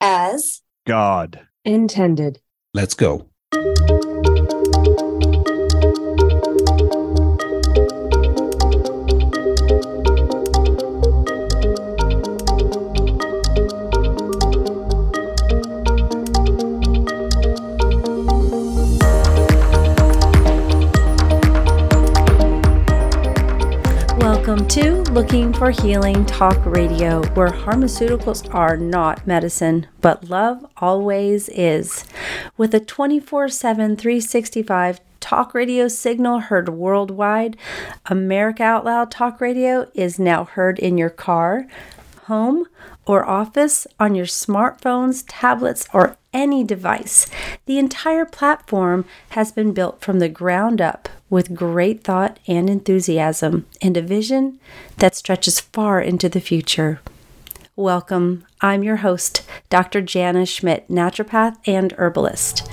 as 0.00 0.62
God 0.86 1.40
intended. 1.64 2.40
Let's 2.72 2.94
go. 2.94 3.26
Welcome 24.18 24.66
to 24.68 24.99
Looking 25.10 25.52
for 25.52 25.72
Healing 25.72 26.24
Talk 26.24 26.64
Radio, 26.64 27.24
where 27.34 27.48
pharmaceuticals 27.48 28.54
are 28.54 28.76
not 28.76 29.26
medicine, 29.26 29.88
but 30.00 30.30
love 30.30 30.64
always 30.76 31.48
is. 31.48 32.04
With 32.56 32.72
a 32.74 32.80
24 32.80 33.48
7, 33.48 33.96
365 33.96 35.00
talk 35.18 35.52
radio 35.52 35.88
signal 35.88 36.38
heard 36.38 36.68
worldwide, 36.68 37.56
America 38.06 38.62
Out 38.62 38.84
Loud 38.84 39.10
Talk 39.10 39.40
Radio 39.40 39.90
is 39.94 40.20
now 40.20 40.44
heard 40.44 40.78
in 40.78 40.96
your 40.96 41.10
car, 41.10 41.66
home, 42.26 42.66
or 43.04 43.28
office, 43.28 43.88
on 43.98 44.14
your 44.14 44.26
smartphones, 44.26 45.24
tablets, 45.26 45.88
or 45.92 46.16
any 46.32 46.64
device. 46.64 47.26
The 47.66 47.78
entire 47.78 48.24
platform 48.24 49.04
has 49.30 49.52
been 49.52 49.72
built 49.72 50.00
from 50.00 50.18
the 50.18 50.28
ground 50.28 50.80
up 50.80 51.08
with 51.28 51.54
great 51.54 52.02
thought 52.02 52.38
and 52.46 52.68
enthusiasm 52.68 53.66
and 53.80 53.96
a 53.96 54.02
vision 54.02 54.58
that 54.98 55.14
stretches 55.14 55.60
far 55.60 56.00
into 56.00 56.28
the 56.28 56.40
future. 56.40 57.00
Welcome. 57.76 58.44
I'm 58.60 58.82
your 58.82 58.96
host, 58.96 59.42
Dr. 59.70 60.02
Jana 60.02 60.44
Schmidt, 60.44 60.88
naturopath 60.88 61.56
and 61.66 61.92
herbalist. 61.92 62.68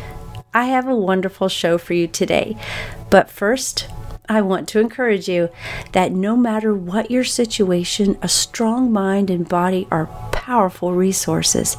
I 0.53 0.65
have 0.65 0.87
a 0.87 0.95
wonderful 0.95 1.49
show 1.49 1.77
for 1.77 1.93
you 1.93 2.07
today, 2.07 2.57
but 3.09 3.29
first, 3.29 3.87
I 4.27 4.41
want 4.41 4.67
to 4.69 4.79
encourage 4.79 5.29
you 5.29 5.49
that 5.93 6.11
no 6.11 6.35
matter 6.35 6.73
what 6.73 7.11
your 7.11 7.23
situation, 7.23 8.17
a 8.21 8.27
strong 8.27 8.91
mind 8.91 9.29
and 9.29 9.47
body 9.47 9.87
are 9.89 10.07
powerful 10.33 10.93
resources. 10.93 11.77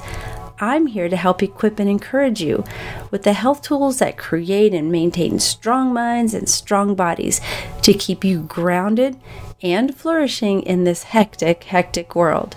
I'm 0.61 0.87
here 0.87 1.09
to 1.09 1.17
help 1.17 1.41
equip 1.41 1.78
and 1.78 1.89
encourage 1.89 2.42
you 2.42 2.64
with 3.12 3.23
the 3.23 3.33
health 3.33 3.62
tools 3.62 4.01
that 4.01 4.19
create 4.19 4.75
and 4.75 4.91
maintain 4.91 5.39
strong 5.39 5.92
minds 5.92 6.34
and 6.34 6.48
strong 6.48 6.97
bodies 6.97 7.41
to 7.83 7.95
keep 7.95 8.25
you 8.25 8.41
grounded 8.42 9.20
and 9.62 9.95
flourishing 9.95 10.62
in 10.62 10.83
this 10.83 11.05
hectic, 11.05 11.65
hectic 11.65 12.17
world. 12.17 12.56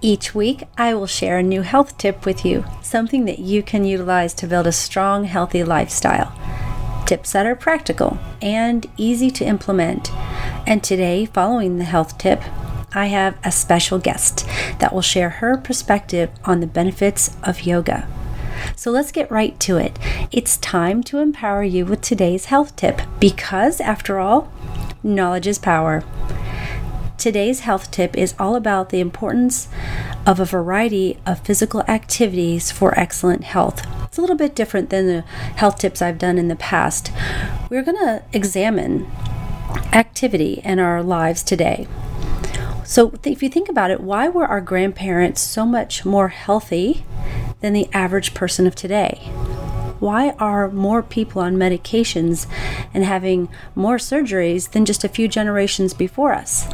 Each 0.00 0.34
week, 0.34 0.64
I 0.76 0.94
will 0.94 1.06
share 1.06 1.38
a 1.38 1.42
new 1.44 1.62
health 1.62 1.96
tip 1.96 2.26
with 2.26 2.44
you, 2.44 2.64
something 2.82 3.24
that 3.26 3.38
you 3.38 3.62
can 3.62 3.84
utilize 3.84 4.34
to 4.34 4.46
build 4.48 4.66
a 4.66 4.72
strong, 4.72 5.24
healthy 5.24 5.62
lifestyle. 5.62 6.32
Tips 7.06 7.32
that 7.32 7.46
are 7.46 7.56
practical 7.56 8.18
and 8.42 8.86
easy 8.96 9.30
to 9.30 9.44
implement. 9.44 10.12
And 10.66 10.82
today, 10.82 11.24
following 11.24 11.78
the 11.78 11.84
health 11.84 12.18
tip, 12.18 12.42
I 12.94 13.06
have 13.06 13.38
a 13.44 13.52
special 13.52 13.98
guest 13.98 14.46
that 14.78 14.94
will 14.94 15.02
share 15.02 15.28
her 15.28 15.58
perspective 15.58 16.30
on 16.44 16.60
the 16.60 16.66
benefits 16.66 17.36
of 17.42 17.62
yoga. 17.62 18.08
So 18.76 18.90
let's 18.90 19.12
get 19.12 19.30
right 19.30 19.58
to 19.60 19.76
it. 19.76 19.98
It's 20.32 20.56
time 20.56 21.02
to 21.04 21.18
empower 21.18 21.62
you 21.62 21.84
with 21.84 22.00
today's 22.00 22.46
health 22.46 22.74
tip 22.76 23.02
because, 23.20 23.80
after 23.80 24.18
all, 24.18 24.50
knowledge 25.02 25.46
is 25.46 25.58
power. 25.58 26.02
Today's 27.18 27.60
health 27.60 27.90
tip 27.90 28.16
is 28.16 28.34
all 28.38 28.56
about 28.56 28.90
the 28.90 29.00
importance 29.00 29.68
of 30.26 30.40
a 30.40 30.44
variety 30.44 31.18
of 31.26 31.40
physical 31.40 31.82
activities 31.82 32.70
for 32.70 32.98
excellent 32.98 33.44
health. 33.44 33.86
It's 34.04 34.18
a 34.18 34.20
little 34.20 34.36
bit 34.36 34.54
different 34.54 34.90
than 34.90 35.06
the 35.06 35.20
health 35.56 35.78
tips 35.78 36.00
I've 36.00 36.18
done 36.18 36.38
in 36.38 36.48
the 36.48 36.56
past. 36.56 37.12
We're 37.68 37.82
going 37.82 37.98
to 37.98 38.22
examine 38.32 39.10
activity 39.92 40.62
in 40.64 40.78
our 40.78 41.02
lives 41.02 41.42
today. 41.42 41.86
So, 42.88 43.12
if 43.22 43.42
you 43.42 43.50
think 43.50 43.68
about 43.68 43.90
it, 43.90 44.00
why 44.00 44.30
were 44.30 44.46
our 44.46 44.62
grandparents 44.62 45.42
so 45.42 45.66
much 45.66 46.06
more 46.06 46.28
healthy 46.28 47.04
than 47.60 47.74
the 47.74 47.86
average 47.92 48.32
person 48.32 48.66
of 48.66 48.74
today? 48.74 49.18
Why 50.00 50.30
are 50.38 50.70
more 50.70 51.02
people 51.02 51.42
on 51.42 51.56
medications 51.56 52.46
and 52.94 53.04
having 53.04 53.50
more 53.74 53.98
surgeries 53.98 54.70
than 54.70 54.86
just 54.86 55.04
a 55.04 55.08
few 55.10 55.28
generations 55.28 55.92
before 55.92 56.32
us? 56.32 56.66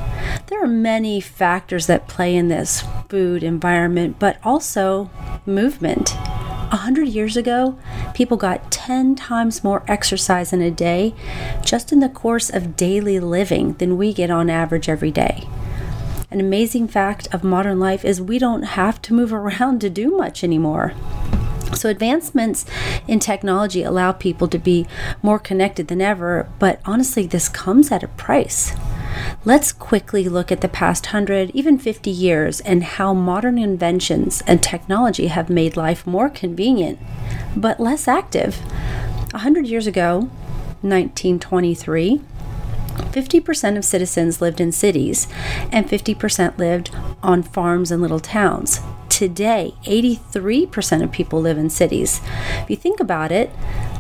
There 0.46 0.62
are 0.62 0.68
many 0.68 1.20
factors 1.20 1.88
that 1.88 2.06
play 2.06 2.36
in 2.36 2.46
this 2.46 2.84
food, 3.08 3.42
environment, 3.42 4.20
but 4.20 4.38
also 4.44 5.10
movement. 5.44 6.14
A 6.14 6.76
hundred 6.76 7.08
years 7.08 7.36
ago, 7.36 7.76
people 8.14 8.36
got 8.36 8.70
10 8.70 9.16
times 9.16 9.64
more 9.64 9.82
exercise 9.88 10.52
in 10.52 10.62
a 10.62 10.70
day 10.70 11.12
just 11.64 11.90
in 11.90 11.98
the 11.98 12.08
course 12.08 12.50
of 12.50 12.76
daily 12.76 13.18
living 13.18 13.72
than 13.74 13.98
we 13.98 14.12
get 14.12 14.30
on 14.30 14.48
average 14.48 14.88
every 14.88 15.10
day. 15.10 15.48
An 16.34 16.40
amazing 16.40 16.88
fact 16.88 17.32
of 17.32 17.44
modern 17.44 17.78
life 17.78 18.04
is 18.04 18.20
we 18.20 18.40
don't 18.40 18.64
have 18.64 19.00
to 19.02 19.14
move 19.14 19.32
around 19.32 19.80
to 19.82 19.88
do 19.88 20.16
much 20.16 20.42
anymore. 20.42 20.92
So, 21.76 21.88
advancements 21.88 22.66
in 23.06 23.20
technology 23.20 23.84
allow 23.84 24.10
people 24.10 24.48
to 24.48 24.58
be 24.58 24.88
more 25.22 25.38
connected 25.38 25.86
than 25.86 26.00
ever, 26.00 26.48
but 26.58 26.80
honestly, 26.84 27.28
this 27.28 27.48
comes 27.48 27.92
at 27.92 28.02
a 28.02 28.08
price. 28.08 28.72
Let's 29.44 29.70
quickly 29.70 30.28
look 30.28 30.50
at 30.50 30.60
the 30.60 30.68
past 30.68 31.06
100, 31.06 31.50
even 31.50 31.78
50 31.78 32.10
years, 32.10 32.58
and 32.62 32.82
how 32.82 33.14
modern 33.14 33.56
inventions 33.56 34.42
and 34.44 34.60
technology 34.60 35.28
have 35.28 35.48
made 35.48 35.76
life 35.76 36.04
more 36.04 36.28
convenient, 36.28 36.98
but 37.54 37.78
less 37.78 38.08
active. 38.08 38.56
100 39.30 39.68
years 39.68 39.86
ago, 39.86 40.28
1923, 40.82 42.22
50% 42.94 43.76
of 43.76 43.84
citizens 43.84 44.40
lived 44.40 44.60
in 44.60 44.72
cities 44.72 45.28
and 45.70 45.88
50% 45.88 46.58
lived 46.58 46.90
on 47.22 47.42
farms 47.42 47.90
and 47.90 48.00
little 48.02 48.20
towns. 48.20 48.80
Today, 49.08 49.74
83% 49.84 51.02
of 51.02 51.12
people 51.12 51.40
live 51.40 51.56
in 51.56 51.70
cities. 51.70 52.20
If 52.62 52.70
you 52.70 52.76
think 52.76 52.98
about 52.98 53.30
it, 53.30 53.50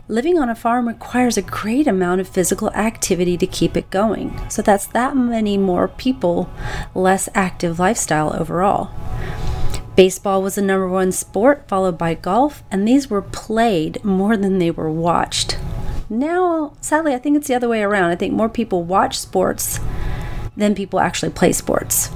living 0.08 0.38
on 0.38 0.48
a 0.48 0.54
farm 0.54 0.88
requires 0.88 1.36
a 1.36 1.42
great 1.42 1.86
amount 1.86 2.20
of 2.20 2.28
physical 2.28 2.70
activity 2.70 3.36
to 3.36 3.46
keep 3.46 3.76
it 3.76 3.90
going. 3.90 4.38
So 4.50 4.60
that's 4.60 4.86
that 4.88 5.16
many 5.16 5.56
more 5.56 5.86
people, 5.86 6.50
less 6.94 7.28
active 7.34 7.78
lifestyle 7.78 8.34
overall. 8.34 8.90
Baseball 9.96 10.42
was 10.42 10.56
the 10.56 10.62
number 10.62 10.88
one 10.88 11.12
sport, 11.12 11.68
followed 11.68 11.96
by 11.96 12.14
golf, 12.14 12.64
and 12.68 12.86
these 12.86 13.08
were 13.08 13.22
played 13.22 14.04
more 14.04 14.36
than 14.36 14.58
they 14.58 14.72
were 14.72 14.90
watched. 14.90 15.53
Now, 16.18 16.74
sadly, 16.80 17.12
I 17.12 17.18
think 17.18 17.36
it's 17.36 17.48
the 17.48 17.56
other 17.56 17.68
way 17.68 17.82
around. 17.82 18.10
I 18.10 18.16
think 18.16 18.32
more 18.32 18.48
people 18.48 18.84
watch 18.84 19.18
sports 19.18 19.80
than 20.56 20.76
people 20.76 21.00
actually 21.00 21.32
play 21.32 21.52
sports. 21.52 22.06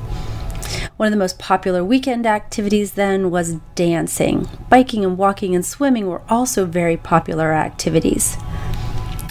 One 0.96 1.08
of 1.08 1.10
the 1.10 1.18
most 1.18 1.38
popular 1.38 1.82
weekend 1.84 2.24
activities 2.24 2.92
then 2.92 3.32
was 3.32 3.54
dancing. 3.74 4.48
Biking 4.68 5.04
and 5.04 5.18
walking 5.18 5.54
and 5.54 5.66
swimming 5.66 6.06
were 6.06 6.22
also 6.28 6.64
very 6.64 6.96
popular 6.96 7.52
activities. 7.52 8.36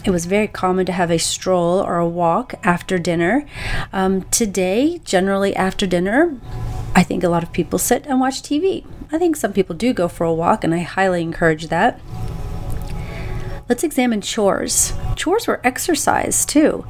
It 0.03 0.11
was 0.11 0.25
very 0.25 0.47
common 0.47 0.85
to 0.88 0.91
have 0.91 1.11
a 1.11 1.17
stroll 1.17 1.79
or 1.79 1.97
a 1.97 2.07
walk 2.07 2.56
after 2.63 2.97
dinner. 2.97 3.45
Um, 3.94 4.23
today, 4.23 5.00
generally 5.06 5.56
after 5.56 5.88
dinner, 5.88 6.38
I 6.94 7.03
think 7.03 7.23
a 7.23 7.29
lot 7.29 7.44
of 7.44 7.53
people 7.53 7.79
sit 7.79 8.06
and 8.06 8.19
watch 8.19 8.41
TV. 8.41 8.85
I 9.13 9.17
think 9.17 9.38
some 9.38 9.53
people 9.53 9.75
do 9.75 9.94
go 9.94 10.09
for 10.09 10.25
a 10.25 10.33
walk, 10.33 10.66
and 10.66 10.73
I 10.73 10.79
highly 10.79 11.22
encourage 11.22 11.67
that. 11.67 12.01
Let's 13.69 13.83
examine 13.83 14.22
chores. 14.22 14.94
Chores 15.17 15.45
were 15.45 15.59
exercise 15.61 16.45
too. 16.45 16.85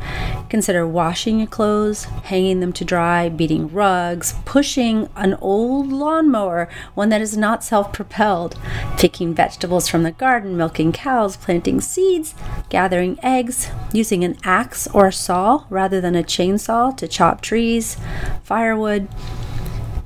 Consider 0.47 0.88
washing 0.88 1.39
your 1.39 1.47
clothes, 1.47 2.03
hanging 2.03 2.59
them 2.59 2.71
to 2.73 2.85
dry, 2.85 3.29
beating 3.29 3.67
rugs, 3.73 4.35
pushing 4.45 5.09
an 5.16 5.33
old 5.41 5.91
lawnmower, 5.91 6.69
one 6.93 7.09
that 7.09 7.19
is 7.19 7.35
not 7.35 7.63
self 7.63 7.91
propelled, 7.91 8.59
picking 8.99 9.34
vegetables 9.34 9.87
from 9.87 10.03
the 10.03 10.11
garden, 10.11 10.55
milking 10.55 10.91
cows, 10.91 11.35
planting 11.35 11.81
seeds, 11.81 12.35
gathering 12.69 13.17
eggs, 13.23 13.72
using 13.91 14.23
an 14.23 14.37
axe 14.43 14.87
or 14.93 15.11
saw 15.11 15.66
rather 15.72 15.99
than 15.99 16.16
a 16.16 16.22
chainsaw 16.22 16.96
to 16.96 17.07
chop 17.07 17.41
trees, 17.41 17.97
firewood 18.43 19.07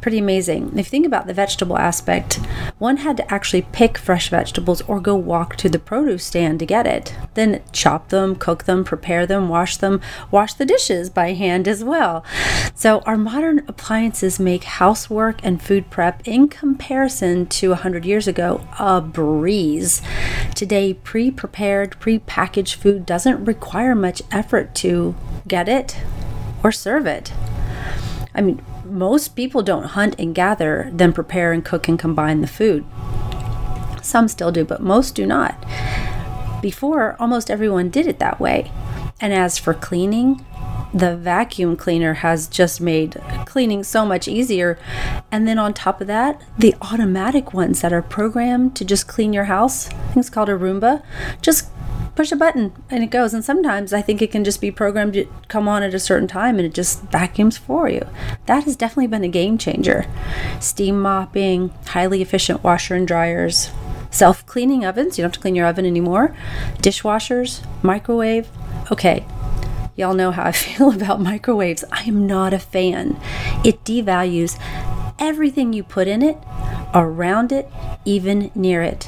pretty 0.01 0.17
amazing. 0.17 0.69
If 0.71 0.77
you 0.77 0.83
think 0.83 1.05
about 1.05 1.27
the 1.27 1.33
vegetable 1.33 1.77
aspect, 1.77 2.35
one 2.79 2.97
had 2.97 3.17
to 3.17 3.33
actually 3.33 3.61
pick 3.61 3.97
fresh 3.97 4.29
vegetables 4.29 4.81
or 4.81 4.99
go 4.99 5.15
walk 5.15 5.55
to 5.57 5.69
the 5.69 5.79
produce 5.79 6.25
stand 6.25 6.59
to 6.59 6.65
get 6.65 6.87
it. 6.87 7.15
Then 7.35 7.61
chop 7.71 8.09
them, 8.09 8.35
cook 8.35 8.63
them, 8.63 8.83
prepare 8.83 9.25
them, 9.27 9.47
wash 9.47 9.77
them, 9.77 10.01
wash 10.31 10.55
the 10.55 10.65
dishes 10.65 11.09
by 11.09 11.33
hand 11.33 11.67
as 11.67 11.83
well. 11.83 12.25
So 12.73 12.99
our 13.01 13.17
modern 13.17 13.59
appliances 13.67 14.39
make 14.39 14.63
housework 14.63 15.39
and 15.43 15.61
food 15.61 15.89
prep 15.89 16.27
in 16.27 16.47
comparison 16.47 17.45
to 17.47 17.69
100 17.69 18.03
years 18.03 18.27
ago 18.27 18.65
a 18.79 19.01
breeze. 19.01 20.01
Today, 20.55 20.93
pre-prepared, 20.95 21.99
pre-packaged 21.99 22.75
food 22.75 23.05
doesn't 23.05 23.45
require 23.45 23.95
much 23.95 24.21
effort 24.31 24.73
to 24.75 25.15
get 25.47 25.69
it 25.69 25.97
or 26.63 26.71
serve 26.71 27.05
it. 27.05 27.31
I 28.33 28.41
mean, 28.41 28.63
most 28.91 29.35
people 29.35 29.63
don't 29.63 29.85
hunt 29.85 30.15
and 30.19 30.35
gather, 30.35 30.89
then 30.93 31.13
prepare 31.13 31.51
and 31.51 31.63
cook 31.63 31.87
and 31.87 31.97
combine 31.97 32.41
the 32.41 32.47
food. 32.47 32.85
Some 34.01 34.27
still 34.27 34.51
do, 34.51 34.65
but 34.65 34.81
most 34.81 35.15
do 35.15 35.25
not. 35.25 35.55
Before, 36.61 37.15
almost 37.19 37.49
everyone 37.49 37.89
did 37.89 38.07
it 38.07 38.19
that 38.19 38.39
way. 38.39 38.71
And 39.19 39.33
as 39.33 39.57
for 39.57 39.73
cleaning, 39.73 40.45
the 40.93 41.15
vacuum 41.15 41.77
cleaner 41.77 42.15
has 42.15 42.47
just 42.47 42.81
made 42.81 43.21
cleaning 43.45 43.83
so 43.83 44.05
much 44.05 44.27
easier. 44.27 44.77
And 45.31 45.47
then 45.47 45.57
on 45.57 45.73
top 45.73 46.01
of 46.01 46.07
that, 46.07 46.41
the 46.57 46.75
automatic 46.81 47.53
ones 47.53 47.81
that 47.81 47.93
are 47.93 48.01
programmed 48.01 48.75
to 48.75 48.85
just 48.85 49.07
clean 49.07 49.31
your 49.31 49.45
house, 49.45 49.87
things 50.13 50.29
called 50.29 50.49
a 50.49 50.57
Roomba, 50.57 51.03
just 51.41 51.69
push 52.15 52.31
a 52.31 52.35
button 52.35 52.73
and 52.89 53.03
it 53.03 53.09
goes. 53.09 53.33
And 53.33 53.43
sometimes 53.43 53.93
I 53.93 54.01
think 54.01 54.21
it 54.21 54.31
can 54.31 54.43
just 54.43 54.61
be 54.61 54.71
programmed 54.71 55.13
to 55.13 55.25
come 55.47 55.67
on 55.67 55.83
at 55.83 55.93
a 55.93 55.99
certain 55.99 56.27
time 56.27 56.57
and 56.57 56.65
it 56.65 56.73
just 56.73 57.03
vacuums 57.03 57.57
for 57.57 57.89
you. 57.89 58.07
That 58.45 58.65
has 58.65 58.75
definitely 58.75 59.07
been 59.07 59.23
a 59.23 59.29
game 59.29 59.57
changer. 59.57 60.05
Steam 60.59 61.01
mopping, 61.01 61.69
highly 61.87 62.21
efficient 62.21 62.63
washer 62.63 62.95
and 62.95 63.07
dryers, 63.07 63.71
self 64.09 64.45
cleaning 64.45 64.85
ovens, 64.85 65.17
you 65.17 65.23
don't 65.23 65.29
have 65.29 65.33
to 65.33 65.39
clean 65.39 65.55
your 65.55 65.67
oven 65.67 65.85
anymore, 65.85 66.35
dishwashers, 66.77 67.65
microwave. 67.83 68.49
Okay, 68.91 69.25
Y'all 69.95 70.13
know 70.13 70.31
how 70.31 70.43
I 70.43 70.51
feel 70.53 70.93
about 70.93 71.21
microwaves. 71.21 71.83
I 71.91 72.03
am 72.03 72.25
not 72.25 72.53
a 72.53 72.59
fan. 72.59 73.19
It 73.63 73.83
devalues 73.83 74.59
everything 75.19 75.73
you 75.73 75.83
put 75.83 76.07
in 76.07 76.21
it, 76.21 76.37
around 76.93 77.51
it, 77.51 77.69
even 78.05 78.51
near 78.55 78.81
it. 78.81 79.07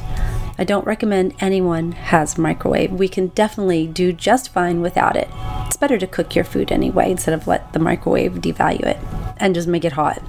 I 0.64 0.66
don't 0.66 0.88
recommend 0.88 1.34
anyone 1.42 1.92
has 1.92 2.38
a 2.38 2.42
microwave. 2.42 2.94
We 2.94 3.10
can 3.10 3.28
definitely 3.28 3.86
do 3.86 4.14
just 4.14 4.48
fine 4.48 4.80
without 4.80 5.18
it. 5.18 5.28
It's 5.68 5.76
better 5.76 5.98
to 5.98 6.08
cook 6.08 6.36
your 6.36 6.46
food 6.46 6.72
anyway 6.72 7.12
instead 7.12 7.34
of 7.34 7.48
let 7.48 7.74
the 7.74 7.80
microwave 7.80 8.36
devalue 8.36 8.86
it 8.86 8.98
and 9.36 9.54
just 9.54 9.68
make 9.68 9.84
it 9.84 9.92
hot. 9.92 10.24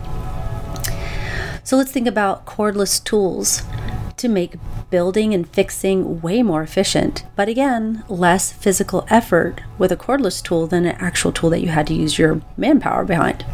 So 1.63 1.77
let's 1.77 1.93
think 1.93 2.09
about 2.09 2.47
cordless 2.47 3.05
tools 3.05 3.63
to 4.17 4.29
make 4.29 4.57
building 4.91 5.33
and 5.33 5.49
fixing 5.49 6.21
way 6.21 6.43
more 6.43 6.65
efficient, 6.65 7.25
but 7.37 7.49
again, 7.49 8.03
less 8.09 8.51
physical 8.51 9.07
effort 9.09 9.61
with 9.79 9.93
a 9.93 9.97
cordless 9.97 10.43
tool 10.43 10.67
than 10.67 10.85
an 10.85 10.97
actual 10.99 11.31
tool 11.31 11.51
that 11.51 11.61
you 11.61 11.69
had 11.69 11.87
to 11.87 11.95
use 11.95 12.19
your 12.19 12.43
manpower 12.57 13.05
behind. 13.05 13.47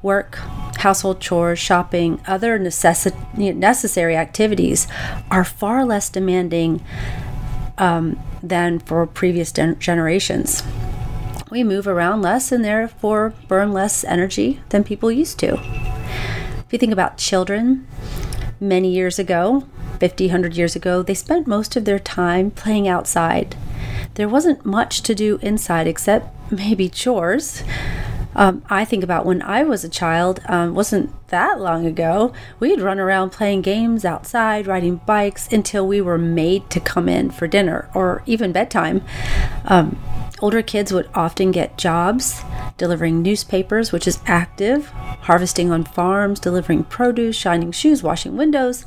Work, 0.00 0.38
household 0.78 1.20
chores, 1.20 1.58
shopping, 1.58 2.20
other 2.26 2.58
necessi- 2.58 3.14
necessary 3.54 4.16
activities 4.16 4.86
are 5.30 5.44
far 5.44 5.84
less 5.84 6.08
demanding 6.08 6.82
um, 7.78 8.18
than 8.42 8.78
for 8.78 9.06
previous 9.06 9.52
gen- 9.52 9.78
generations. 9.78 10.62
We 11.50 11.62
move 11.62 11.86
around 11.86 12.22
less 12.22 12.50
and 12.50 12.64
therefore 12.64 13.34
burn 13.48 13.72
less 13.72 14.04
energy 14.04 14.60
than 14.70 14.84
people 14.84 15.12
used 15.12 15.38
to. 15.40 15.54
If 15.54 16.72
you 16.72 16.78
think 16.78 16.92
about 16.92 17.18
children, 17.18 17.86
many 18.60 18.90
years 18.90 19.18
ago, 19.18 19.66
50, 20.00 20.26
100 20.26 20.56
years 20.56 20.76
ago, 20.76 21.02
they 21.02 21.14
spent 21.14 21.46
most 21.46 21.76
of 21.76 21.84
their 21.84 21.98
time 21.98 22.50
playing 22.50 22.88
outside. 22.88 23.56
There 24.14 24.28
wasn't 24.28 24.66
much 24.66 25.02
to 25.02 25.14
do 25.14 25.38
inside 25.42 25.86
except 25.86 26.50
maybe 26.50 26.88
chores. 26.88 27.62
Um, 28.36 28.62
I 28.68 28.84
think 28.84 29.02
about 29.02 29.24
when 29.24 29.40
I 29.42 29.64
was 29.64 29.82
a 29.82 29.88
child, 29.88 30.40
um, 30.46 30.74
wasn't 30.74 31.10
that 31.28 31.60
long 31.60 31.86
ago. 31.86 32.32
We'd 32.60 32.80
run 32.80 32.98
around 32.98 33.30
playing 33.30 33.62
games 33.62 34.04
outside, 34.04 34.66
riding 34.66 34.96
bikes 35.06 35.48
until 35.52 35.86
we 35.86 36.00
were 36.00 36.18
made 36.18 36.68
to 36.70 36.80
come 36.80 37.08
in 37.08 37.30
for 37.30 37.46
dinner 37.46 37.88
or 37.94 38.22
even 38.26 38.52
bedtime. 38.52 39.02
Um, 39.64 39.98
older 40.40 40.62
kids 40.62 40.92
would 40.92 41.08
often 41.14 41.50
get 41.50 41.78
jobs 41.78 42.42
delivering 42.78 43.22
newspapers, 43.22 43.92
which 43.92 44.06
is 44.06 44.20
active, 44.26 44.88
harvesting 45.22 45.70
on 45.70 45.84
farms, 45.84 46.40
delivering 46.40 46.84
produce, 46.84 47.36
shining 47.36 47.72
shoes, 47.72 48.02
washing 48.02 48.36
windows, 48.36 48.84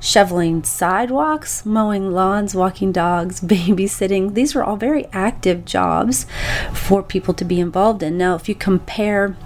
shoveling 0.00 0.64
sidewalks, 0.64 1.66
mowing 1.66 2.10
lawns, 2.10 2.54
walking 2.54 2.92
dogs, 2.92 3.40
babysitting. 3.42 4.34
These 4.34 4.54
were 4.54 4.64
all 4.64 4.76
very 4.76 5.06
active 5.12 5.64
jobs 5.64 6.26
for 6.72 7.02
people 7.02 7.34
to 7.34 7.44
be 7.44 7.60
involved 7.60 8.02
in. 8.02 8.16
Now, 8.16 8.34
if 8.34 8.48
you 8.48 8.54
compare 8.54 9.36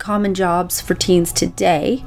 common 0.00 0.34
jobs 0.34 0.80
for 0.80 0.94
teens 0.94 1.32
today, 1.32 2.02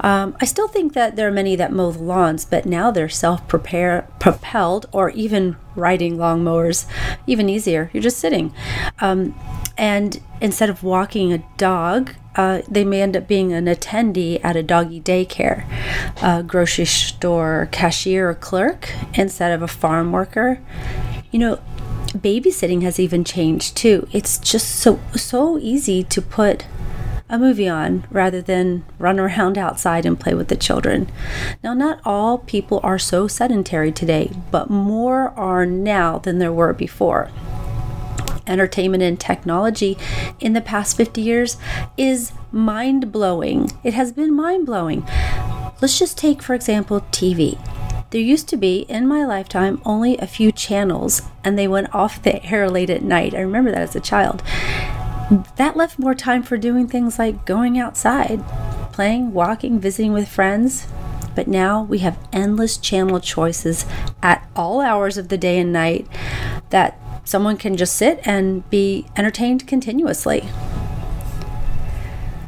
um, 0.00 0.36
I 0.40 0.44
still 0.44 0.68
think 0.68 0.92
that 0.92 1.16
there 1.16 1.26
are 1.26 1.32
many 1.32 1.56
that 1.56 1.72
mow 1.72 1.90
the 1.90 2.02
lawns, 2.02 2.44
but 2.44 2.66
now 2.66 2.90
they're 2.90 3.08
self 3.08 3.48
propelled 3.48 4.86
or 4.92 5.10
even 5.10 5.56
riding 5.74 6.16
lawnmowers, 6.16 6.86
even 7.26 7.48
easier. 7.48 7.90
You're 7.92 8.02
just 8.02 8.18
sitting. 8.18 8.52
Um, 9.00 9.34
and 9.78 10.20
instead 10.40 10.68
of 10.68 10.82
walking 10.82 11.32
a 11.32 11.38
dog, 11.56 12.14
uh, 12.34 12.62
they 12.68 12.84
may 12.84 13.00
end 13.00 13.16
up 13.16 13.26
being 13.26 13.52
an 13.52 13.64
attendee 13.64 14.40
at 14.44 14.56
a 14.56 14.62
doggy 14.62 15.00
daycare, 15.00 15.64
a 16.22 16.42
grocery 16.42 16.84
store 16.84 17.68
cashier 17.72 18.30
or 18.30 18.34
clerk 18.34 18.92
instead 19.14 19.52
of 19.52 19.62
a 19.62 19.68
farm 19.68 20.12
worker. 20.12 20.60
You 21.30 21.38
know, 21.38 21.60
babysitting 22.08 22.82
has 22.82 23.00
even 23.00 23.24
changed 23.24 23.76
too. 23.76 24.06
It's 24.12 24.38
just 24.38 24.76
so 24.76 25.00
so 25.14 25.58
easy 25.58 26.04
to 26.04 26.20
put 26.22 26.66
a 27.28 27.38
movie 27.38 27.68
on 27.68 28.06
rather 28.10 28.40
than 28.40 28.84
run 28.98 29.18
around 29.18 29.58
outside 29.66 30.06
and 30.06 30.18
play 30.18 30.34
with 30.34 30.48
the 30.48 30.56
children. 30.56 31.10
Now, 31.62 31.74
not 31.74 32.00
all 32.04 32.38
people 32.38 32.80
are 32.82 32.98
so 32.98 33.28
sedentary 33.28 33.92
today, 33.92 34.32
but 34.50 34.70
more 34.70 35.30
are 35.30 35.66
now 35.66 36.18
than 36.18 36.38
there 36.38 36.52
were 36.52 36.72
before 36.72 37.30
entertainment 38.46 39.02
and 39.02 39.18
technology 39.18 39.98
in 40.40 40.52
the 40.52 40.60
past 40.60 40.96
50 40.96 41.20
years 41.20 41.56
is 41.96 42.32
mind 42.52 43.12
blowing. 43.12 43.70
It 43.82 43.94
has 43.94 44.12
been 44.12 44.34
mind 44.34 44.66
blowing. 44.66 45.04
Let's 45.80 45.98
just 45.98 46.16
take, 46.16 46.42
for 46.42 46.54
example, 46.54 47.00
TV. 47.10 47.58
There 48.10 48.20
used 48.20 48.48
to 48.48 48.56
be, 48.56 48.80
in 48.88 49.08
my 49.08 49.24
lifetime, 49.24 49.80
only 49.84 50.16
a 50.18 50.26
few 50.26 50.52
channels, 50.52 51.22
and 51.44 51.58
they 51.58 51.68
went 51.68 51.94
off 51.94 52.22
the 52.22 52.42
air 52.50 52.70
late 52.70 52.90
at 52.90 53.02
night. 53.02 53.34
I 53.34 53.40
remember 53.40 53.70
that 53.72 53.82
as 53.82 53.96
a 53.96 54.00
child. 54.00 54.42
That 55.56 55.76
left 55.76 55.98
more 55.98 56.14
time 56.14 56.44
for 56.44 56.56
doing 56.56 56.86
things 56.86 57.18
like 57.18 57.44
going 57.44 57.78
outside, 57.78 58.46
playing, 58.92 59.32
walking, 59.32 59.80
visiting 59.80 60.12
with 60.12 60.28
friends. 60.28 60.86
But 61.34 61.48
now 61.48 61.82
we 61.82 61.98
have 61.98 62.18
endless 62.32 62.78
channel 62.78 63.18
choices 63.18 63.86
at 64.22 64.48
all 64.54 64.80
hours 64.80 65.18
of 65.18 65.28
the 65.28 65.36
day 65.36 65.58
and 65.58 65.72
night 65.72 66.06
that 66.70 66.98
someone 67.24 67.56
can 67.56 67.76
just 67.76 67.96
sit 67.96 68.20
and 68.24 68.68
be 68.70 69.06
entertained 69.16 69.66
continuously. 69.66 70.48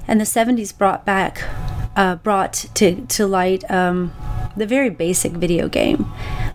And 0.07 0.21
the 0.21 0.25
70s 0.25 0.77
brought 0.77 1.05
back, 1.05 1.43
uh, 1.97 2.15
brought 2.17 2.67
to, 2.75 3.05
to 3.07 3.27
light 3.27 3.69
um, 3.71 4.13
the 4.57 4.67
very 4.67 4.89
basic 4.89 5.33
video 5.33 5.69
game, 5.69 6.11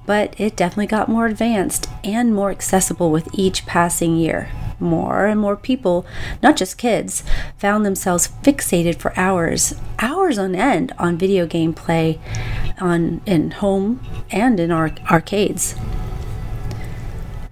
but 0.06 0.40
it 0.40 0.56
definitely 0.56 0.88
got 0.88 1.10
more 1.10 1.28
advanced 1.28 1.88
and 2.04 2.34
more 2.34 2.50
accessible 2.50 3.12
with 3.12 3.28
each 3.34 3.66
passing 3.66 4.16
year. 4.16 4.50
More 4.84 5.26
and 5.26 5.40
more 5.40 5.56
people, 5.56 6.06
not 6.44 6.58
just 6.58 6.78
kids, 6.78 7.24
found 7.58 7.86
themselves 7.86 8.28
fixated 8.44 8.98
for 8.98 9.18
hours, 9.18 9.74
hours 9.98 10.38
on 10.38 10.56
end 10.56 10.92
on 11.00 11.18
video 11.18 11.48
game 11.48 11.74
play 11.74 12.20
on 12.80 13.22
in 13.26 13.52
home 13.52 14.06
and 14.30 14.60
in 14.60 14.72
our 14.72 14.92
arcades. 15.10 15.76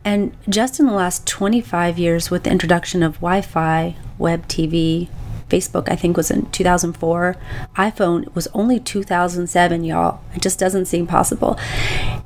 And 0.04 0.36
just 0.50 0.80
in 0.80 0.88
the 0.88 0.94
last 0.94 1.26
25 1.26 1.98
years, 1.98 2.30
with 2.30 2.44
the 2.44 2.52
introduction 2.52 3.02
of 3.02 3.16
Wi 3.16 3.42
Fi, 3.42 3.96
web 4.18 4.48
TV, 4.48 5.08
Facebook, 5.52 5.90
I 5.90 5.98
think, 5.98 6.16
was 6.16 6.32
in 6.32 6.50
2004. 6.52 7.36
iPhone 7.76 8.34
was 8.34 8.48
only 8.54 8.80
2007, 8.80 9.84
y'all. 9.84 10.22
It 10.34 10.42
just 10.42 10.58
doesn't 10.58 10.86
seem 10.86 11.08
possible. 11.08 11.60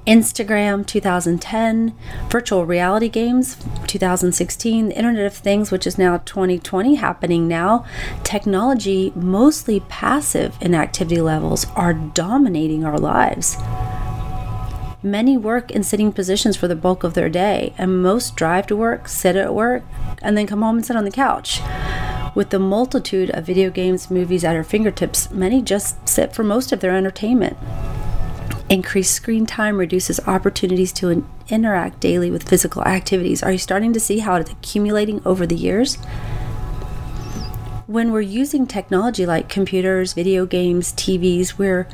Instagram, 0.05 0.86
2010. 0.86 1.96
Virtual 2.29 2.65
reality 2.65 3.10
games, 3.10 3.58
2016. 3.88 4.89
The 4.89 4.96
Internet 4.96 5.25
of 5.25 5.34
Things, 5.34 5.72
which 5.72 5.88
is 5.88 5.98
now 5.98 6.17
2020, 6.20 6.96
happening 6.96 7.48
now. 7.48 7.84
Technology, 8.24 9.12
mostly 9.15 9.79
passive 9.79 10.55
in 10.62 10.75
activity 10.75 11.22
levels, 11.22 11.65
are 11.75 11.94
dominating 11.94 12.86
our 12.86 13.00
lives. 13.00 13.58
Many 15.01 15.38
work 15.38 15.72
in 15.72 15.84
sitting 15.84 16.12
positions 16.12 16.58
for 16.58 16.67
the 16.67 16.75
bulk 16.75 17.03
of 17.03 17.13
their 17.13 17.29
day, 17.29 17.74
and 17.77 18.01
most 18.01 18.36
drive 18.36 18.67
to 18.67 18.75
work, 18.75 19.08
sit 19.08 19.36
at 19.36 19.53
work, 19.53 19.84
and 20.22 20.38
then 20.38 20.48
come 20.48 20.62
home 20.62 20.77
and 20.77 20.86
sit 20.86 20.96
on 20.96 21.05
the 21.05 21.12
couch. 21.12 21.62
With 22.35 22.49
the 22.49 22.59
multitude 22.59 23.31
of 23.31 23.45
video 23.45 23.69
games, 23.69 24.11
movies 24.11 24.43
at 24.43 24.55
our 24.55 24.63
fingertips, 24.63 25.31
many 25.31 25.61
just 25.61 26.07
sit 26.07 26.33
for 26.33 26.43
most 26.43 26.71
of 26.71 26.81
their 26.81 26.95
entertainment. 26.95 27.57
Increased 28.69 29.13
screen 29.13 29.45
time 29.45 29.77
reduces 29.77 30.19
opportunities 30.27 30.91
to 30.93 31.09
in- 31.09 31.27
interact 31.47 32.01
daily 32.01 32.29
with 32.29 32.47
physical 32.47 32.83
activities. 32.83 33.41
Are 33.41 33.53
you 33.53 33.57
starting 33.57 33.93
to 33.93 33.99
see 33.99 34.19
how 34.19 34.35
it's 34.35 34.51
accumulating 34.51 35.21
over 35.25 35.47
the 35.47 35.55
years? 35.55 35.97
when 37.87 38.11
we're 38.11 38.21
using 38.21 38.65
technology 38.65 39.25
like 39.25 39.47
computers, 39.47 40.13
video 40.13 40.45
games, 40.45 40.91
TVs, 40.93 41.57
we're 41.57 41.87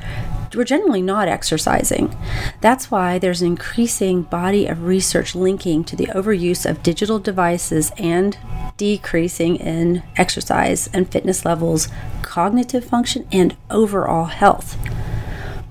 we're 0.55 0.63
generally 0.63 1.01
not 1.01 1.27
exercising. 1.27 2.15
That's 2.59 2.91
why 2.91 3.19
there's 3.19 3.41
an 3.41 3.47
increasing 3.47 4.23
body 4.23 4.67
of 4.67 4.83
research 4.83 5.35
linking 5.35 5.83
to 5.85 5.95
the 5.95 6.07
overuse 6.07 6.69
of 6.69 6.83
digital 6.83 7.19
devices 7.19 7.91
and 7.97 8.37
decreasing 8.77 9.57
in 9.57 10.03
exercise 10.17 10.89
and 10.93 11.11
fitness 11.11 11.45
levels, 11.45 11.87
cognitive 12.21 12.85
function, 12.85 13.27
and 13.31 13.55
overall 13.69 14.25
health. 14.25 14.77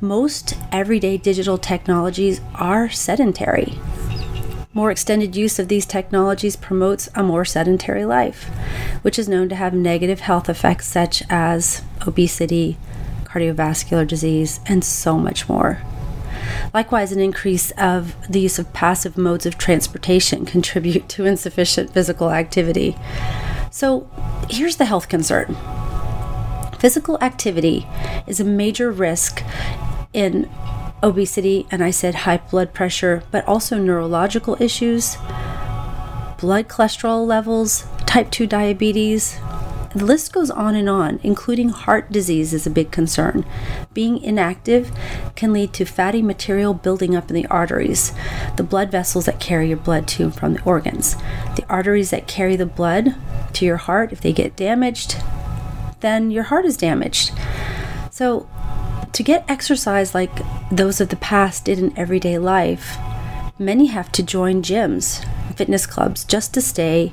Most 0.00 0.56
everyday 0.72 1.18
digital 1.18 1.58
technologies 1.58 2.40
are 2.54 2.88
sedentary. 2.88 3.78
More 4.72 4.90
extended 4.92 5.34
use 5.34 5.58
of 5.58 5.68
these 5.68 5.84
technologies 5.84 6.54
promotes 6.54 7.08
a 7.14 7.24
more 7.24 7.44
sedentary 7.44 8.04
life, 8.04 8.44
which 9.02 9.18
is 9.18 9.28
known 9.28 9.48
to 9.48 9.56
have 9.56 9.74
negative 9.74 10.20
health 10.20 10.48
effects 10.48 10.86
such 10.86 11.24
as 11.28 11.82
obesity, 12.06 12.78
cardiovascular 13.30 14.06
disease, 14.06 14.60
and 14.66 14.84
so 14.84 15.16
much 15.16 15.48
more. 15.48 15.80
Likewise, 16.72 17.12
an 17.12 17.20
increase 17.20 17.70
of 17.72 18.14
the 18.28 18.40
use 18.40 18.58
of 18.58 18.72
passive 18.72 19.16
modes 19.16 19.46
of 19.46 19.58
transportation 19.58 20.44
contribute 20.54 21.08
to 21.10 21.24
insufficient 21.24 21.92
physical 21.92 22.30
activity. 22.30 22.96
So, 23.70 24.10
here's 24.48 24.76
the 24.76 24.84
health 24.84 25.08
concern. 25.08 25.56
Physical 26.78 27.18
activity 27.20 27.86
is 28.26 28.40
a 28.40 28.44
major 28.44 28.90
risk 28.90 29.44
in 30.12 30.50
obesity, 31.02 31.66
and 31.70 31.84
I 31.84 31.90
said 31.90 32.14
high 32.14 32.38
blood 32.38 32.72
pressure, 32.72 33.22
but 33.30 33.46
also 33.46 33.78
neurological 33.78 34.56
issues, 34.60 35.16
blood 36.38 36.68
cholesterol 36.68 37.26
levels, 37.26 37.84
type 38.06 38.30
2 38.30 38.46
diabetes. 38.46 39.38
The 39.94 40.04
list 40.04 40.32
goes 40.32 40.50
on 40.50 40.76
and 40.76 40.88
on, 40.88 41.18
including 41.24 41.70
heart 41.70 42.12
disease 42.12 42.54
is 42.54 42.64
a 42.64 42.70
big 42.70 42.92
concern. 42.92 43.44
Being 43.92 44.18
inactive 44.22 44.92
can 45.34 45.52
lead 45.52 45.72
to 45.72 45.84
fatty 45.84 46.22
material 46.22 46.74
building 46.74 47.16
up 47.16 47.28
in 47.28 47.34
the 47.34 47.46
arteries, 47.46 48.12
the 48.56 48.62
blood 48.62 48.92
vessels 48.92 49.26
that 49.26 49.40
carry 49.40 49.68
your 49.68 49.78
blood 49.78 50.06
to 50.08 50.24
and 50.24 50.34
from 50.34 50.54
the 50.54 50.62
organs. 50.62 51.16
The 51.56 51.64
arteries 51.68 52.10
that 52.10 52.28
carry 52.28 52.54
the 52.54 52.66
blood 52.66 53.16
to 53.54 53.64
your 53.64 53.78
heart, 53.78 54.12
if 54.12 54.20
they 54.20 54.32
get 54.32 54.54
damaged, 54.54 55.16
then 56.00 56.30
your 56.30 56.44
heart 56.44 56.66
is 56.66 56.76
damaged. 56.76 57.32
So, 58.12 58.48
to 59.12 59.24
get 59.24 59.44
exercise 59.50 60.14
like 60.14 60.30
those 60.70 61.00
of 61.00 61.08
the 61.08 61.16
past 61.16 61.64
did 61.64 61.80
in 61.80 61.98
everyday 61.98 62.38
life, 62.38 62.96
many 63.58 63.86
have 63.86 64.12
to 64.12 64.22
join 64.22 64.62
gyms, 64.62 65.24
fitness 65.56 65.84
clubs, 65.84 66.24
just 66.24 66.54
to 66.54 66.60
stay 66.60 67.12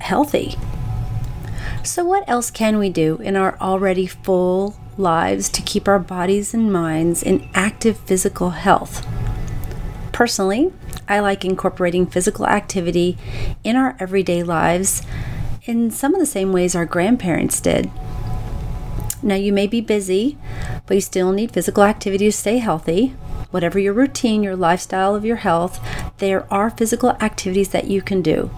healthy. 0.00 0.56
So, 1.84 2.02
what 2.02 2.26
else 2.26 2.50
can 2.50 2.78
we 2.78 2.88
do 2.88 3.16
in 3.18 3.36
our 3.36 3.58
already 3.60 4.06
full 4.06 4.74
lives 4.96 5.50
to 5.50 5.60
keep 5.60 5.86
our 5.86 5.98
bodies 5.98 6.54
and 6.54 6.72
minds 6.72 7.22
in 7.22 7.46
active 7.52 7.98
physical 7.98 8.50
health? 8.50 9.06
Personally, 10.10 10.72
I 11.06 11.20
like 11.20 11.44
incorporating 11.44 12.06
physical 12.06 12.46
activity 12.46 13.18
in 13.62 13.76
our 13.76 13.98
everyday 14.00 14.42
lives 14.42 15.02
in 15.64 15.90
some 15.90 16.14
of 16.14 16.20
the 16.20 16.26
same 16.26 16.52
ways 16.52 16.74
our 16.74 16.86
grandparents 16.86 17.60
did. 17.60 17.90
Now, 19.22 19.34
you 19.34 19.52
may 19.52 19.66
be 19.66 19.82
busy, 19.82 20.38
but 20.86 20.94
you 20.94 21.02
still 21.02 21.32
need 21.32 21.52
physical 21.52 21.82
activity 21.82 22.24
to 22.24 22.32
stay 22.32 22.58
healthy. 22.58 23.08
Whatever 23.50 23.78
your 23.78 23.92
routine, 23.92 24.42
your 24.42 24.56
lifestyle 24.56 25.14
of 25.14 25.26
your 25.26 25.36
health, 25.36 25.86
there 26.16 26.50
are 26.50 26.70
physical 26.70 27.10
activities 27.20 27.68
that 27.68 27.88
you 27.88 28.00
can 28.00 28.22
do. 28.22 28.50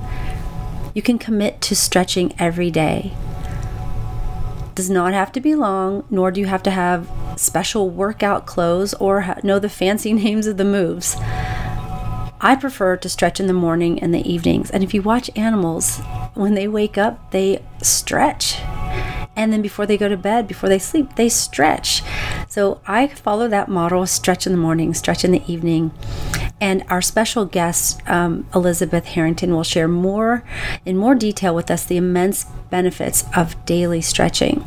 You 0.97 1.03
can 1.03 1.19
commit 1.19 1.61
to 1.61 1.77
stretching 1.77 2.35
every 2.39 2.71
day. 2.71 3.13
Does 4.75 4.89
not 4.89 5.13
have 5.13 5.31
to 5.33 5.43
be 5.43 5.55
long, 5.55 6.07
nor 6.09 6.31
do 6.31 6.41
you 6.41 6.47
have 6.47 6.63
to 6.63 6.71
have 6.71 7.07
special 7.37 7.91
workout 7.91 8.47
clothes 8.47 8.95
or 8.95 9.37
know 9.43 9.59
the 9.59 9.69
fancy 9.69 10.13
names 10.25 10.47
of 10.47 10.57
the 10.57 10.65
moves. 10.65 11.15
I 12.41 12.57
prefer 12.59 12.97
to 12.97 13.11
stretch 13.11 13.41
in 13.41 13.47
the 13.47 13.53
morning 13.53 14.01
and 14.01 14.15
the 14.15 14.27
evenings. 14.27 14.71
And 14.71 14.83
if 14.83 14.95
you 14.95 15.03
watch 15.03 15.31
animals, 15.37 15.99
when 16.33 16.55
they 16.55 16.67
wake 16.67 16.97
up, 16.97 17.31
they 17.31 17.63
stretch 17.83 18.59
and 19.37 19.53
then 19.53 19.61
before 19.61 19.85
they 19.85 19.99
go 19.99 20.09
to 20.09 20.17
bed, 20.17 20.49
before 20.49 20.71
they 20.71 20.79
sleep, 20.79 21.15
they 21.17 21.29
stretch. 21.29 22.03
So 22.49 22.81
I 22.87 23.07
follow 23.07 23.49
that 23.49 23.69
model 23.69 24.07
stretch 24.07 24.47
in 24.47 24.53
the 24.53 24.59
morning, 24.59 24.95
stretch 24.95 25.25
in 25.25 25.31
the 25.31 25.43
evening. 25.47 25.93
And 26.61 26.85
our 26.89 27.03
special 27.03 27.45
guest, 27.45 28.01
um, 28.09 28.47
Elizabeth 28.55 29.05
Harrington, 29.05 29.55
will 29.55 29.63
share 29.63 29.89
more 29.89 30.43
in 30.85 30.97
more 30.97 31.15
detail 31.15 31.55
with 31.55 31.71
us 31.71 31.85
the 31.85 31.99
immense 31.99 32.47
benefits 32.71 33.25
of 33.37 33.63
daily 33.67 34.01
stretching. 34.01 34.67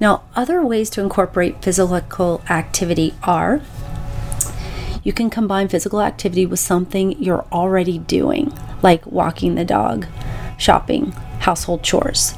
Now, 0.00 0.22
other 0.34 0.64
ways 0.64 0.90
to 0.90 1.02
incorporate 1.02 1.62
physical 1.62 2.42
activity 2.48 3.14
are 3.22 3.60
you 5.02 5.12
can 5.12 5.28
combine 5.28 5.68
physical 5.68 6.00
activity 6.00 6.46
with 6.46 6.58
something 6.58 7.22
you're 7.22 7.44
already 7.52 7.98
doing, 7.98 8.52
like 8.82 9.06
walking 9.06 9.54
the 9.54 9.64
dog, 9.64 10.06
shopping, 10.56 11.14
household 11.44 11.82
chores. 11.82 12.32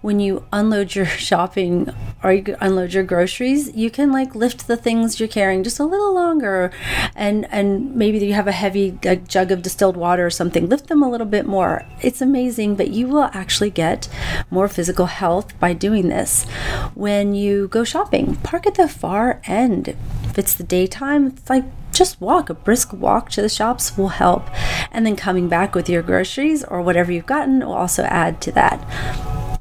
When 0.00 0.18
you 0.18 0.44
unload 0.52 0.94
your 0.96 1.06
shopping 1.28 1.94
or 2.24 2.32
you 2.32 2.56
unload 2.60 2.92
your 2.92 3.04
groceries, 3.04 3.74
you 3.74 3.88
can 3.90 4.10
like 4.10 4.34
lift 4.34 4.66
the 4.66 4.76
things 4.76 5.20
you're 5.20 5.28
carrying 5.28 5.62
just 5.62 5.78
a 5.78 5.84
little 5.84 6.12
longer 6.12 6.72
and 7.14 7.46
and 7.52 7.94
maybe 7.94 8.18
you 8.18 8.34
have 8.34 8.48
a 8.48 8.52
heavy 8.52 8.98
jug 9.28 9.52
of 9.52 9.62
distilled 9.62 9.96
water 9.96 10.26
or 10.26 10.30
something, 10.30 10.68
lift 10.68 10.88
them 10.88 11.02
a 11.02 11.08
little 11.08 11.26
bit 11.26 11.46
more. 11.46 11.86
It's 12.02 12.20
amazing, 12.20 12.74
but 12.74 12.90
you 12.90 13.06
will 13.06 13.30
actually 13.32 13.70
get 13.70 14.08
more 14.50 14.68
physical 14.68 15.06
health 15.06 15.58
by 15.60 15.72
doing 15.72 16.08
this. 16.08 16.44
When 16.94 17.34
you 17.34 17.68
go 17.68 17.84
shopping, 17.84 18.36
park 18.36 18.66
at 18.66 18.74
the 18.74 18.88
far 18.88 19.40
end. 19.44 19.96
If 20.24 20.38
it's 20.38 20.54
the 20.54 20.64
daytime, 20.64 21.28
it's 21.28 21.48
like 21.48 21.64
just 21.98 22.20
walk 22.20 22.48
a 22.48 22.54
brisk 22.54 22.92
walk 22.92 23.28
to 23.30 23.42
the 23.42 23.48
shops 23.48 23.98
will 23.98 24.08
help. 24.08 24.48
And 24.92 25.04
then 25.04 25.16
coming 25.16 25.48
back 25.48 25.74
with 25.74 25.88
your 25.88 26.02
groceries 26.02 26.62
or 26.62 26.80
whatever 26.80 27.10
you've 27.10 27.26
gotten 27.26 27.58
will 27.58 27.74
also 27.74 28.04
add 28.04 28.40
to 28.42 28.52
that. 28.52 28.78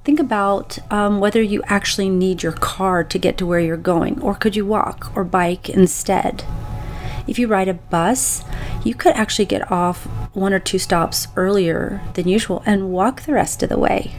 Think 0.06 0.20
about 0.20 0.78
um, 0.92 1.20
whether 1.20 1.42
you 1.42 1.64
actually 1.66 2.10
need 2.10 2.44
your 2.44 2.54
car 2.54 3.04
to 3.04 3.18
get 3.18 3.38
to 3.40 3.46
where 3.46 3.60
you're 3.60 3.76
going 3.76 4.22
or 4.22 4.36
could 4.36 4.56
you 4.56 4.66
walk 4.66 5.12
or 5.18 5.24
bike 5.24 5.68
instead? 5.68 6.46
If 7.26 7.38
you 7.40 7.48
ride 7.48 7.68
a 7.68 7.74
bus 7.74 8.46
you 8.86 8.94
could 8.94 9.16
actually 9.16 9.46
get 9.46 9.70
off 9.70 10.06
one 10.34 10.54
or 10.54 10.60
two 10.60 10.80
stops 10.80 11.28
earlier 11.36 12.02
than 12.14 12.28
usual 12.28 12.64
and 12.66 12.92
walk 12.92 13.24
the 13.24 13.34
rest 13.34 13.62
of 13.64 13.70
the 13.70 13.78
way. 13.78 14.14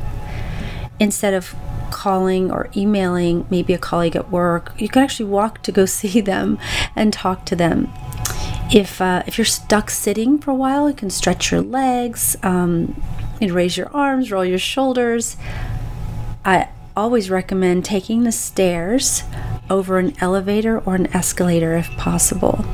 Instead 1.00 1.32
of 1.32 1.54
calling 1.90 2.50
or 2.50 2.68
emailing 2.76 3.47
maybe 3.50 3.73
a 3.75 3.78
colleague 3.78 4.16
at 4.16 4.30
work, 4.30 4.73
you 4.78 4.88
can 4.88 5.02
actually 5.02 5.28
walk 5.28 5.62
to 5.62 5.73
go 5.73 5.87
see 5.99 6.21
them 6.21 6.59
and 6.95 7.12
talk 7.12 7.45
to 7.47 7.57
them. 7.57 7.92
If 8.71 9.00
uh, 9.00 9.23
if 9.26 9.38
you're 9.38 9.45
stuck 9.45 9.88
sitting 9.88 10.38
for 10.38 10.50
a 10.50 10.54
while, 10.54 10.88
you 10.88 10.95
can 10.95 11.11
stretch 11.11 11.50
your 11.50 11.62
legs, 11.62 12.37
um, 12.42 13.00
and 13.40 13.50
raise 13.50 13.76
your 13.76 13.88
arms, 13.95 14.30
roll 14.30 14.45
your 14.45 14.59
shoulders. 14.59 15.37
I 16.45 16.68
always 16.97 17.30
recommend 17.30 17.85
taking 17.85 18.25
the 18.25 18.33
stairs 18.33 19.23
over 19.71 19.99
an 19.99 20.14
elevator 20.21 20.80
or 20.80 20.95
an 20.97 21.07
escalator 21.14 21.76
if 21.76 21.88
possible. 21.92 22.64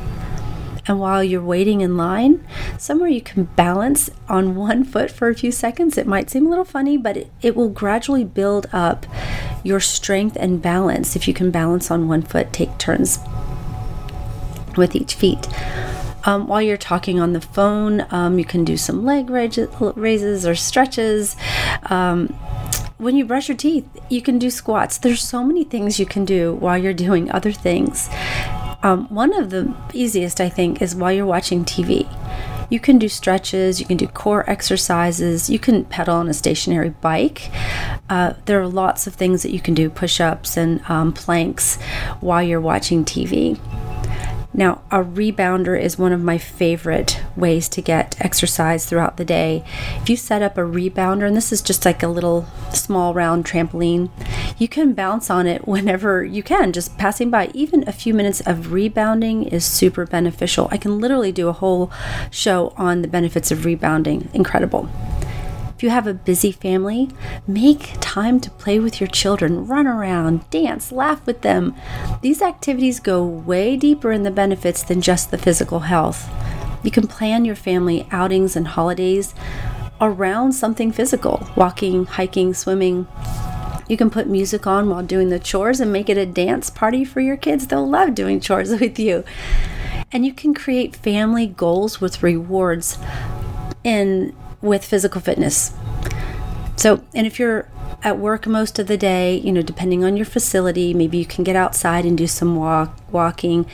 And 0.87 1.01
while 1.01 1.25
you're 1.25 1.43
waiting 1.43 1.81
in 1.81 1.97
line, 1.97 2.47
somewhere 2.79 3.09
you 3.09 3.23
can 3.23 3.45
balance 3.45 4.11
on 4.29 4.55
one 4.55 4.85
foot 4.85 5.11
for 5.11 5.29
a 5.29 5.35
few 5.35 5.51
seconds. 5.51 5.97
It 5.97 6.07
might 6.07 6.31
seem 6.31 6.47
a 6.47 6.51
little 6.51 6.65
funny, 6.65 6.97
but 6.97 7.17
it, 7.17 7.33
it 7.41 7.57
will 7.57 7.71
gradually 7.71 8.25
build 8.25 8.67
up 8.73 9.07
your 9.63 9.81
strength 9.81 10.37
and 10.39 10.61
balance. 10.61 11.17
If 11.17 11.27
you 11.27 11.33
can 11.35 11.51
balance 11.51 11.91
on 11.91 12.09
one 12.09 12.23
foot, 12.23 12.53
take 12.53 12.77
turns 12.79 13.19
with 14.77 14.95
each 14.95 15.15
feet. 15.15 15.49
Um, 16.27 16.49
while 16.49 16.63
you're 16.63 16.77
talking 16.77 17.21
on 17.21 17.33
the 17.33 17.41
phone, 17.41 18.07
um, 18.11 18.39
you 18.39 18.45
can 18.45 18.65
do 18.65 18.77
some 18.77 19.05
leg 19.05 19.29
raises 19.31 20.47
or 20.47 20.55
stretches. 20.55 21.37
Um, 21.85 22.29
when 22.99 23.17
you 23.17 23.25
brush 23.25 23.49
your 23.49 23.57
teeth, 23.57 23.87
you 24.09 24.23
can 24.23 24.39
do 24.39 24.51
squats. 24.51 24.99
There's 24.99 25.23
so 25.23 25.45
many 25.45 25.65
things 25.65 25.99
you 25.99 26.07
can 26.07 26.25
do 26.25 26.55
while 26.55 26.79
you're 26.79 26.95
doing 26.95 27.31
other 27.31 27.53
things. 27.53 28.09
Um, 28.85 29.07
one 29.09 29.33
of 29.33 29.49
the 29.49 29.75
easiest, 29.95 30.43
I 30.43 30.51
think, 30.51 30.83
is 30.83 30.95
while 30.95 31.11
you're 31.11 31.25
watching 31.25 31.65
TV. 31.65 32.07
You 32.69 32.79
can 32.79 32.99
do 32.99 33.09
stretches, 33.09 33.81
you 33.81 33.87
can 33.87 33.97
do 33.97 34.07
core 34.07 34.49
exercises, 34.49 35.49
you 35.49 35.59
can 35.59 35.87
pedal 35.87 36.17
on 36.17 36.29
a 36.29 36.35
stationary 36.35 36.91
bike. 36.91 37.51
Uh, 38.11 38.35
there 38.45 38.61
are 38.61 38.69
lots 38.69 39.07
of 39.07 39.15
things 39.15 39.43
that 39.43 39.53
you 39.53 39.61
can 39.61 39.73
do 39.73 39.89
push 39.89 40.21
ups 40.21 40.59
and 40.59 40.83
um, 40.91 41.15
planks 41.15 41.77
while 42.21 42.43
you're 42.43 42.61
watching 42.61 43.07
TV. 43.07 43.59
Now, 44.57 44.83
a 44.91 44.99
rebounder 44.99 45.81
is 45.81 45.99
one 45.99 46.13
of 46.13 46.23
my 46.23 46.39
favorite 46.39 47.21
ways 47.37 47.69
to 47.71 47.83
get 47.83 48.17
exercise 48.21 48.87
throughout 48.87 49.17
the 49.17 49.25
day. 49.25 49.65
If 50.01 50.09
you 50.09 50.17
set 50.17 50.43
up 50.43 50.57
a 50.57 50.61
rebounder, 50.61 51.27
and 51.27 51.37
this 51.37 51.53
is 51.53 51.61
just 51.61 51.85
like 51.85 52.05
a 52.05 52.09
little 52.09 52.47
small 52.73 53.15
round 53.15 53.45
trampoline, 53.45 54.11
you 54.59 54.69
can 54.69 54.93
bounce 54.93 55.31
on 55.31 55.47
it 55.47 55.67
whenever 55.67 56.25
you 56.25 56.43
can, 56.43 56.73
just 56.73 56.97
passing 56.97 57.31
by. 57.31 57.51
Even 57.55 57.87
a 57.89 57.93
few 57.93 58.15
minutes 58.15 58.41
of 58.43 58.73
rebounding 58.73 59.45
is 59.45 59.65
super 59.65 60.07
beneficial. 60.07 60.69
I 60.71 60.77
can 60.77 61.01
literally 61.01 61.33
do 61.33 61.49
a 61.49 61.53
whole 61.53 61.91
show 62.31 62.73
on 62.77 63.03
the 63.03 63.09
benefits 63.09 63.51
of 63.51 63.65
rebounding. 63.65 64.29
Incredible. 64.33 64.89
If 65.77 65.83
you 65.83 65.91
have 65.91 66.07
a 66.07 66.15
busy 66.15 66.53
family, 66.53 67.11
make 67.49 67.95
time 68.01 68.39
to 68.41 68.51
play 68.51 68.79
with 68.79 69.01
your 69.01 69.09
children, 69.09 69.67
run 69.67 69.89
around, 69.89 70.49
dance, 70.51 70.93
laugh 70.93 71.27
with 71.27 71.41
them. 71.41 71.75
These 72.23 72.43
activities 72.43 73.01
go 73.01 73.25
way 73.25 73.77
deeper 73.77 74.13
in 74.13 74.23
the 74.23 74.31
benefits 74.31 74.85
than 74.85 75.01
just 75.01 75.31
the 75.31 75.39
physical 75.39 75.81
health. 75.81 76.31
You 76.85 76.93
can 76.93 77.09
plan 77.09 77.45
your 77.45 77.57
family 77.57 78.07
outings 78.13 78.55
and 78.55 78.69
holidays 78.69 79.35
around 80.01 80.53
something 80.53 80.93
physical 80.93 81.49
walking, 81.57 82.05
hiking, 82.07 82.55
swimming. 82.55 83.09
You 83.89 83.97
can 83.97 84.11
put 84.11 84.27
music 84.27 84.67
on 84.67 84.89
while 84.89 85.03
doing 85.03 85.29
the 85.29 85.39
chores 85.39 85.81
and 85.81 85.93
make 85.93 86.09
it 86.09 86.17
a 86.17 86.27
dance 86.27 86.71
party 86.71 87.05
for 87.05 87.21
your 87.21 87.37
kids. 87.37 87.67
They'll 87.67 87.89
love 87.89 88.15
doing 88.15 88.41
chores 88.41 88.71
with 88.81 88.99
you. 88.99 89.25
And 90.13 90.25
you 90.25 90.33
can 90.33 90.55
create 90.55 90.95
family 90.95 91.47
goals 91.47 92.01
with 92.01 92.23
rewards 92.23 92.99
in 93.83 94.35
with 94.63 94.85
physical 94.85 95.21
fitness. 95.21 95.75
So, 96.77 97.03
and 97.15 97.27
if 97.27 97.39
you're 97.39 97.69
at 98.03 98.19
work 98.19 98.47
most 98.47 98.79
of 98.79 98.87
the 98.87 98.97
day, 98.97 99.39
you 99.39 99.53
know, 99.53 99.63
depending 99.63 100.05
on 100.05 100.17
your 100.17 100.27
facility, 100.27 100.93
maybe 100.93 101.19
you 101.19 101.25
can 101.25 101.45
get 101.45 101.57
outside 101.57 102.05
and 102.05 102.17
do 102.17 102.27
some 102.27 102.57
walk 102.57 102.97
walking. 103.11 103.67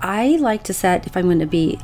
I 0.00 0.36
like 0.40 0.62
to 0.64 0.74
set 0.74 1.06
if 1.06 1.16
I'm 1.16 1.24
going 1.24 1.40
to 1.40 1.46
be 1.46 1.78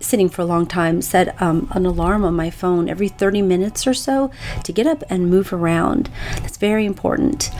sitting 0.00 0.28
for 0.28 0.42
a 0.42 0.46
long 0.46 0.66
time, 0.66 1.02
set 1.02 1.40
um, 1.40 1.68
an 1.72 1.86
alarm 1.86 2.24
on 2.24 2.34
my 2.34 2.50
phone 2.50 2.88
every 2.88 3.08
30 3.08 3.42
minutes 3.42 3.86
or 3.86 3.94
so 3.94 4.30
to 4.64 4.72
get 4.72 4.86
up 4.86 5.04
and 5.08 5.30
move 5.30 5.52
around. 5.52 6.10
That's 6.36 6.56
very 6.56 6.84
important. 6.86 7.50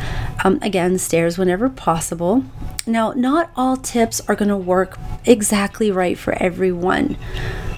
Um, 0.44 0.58
again, 0.62 0.98
stairs 0.98 1.38
whenever 1.38 1.68
possible. 1.68 2.44
Now, 2.86 3.12
not 3.12 3.50
all 3.56 3.76
tips 3.76 4.20
are 4.28 4.34
going 4.34 4.48
to 4.48 4.56
work 4.56 4.98
exactly 5.24 5.90
right 5.90 6.18
for 6.18 6.32
everyone. 6.34 7.16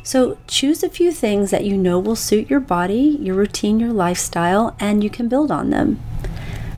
So, 0.04 0.38
choose 0.48 0.82
a 0.82 0.88
few 0.88 1.12
things 1.12 1.50
that 1.50 1.64
you 1.64 1.76
know 1.76 1.98
will 1.98 2.16
suit 2.16 2.50
your 2.50 2.60
body, 2.60 3.16
your 3.20 3.36
routine, 3.36 3.78
your 3.78 3.92
lifestyle, 3.92 4.74
and 4.80 5.04
you 5.04 5.10
can 5.10 5.28
build 5.28 5.52
on 5.52 5.70
them. 5.70 6.00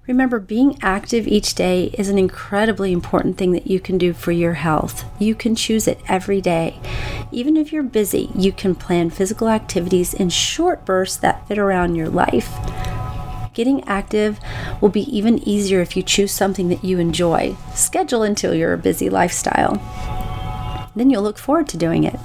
Remember, 0.07 0.39
being 0.39 0.79
active 0.83 1.27
each 1.27 1.55
day 1.55 1.85
is 1.95 2.11
an 2.11 2.19
incredibly 2.19 2.93
important 2.93 3.39
thing 3.39 3.53
that 3.53 3.69
you 3.69 3.81
can 3.81 3.97
do 3.97 4.13
for 4.13 4.33
your 4.33 4.53
health. 4.53 5.03
You 5.19 5.35
can 5.35 5.55
choose 5.55 5.89
it 5.89 5.99
every 6.07 6.43
day. 6.43 6.79
Even 7.33 7.57
if 7.57 7.73
you're 7.73 7.83
busy, 7.83 8.29
you 8.35 8.53
can 8.53 8.75
plan 8.75 9.09
physical 9.09 9.49
activities 9.49 10.13
in 10.13 10.29
short 10.29 10.85
bursts 10.85 11.17
that 11.19 11.49
fit 11.49 11.57
around 11.57 11.95
your 11.95 12.11
life. 12.11 12.53
Getting 13.55 13.83
active 13.85 14.39
will 14.83 14.91
be 14.91 15.17
even 15.17 15.39
easier 15.49 15.81
if 15.81 15.97
you 15.97 16.03
choose 16.03 16.33
something 16.33 16.69
that 16.69 16.85
you 16.85 16.99
enjoy. 16.99 17.57
Schedule 17.75 18.25
into 18.25 18.55
your 18.55 18.77
busy 18.77 19.09
lifestyle. 19.09 19.81
Then 20.95 21.09
you'll 21.09 21.23
look 21.23 21.39
forward 21.39 21.69
to 21.71 21.79
doing 21.79 22.05
it. 22.05 22.21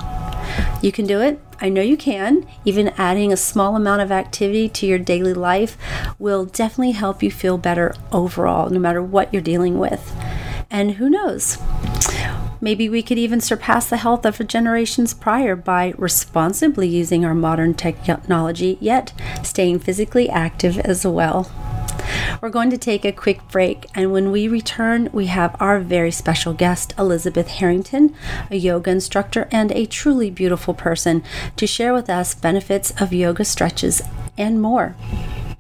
You 0.81 0.91
can 0.91 1.05
do 1.05 1.19
it. 1.21 1.41
I 1.61 1.69
know 1.69 1.81
you 1.81 1.97
can. 1.97 2.47
Even 2.65 2.93
adding 2.97 3.33
a 3.33 3.37
small 3.37 3.75
amount 3.75 4.01
of 4.01 4.11
activity 4.11 4.69
to 4.69 4.85
your 4.85 4.99
daily 4.99 5.33
life 5.33 5.77
will 6.17 6.45
definitely 6.45 6.91
help 6.91 7.21
you 7.21 7.31
feel 7.31 7.57
better 7.57 7.93
overall, 8.11 8.69
no 8.69 8.79
matter 8.79 9.03
what 9.03 9.33
you're 9.33 9.41
dealing 9.41 9.77
with. 9.77 10.15
And 10.69 10.91
who 10.91 11.09
knows? 11.09 11.57
Maybe 12.61 12.89
we 12.89 13.01
could 13.01 13.17
even 13.17 13.39
surpass 13.39 13.89
the 13.89 13.97
health 13.97 14.25
of 14.25 14.45
generations 14.47 15.13
prior 15.13 15.55
by 15.55 15.93
responsibly 15.97 16.87
using 16.87 17.23
our 17.23 17.33
modern 17.33 17.73
technology, 17.73 18.77
yet 18.81 19.13
staying 19.43 19.79
physically 19.79 20.29
active 20.29 20.77
as 20.79 21.05
well. 21.05 21.49
We're 22.41 22.49
going 22.49 22.69
to 22.69 22.77
take 22.77 23.05
a 23.05 23.11
quick 23.11 23.47
break, 23.49 23.87
and 23.95 24.11
when 24.11 24.31
we 24.31 24.47
return, 24.47 25.09
we 25.11 25.27
have 25.27 25.55
our 25.59 25.79
very 25.79 26.11
special 26.11 26.53
guest, 26.53 26.93
Elizabeth 26.97 27.47
Harrington, 27.47 28.15
a 28.49 28.55
yoga 28.55 28.91
instructor 28.91 29.47
and 29.51 29.71
a 29.71 29.85
truly 29.85 30.29
beautiful 30.29 30.73
person, 30.73 31.23
to 31.57 31.67
share 31.67 31.93
with 31.93 32.09
us 32.09 32.35
benefits 32.35 32.91
of 33.01 33.13
yoga 33.13 33.45
stretches 33.45 34.01
and 34.37 34.61
more. 34.61 34.95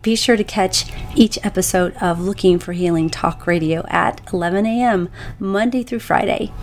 Be 0.01 0.15
sure 0.15 0.37
to 0.37 0.43
catch 0.45 0.85
each 1.13 1.37
episode 1.43 1.93
of 2.01 2.21
Looking 2.21 2.57
for 2.57 2.71
Healing 2.71 3.09
Talk 3.09 3.45
Radio 3.45 3.85
at 3.89 4.21
11 4.31 4.65
a.m. 4.65 5.09
Monday 5.39 5.83
through 5.83 5.99
Friday. 5.99 6.53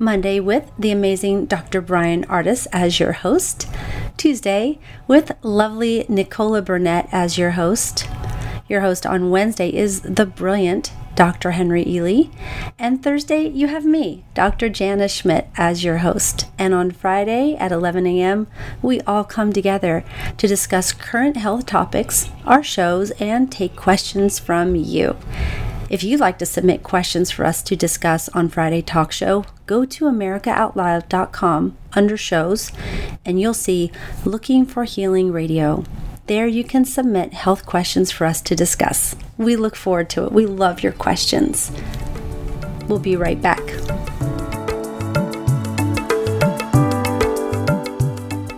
Monday 0.00 0.40
with 0.40 0.72
the 0.76 0.90
amazing 0.90 1.46
Dr. 1.46 1.80
Bryan 1.80 2.24
Ardis 2.24 2.66
as 2.72 2.98
your 2.98 3.12
host. 3.12 3.68
Tuesday 4.16 4.80
with 5.06 5.30
lovely 5.42 6.04
Nicola 6.08 6.60
Burnett 6.60 7.08
as 7.12 7.38
your 7.38 7.52
host. 7.52 8.08
Your 8.68 8.80
host 8.82 9.06
on 9.06 9.30
Wednesday 9.30 9.72
is 9.72 10.00
the 10.02 10.26
brilliant 10.26 10.92
Dr. 11.14 11.52
Henry 11.52 11.84
Ealy. 11.84 12.30
And 12.78 13.02
Thursday, 13.02 13.46
you 13.48 13.68
have 13.68 13.84
me, 13.84 14.24
Dr. 14.34 14.68
Jana 14.68 15.08
Schmidt, 15.08 15.48
as 15.56 15.84
your 15.84 15.98
host. 15.98 16.46
And 16.58 16.72
on 16.72 16.90
Friday 16.90 17.54
at 17.56 17.72
11 17.72 18.06
a.m., 18.06 18.46
we 18.80 19.00
all 19.02 19.24
come 19.24 19.52
together 19.52 20.04
to 20.38 20.46
discuss 20.46 20.92
current 20.92 21.36
health 21.36 21.66
topics, 21.66 22.30
our 22.46 22.62
shows, 22.62 23.10
and 23.12 23.52
take 23.52 23.76
questions 23.76 24.38
from 24.38 24.74
you. 24.74 25.16
If 25.90 26.02
you'd 26.02 26.20
like 26.20 26.38
to 26.38 26.46
submit 26.46 26.82
questions 26.82 27.30
for 27.30 27.44
us 27.44 27.62
to 27.64 27.76
discuss 27.76 28.30
on 28.30 28.48
Friday 28.48 28.80
Talk 28.80 29.12
Show, 29.12 29.44
go 29.66 29.84
to 29.84 30.06
AmericaOutloud.com 30.06 31.76
under 31.92 32.16
shows 32.16 32.72
and 33.26 33.38
you'll 33.38 33.52
see 33.52 33.92
Looking 34.24 34.64
for 34.64 34.84
Healing 34.84 35.32
Radio. 35.32 35.84
There 36.32 36.46
you 36.46 36.64
can 36.64 36.86
submit 36.86 37.34
health 37.34 37.66
questions 37.66 38.10
for 38.10 38.24
us 38.24 38.40
to 38.40 38.56
discuss. 38.56 39.14
We 39.36 39.54
look 39.54 39.76
forward 39.76 40.08
to 40.14 40.24
it. 40.24 40.32
We 40.32 40.46
love 40.46 40.82
your 40.82 40.92
questions. 40.94 41.70
We'll 42.88 42.98
be 42.98 43.16
right 43.16 43.38
back. 43.38 43.60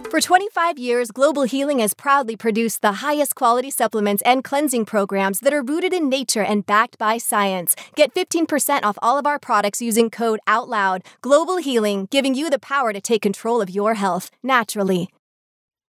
For 0.08 0.20
25 0.20 0.78
years, 0.78 1.10
Global 1.10 1.42
Healing 1.42 1.80
has 1.80 1.94
proudly 1.94 2.36
produced 2.36 2.80
the 2.80 3.02
highest 3.02 3.34
quality 3.34 3.72
supplements 3.72 4.22
and 4.24 4.44
cleansing 4.44 4.84
programs 4.84 5.40
that 5.40 5.52
are 5.52 5.60
rooted 5.60 5.92
in 5.92 6.08
nature 6.08 6.44
and 6.44 6.64
backed 6.64 6.96
by 6.96 7.18
science. 7.18 7.74
Get 7.96 8.14
15% 8.14 8.84
off 8.84 8.96
all 9.02 9.18
of 9.18 9.26
our 9.26 9.40
products 9.40 9.82
using 9.82 10.10
code 10.10 10.38
OUTLOUD. 10.46 11.04
Global 11.22 11.56
Healing, 11.56 12.06
giving 12.12 12.36
you 12.36 12.50
the 12.50 12.60
power 12.60 12.92
to 12.92 13.00
take 13.00 13.22
control 13.22 13.60
of 13.60 13.68
your 13.68 13.94
health 13.94 14.30
naturally. 14.44 15.08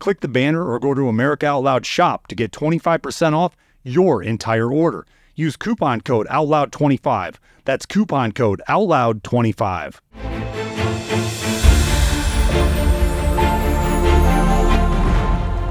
Click 0.00 0.20
the 0.20 0.28
banner 0.28 0.64
or 0.64 0.80
go 0.80 0.94
to 0.94 1.08
America 1.08 1.46
Out 1.46 1.62
Loud 1.62 1.84
shop 1.84 2.26
to 2.28 2.34
get 2.34 2.52
25% 2.52 3.34
off 3.34 3.54
your 3.82 4.22
entire 4.22 4.72
order. 4.72 5.04
Use 5.34 5.56
coupon 5.56 6.00
code 6.00 6.26
OUTLOUD25. 6.28 7.34
That's 7.66 7.84
coupon 7.84 8.32
code 8.32 8.62
OUTLOUD25. 8.66 10.00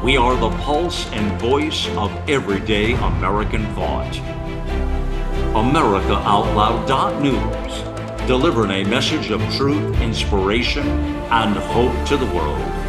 We 0.04 0.16
are 0.16 0.36
the 0.36 0.52
pulse 0.58 1.12
and 1.12 1.42
voice 1.42 1.88
of 1.98 2.12
everyday 2.30 2.94
American 2.94 3.66
thought. 3.74 4.14
AmericaOutloud.news 5.56 8.28
delivering 8.28 8.70
a 8.70 8.84
message 8.88 9.32
of 9.32 9.42
truth, 9.56 10.00
inspiration, 10.02 10.88
and 11.32 11.58
hope 11.58 12.08
to 12.08 12.16
the 12.16 12.28
world. 12.28 12.89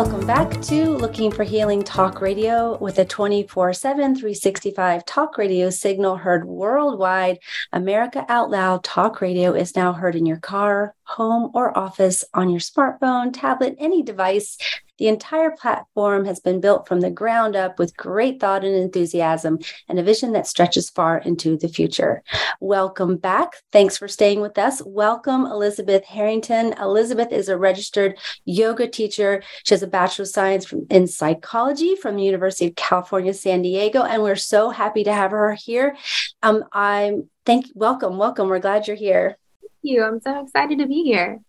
Welcome 0.00 0.28
back 0.28 0.62
to 0.62 0.92
Looking 0.92 1.32
for 1.32 1.42
Healing 1.42 1.82
Talk 1.82 2.20
Radio 2.20 2.78
with 2.78 3.00
a 3.00 3.04
24 3.04 3.72
7, 3.72 4.14
365 4.14 5.04
talk 5.04 5.36
radio 5.36 5.70
signal 5.70 6.14
heard 6.14 6.44
worldwide. 6.44 7.40
America 7.72 8.24
Out 8.28 8.48
Loud 8.48 8.84
Talk 8.84 9.20
Radio 9.20 9.54
is 9.54 9.74
now 9.74 9.92
heard 9.92 10.14
in 10.14 10.24
your 10.24 10.36
car, 10.36 10.94
home, 11.02 11.50
or 11.52 11.76
office 11.76 12.24
on 12.32 12.48
your 12.48 12.60
smartphone, 12.60 13.32
tablet, 13.32 13.74
any 13.80 14.04
device 14.04 14.56
the 14.98 15.08
entire 15.08 15.50
platform 15.50 16.24
has 16.24 16.40
been 16.40 16.60
built 16.60 16.86
from 16.86 17.00
the 17.00 17.10
ground 17.10 17.56
up 17.56 17.78
with 17.78 17.96
great 17.96 18.40
thought 18.40 18.64
and 18.64 18.74
enthusiasm 18.74 19.58
and 19.88 19.98
a 19.98 20.02
vision 20.02 20.32
that 20.32 20.46
stretches 20.46 20.90
far 20.90 21.18
into 21.18 21.56
the 21.56 21.68
future. 21.68 22.22
Welcome 22.60 23.16
back. 23.16 23.52
Thanks 23.72 23.96
for 23.96 24.08
staying 24.08 24.40
with 24.40 24.58
us. 24.58 24.82
Welcome, 24.84 25.46
Elizabeth 25.46 26.04
Harrington. 26.04 26.74
Elizabeth 26.80 27.32
is 27.32 27.48
a 27.48 27.56
registered 27.56 28.18
yoga 28.44 28.88
teacher. 28.88 29.42
She 29.64 29.74
has 29.74 29.82
a 29.82 29.86
Bachelor 29.86 30.24
of 30.24 30.28
Science 30.28 30.72
in 30.90 31.06
Psychology 31.06 31.94
from 31.94 32.16
the 32.16 32.24
University 32.24 32.66
of 32.66 32.76
California, 32.76 33.32
San 33.32 33.62
Diego, 33.62 34.02
and 34.02 34.22
we're 34.22 34.36
so 34.36 34.70
happy 34.70 35.04
to 35.04 35.12
have 35.12 35.30
her 35.30 35.52
here. 35.52 35.96
Um, 36.42 36.64
I'm 36.72 37.30
thank 37.46 37.66
welcome, 37.74 38.18
welcome. 38.18 38.48
We're 38.48 38.58
glad 38.58 38.86
you're 38.86 38.96
here. 38.96 39.38
Thank 39.60 39.72
you. 39.82 40.04
I'm 40.04 40.20
so 40.20 40.42
excited 40.42 40.78
to 40.78 40.86
be 40.86 41.04
here. 41.04 41.40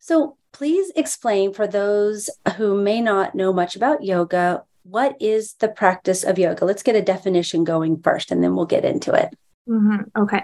So, 0.00 0.37
please 0.52 0.90
explain 0.96 1.52
for 1.52 1.66
those 1.66 2.30
who 2.56 2.80
may 2.80 3.00
not 3.00 3.34
know 3.34 3.52
much 3.52 3.76
about 3.76 4.02
yoga 4.02 4.64
what 4.90 5.16
is 5.20 5.54
the 5.54 5.68
practice 5.68 6.24
of 6.24 6.38
yoga? 6.38 6.64
Let's 6.64 6.82
get 6.82 6.96
a 6.96 7.02
definition 7.02 7.64
going 7.64 8.00
first 8.00 8.32
and 8.32 8.42
then 8.42 8.56
we'll 8.56 8.66
get 8.66 8.84
into 8.84 9.12
it. 9.12 9.36
Mm-hmm. 9.68 10.22
Okay. 10.22 10.42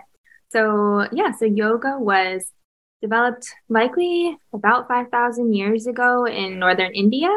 So, 0.50 1.08
yeah, 1.12 1.32
so 1.32 1.46
yoga 1.46 1.98
was 1.98 2.52
developed 3.00 3.46
likely 3.68 4.36
about 4.52 4.86
5,000 4.86 5.54
years 5.54 5.86
ago 5.86 6.26
in 6.26 6.58
northern 6.58 6.92
India. 6.92 7.28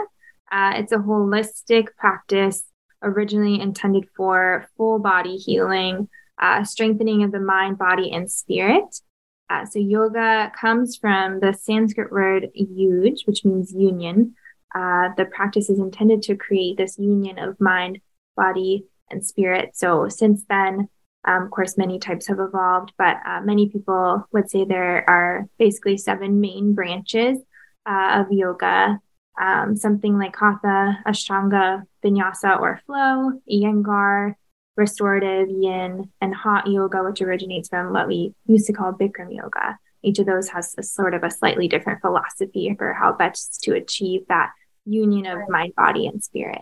Uh, 0.51 0.73
it's 0.75 0.91
a 0.91 0.97
holistic 0.97 1.87
practice 1.97 2.63
originally 3.01 3.61
intended 3.61 4.05
for 4.15 4.67
full 4.75 4.99
body 4.99 5.37
healing, 5.37 6.09
uh, 6.41 6.63
strengthening 6.63 7.23
of 7.23 7.31
the 7.31 7.39
mind, 7.39 7.77
body, 7.77 8.11
and 8.11 8.29
spirit. 8.29 9.01
Uh, 9.49 9.65
so 9.65 9.79
yoga 9.79 10.51
comes 10.59 10.97
from 10.97 11.39
the 11.39 11.53
Sanskrit 11.53 12.11
word 12.11 12.49
yuj, 12.59 13.25
which 13.25 13.45
means 13.45 13.73
union. 13.73 14.35
Uh, 14.75 15.09
the 15.15 15.25
practice 15.25 15.69
is 15.69 15.79
intended 15.79 16.21
to 16.23 16.35
create 16.35 16.77
this 16.77 16.99
union 16.99 17.39
of 17.39 17.59
mind, 17.59 17.99
body, 18.35 18.85
and 19.09 19.25
spirit. 19.25 19.71
So 19.75 20.09
since 20.09 20.43
then, 20.49 20.89
um, 21.25 21.43
of 21.43 21.51
course, 21.51 21.77
many 21.77 21.99
types 21.99 22.27
have 22.27 22.39
evolved, 22.39 22.93
but 22.97 23.17
uh, 23.25 23.41
many 23.41 23.69
people 23.69 24.27
would 24.31 24.49
say 24.49 24.65
there 24.65 25.09
are 25.09 25.47
basically 25.57 25.97
seven 25.97 26.39
main 26.39 26.73
branches 26.73 27.37
uh, 27.85 28.21
of 28.21 28.31
yoga. 28.31 28.99
Um, 29.39 29.75
something 29.75 30.17
like 30.17 30.35
Hatha, 30.35 30.97
Ashtanga, 31.05 31.83
Vinyasa 32.03 32.59
or 32.59 32.81
flow, 32.85 33.33
Iyengar, 33.51 34.33
restorative 34.77 35.49
yin, 35.49 36.09
and 36.21 36.33
hot 36.33 36.67
yoga, 36.67 37.03
which 37.03 37.21
originates 37.21 37.67
from 37.67 37.91
what 37.91 38.07
we 38.07 38.33
used 38.45 38.67
to 38.67 38.73
call 38.73 38.93
Bikram 38.93 39.35
yoga. 39.35 39.77
Each 40.03 40.19
of 40.19 40.27
those 40.27 40.47
has 40.49 40.75
a 40.77 40.83
sort 40.83 41.13
of 41.13 41.23
a 41.23 41.31
slightly 41.31 41.67
different 41.67 42.01
philosophy 42.01 42.73
for 42.77 42.93
how 42.93 43.11
best 43.11 43.63
to 43.63 43.73
achieve 43.73 44.21
that 44.29 44.51
union 44.85 45.25
of 45.25 45.49
mind, 45.49 45.73
body, 45.75 46.07
and 46.07 46.23
spirit. 46.23 46.61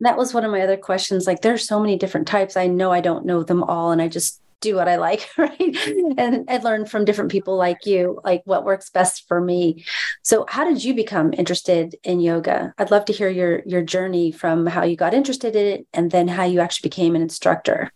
That 0.00 0.18
was 0.18 0.34
one 0.34 0.44
of 0.44 0.50
my 0.50 0.60
other 0.60 0.76
questions. 0.76 1.26
Like, 1.26 1.40
there's 1.40 1.66
so 1.66 1.80
many 1.80 1.96
different 1.96 2.28
types. 2.28 2.56
I 2.56 2.66
know 2.66 2.92
I 2.92 3.00
don't 3.00 3.24
know 3.24 3.42
them 3.42 3.64
all, 3.64 3.90
and 3.90 4.02
I 4.02 4.08
just 4.08 4.40
do 4.64 4.74
what 4.74 4.88
I 4.88 4.96
like, 4.96 5.28
right? 5.38 5.76
And 6.18 6.50
I 6.50 6.56
learn 6.58 6.86
from 6.86 7.04
different 7.04 7.30
people 7.30 7.56
like 7.56 7.86
you, 7.86 8.20
like 8.24 8.42
what 8.44 8.64
works 8.64 8.90
best 8.90 9.28
for 9.28 9.40
me. 9.40 9.84
So 10.22 10.46
how 10.48 10.64
did 10.64 10.82
you 10.82 10.94
become 10.94 11.32
interested 11.32 11.94
in 12.02 12.18
yoga? 12.18 12.74
I'd 12.78 12.90
love 12.90 13.04
to 13.06 13.12
hear 13.12 13.28
your 13.28 13.62
your 13.66 13.82
journey 13.82 14.32
from 14.32 14.66
how 14.66 14.82
you 14.84 14.96
got 14.96 15.14
interested 15.14 15.54
in 15.54 15.66
it 15.66 15.86
and 15.92 16.10
then 16.10 16.26
how 16.26 16.44
you 16.44 16.60
actually 16.60 16.88
became 16.88 17.14
an 17.14 17.22
instructor. 17.22 17.92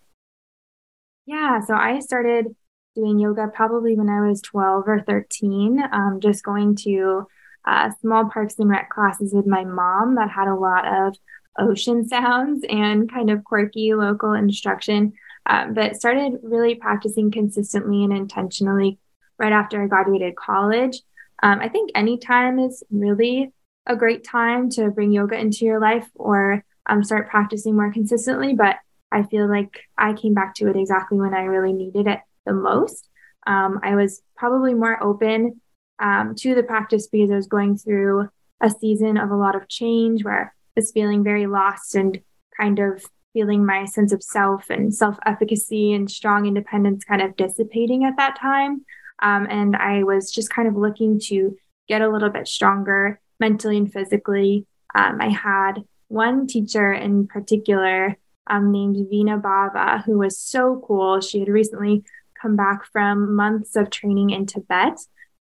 Yeah, 1.26 1.60
so 1.60 1.74
I 1.74 1.98
started 2.00 2.46
doing 2.94 3.18
yoga 3.18 3.48
probably 3.52 3.96
when 3.96 4.08
I 4.08 4.26
was 4.26 4.40
12 4.42 4.84
or 4.86 5.00
13, 5.06 5.82
um, 5.92 6.20
just 6.20 6.42
going 6.42 6.74
to 6.84 7.26
uh, 7.66 7.90
small 8.00 8.30
parks 8.30 8.58
and 8.58 8.70
rec 8.70 8.90
classes 8.90 9.32
with 9.34 9.46
my 9.46 9.64
mom 9.64 10.14
that 10.14 10.30
had 10.30 10.48
a 10.48 10.54
lot 10.54 10.86
of 10.86 11.16
ocean 11.58 12.08
sounds 12.08 12.64
and 12.68 13.10
kind 13.12 13.30
of 13.30 13.44
quirky 13.44 13.94
local 13.94 14.32
instruction 14.32 15.12
um, 15.48 15.74
but 15.74 15.96
started 15.96 16.38
really 16.42 16.74
practicing 16.74 17.30
consistently 17.30 18.04
and 18.04 18.12
intentionally 18.12 18.98
right 19.38 19.52
after 19.52 19.82
I 19.82 19.86
graduated 19.86 20.36
college. 20.36 21.00
Um, 21.42 21.60
I 21.60 21.68
think 21.68 21.90
any 21.94 22.18
time 22.18 22.58
is 22.58 22.84
really 22.90 23.52
a 23.86 23.96
great 23.96 24.24
time 24.24 24.68
to 24.70 24.90
bring 24.90 25.12
yoga 25.12 25.38
into 25.38 25.64
your 25.64 25.80
life 25.80 26.08
or 26.14 26.64
um, 26.86 27.02
start 27.02 27.30
practicing 27.30 27.74
more 27.74 27.92
consistently. 27.92 28.54
But 28.54 28.76
I 29.10 29.22
feel 29.22 29.48
like 29.48 29.80
I 29.96 30.12
came 30.12 30.34
back 30.34 30.54
to 30.56 30.68
it 30.68 30.76
exactly 30.76 31.18
when 31.18 31.34
I 31.34 31.42
really 31.42 31.72
needed 31.72 32.06
it 32.06 32.20
the 32.44 32.52
most. 32.52 33.08
Um, 33.46 33.80
I 33.82 33.94
was 33.94 34.22
probably 34.36 34.74
more 34.74 35.02
open 35.02 35.60
um, 35.98 36.34
to 36.36 36.54
the 36.54 36.62
practice 36.62 37.06
because 37.06 37.30
I 37.30 37.36
was 37.36 37.46
going 37.46 37.78
through 37.78 38.28
a 38.60 38.70
season 38.70 39.16
of 39.16 39.30
a 39.30 39.36
lot 39.36 39.56
of 39.56 39.68
change 39.68 40.24
where 40.24 40.52
I 40.54 40.80
was 40.80 40.92
feeling 40.92 41.24
very 41.24 41.46
lost 41.46 41.94
and 41.94 42.20
kind 42.58 42.78
of 42.78 43.04
feeling 43.32 43.64
my 43.64 43.84
sense 43.84 44.12
of 44.12 44.22
self 44.22 44.70
and 44.70 44.94
self 44.94 45.18
efficacy 45.26 45.92
and 45.92 46.10
strong 46.10 46.46
independence 46.46 47.04
kind 47.04 47.22
of 47.22 47.36
dissipating 47.36 48.04
at 48.04 48.16
that 48.16 48.38
time. 48.38 48.84
Um, 49.20 49.46
and 49.50 49.76
I 49.76 50.04
was 50.04 50.30
just 50.30 50.50
kind 50.50 50.68
of 50.68 50.76
looking 50.76 51.18
to 51.24 51.56
get 51.88 52.02
a 52.02 52.08
little 52.08 52.30
bit 52.30 52.46
stronger 52.46 53.20
mentally 53.40 53.76
and 53.76 53.92
physically. 53.92 54.66
Um, 54.94 55.20
I 55.20 55.28
had 55.28 55.84
one 56.08 56.46
teacher 56.46 56.92
in 56.92 57.26
particular 57.26 58.16
um, 58.48 58.72
named 58.72 59.08
Vina 59.10 59.38
Bava, 59.38 60.04
who 60.04 60.18
was 60.18 60.38
so 60.38 60.82
cool. 60.86 61.20
She 61.20 61.40
had 61.40 61.48
recently 61.48 62.04
come 62.40 62.56
back 62.56 62.84
from 62.84 63.34
months 63.34 63.76
of 63.76 63.90
training 63.90 64.30
in 64.30 64.46
Tibet, 64.46 64.98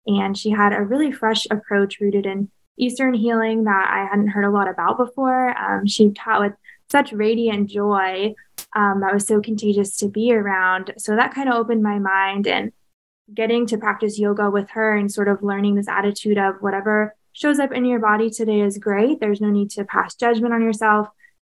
and 0.06 0.38
she 0.38 0.50
had 0.50 0.74
a 0.74 0.82
really 0.82 1.12
fresh 1.12 1.46
approach 1.50 2.00
rooted 2.00 2.26
in 2.26 2.50
Eastern 2.78 3.14
healing 3.14 3.66
that 3.66 3.90
I 3.92 4.08
hadn't 4.10 4.30
heard 4.30 4.46
a 4.46 4.50
lot 4.50 4.70
about 4.70 4.98
before. 4.98 5.58
Um, 5.58 5.86
she 5.86 6.12
taught 6.12 6.42
with 6.42 6.54
such 6.92 7.12
radiant 7.12 7.70
joy 7.70 8.34
um, 8.76 9.02
that 9.02 9.14
was 9.14 9.26
so 9.26 9.42
contagious 9.42 9.98
to 9.98 10.08
be 10.08 10.34
around. 10.34 10.94
So 10.98 11.16
that 11.16 11.34
kind 11.34 11.50
of 11.50 11.56
opened 11.56 11.84
my 11.84 12.00
mind 12.00 12.48
and 12.48 12.72
getting 13.34 13.66
to 13.68 13.78
practice 13.78 14.20
yoga 14.20 14.50
with 14.50 14.70
her 14.72 14.96
and 14.96 15.12
sort 15.12 15.28
of 15.28 15.44
learning 15.44 15.76
this 15.76 15.88
attitude 15.88 16.38
of 16.38 16.56
whatever 16.62 17.16
shows 17.34 17.60
up 17.60 17.72
in 17.72 17.86
your 17.86 18.00
body 18.00 18.30
today 18.30 18.62
is 18.62 18.78
great. 18.78 19.20
There's 19.20 19.42
no 19.42 19.50
need 19.50 19.70
to 19.72 19.86
pass 19.86 20.16
judgment 20.16 20.54
on 20.54 20.64
yourself. 20.64 21.08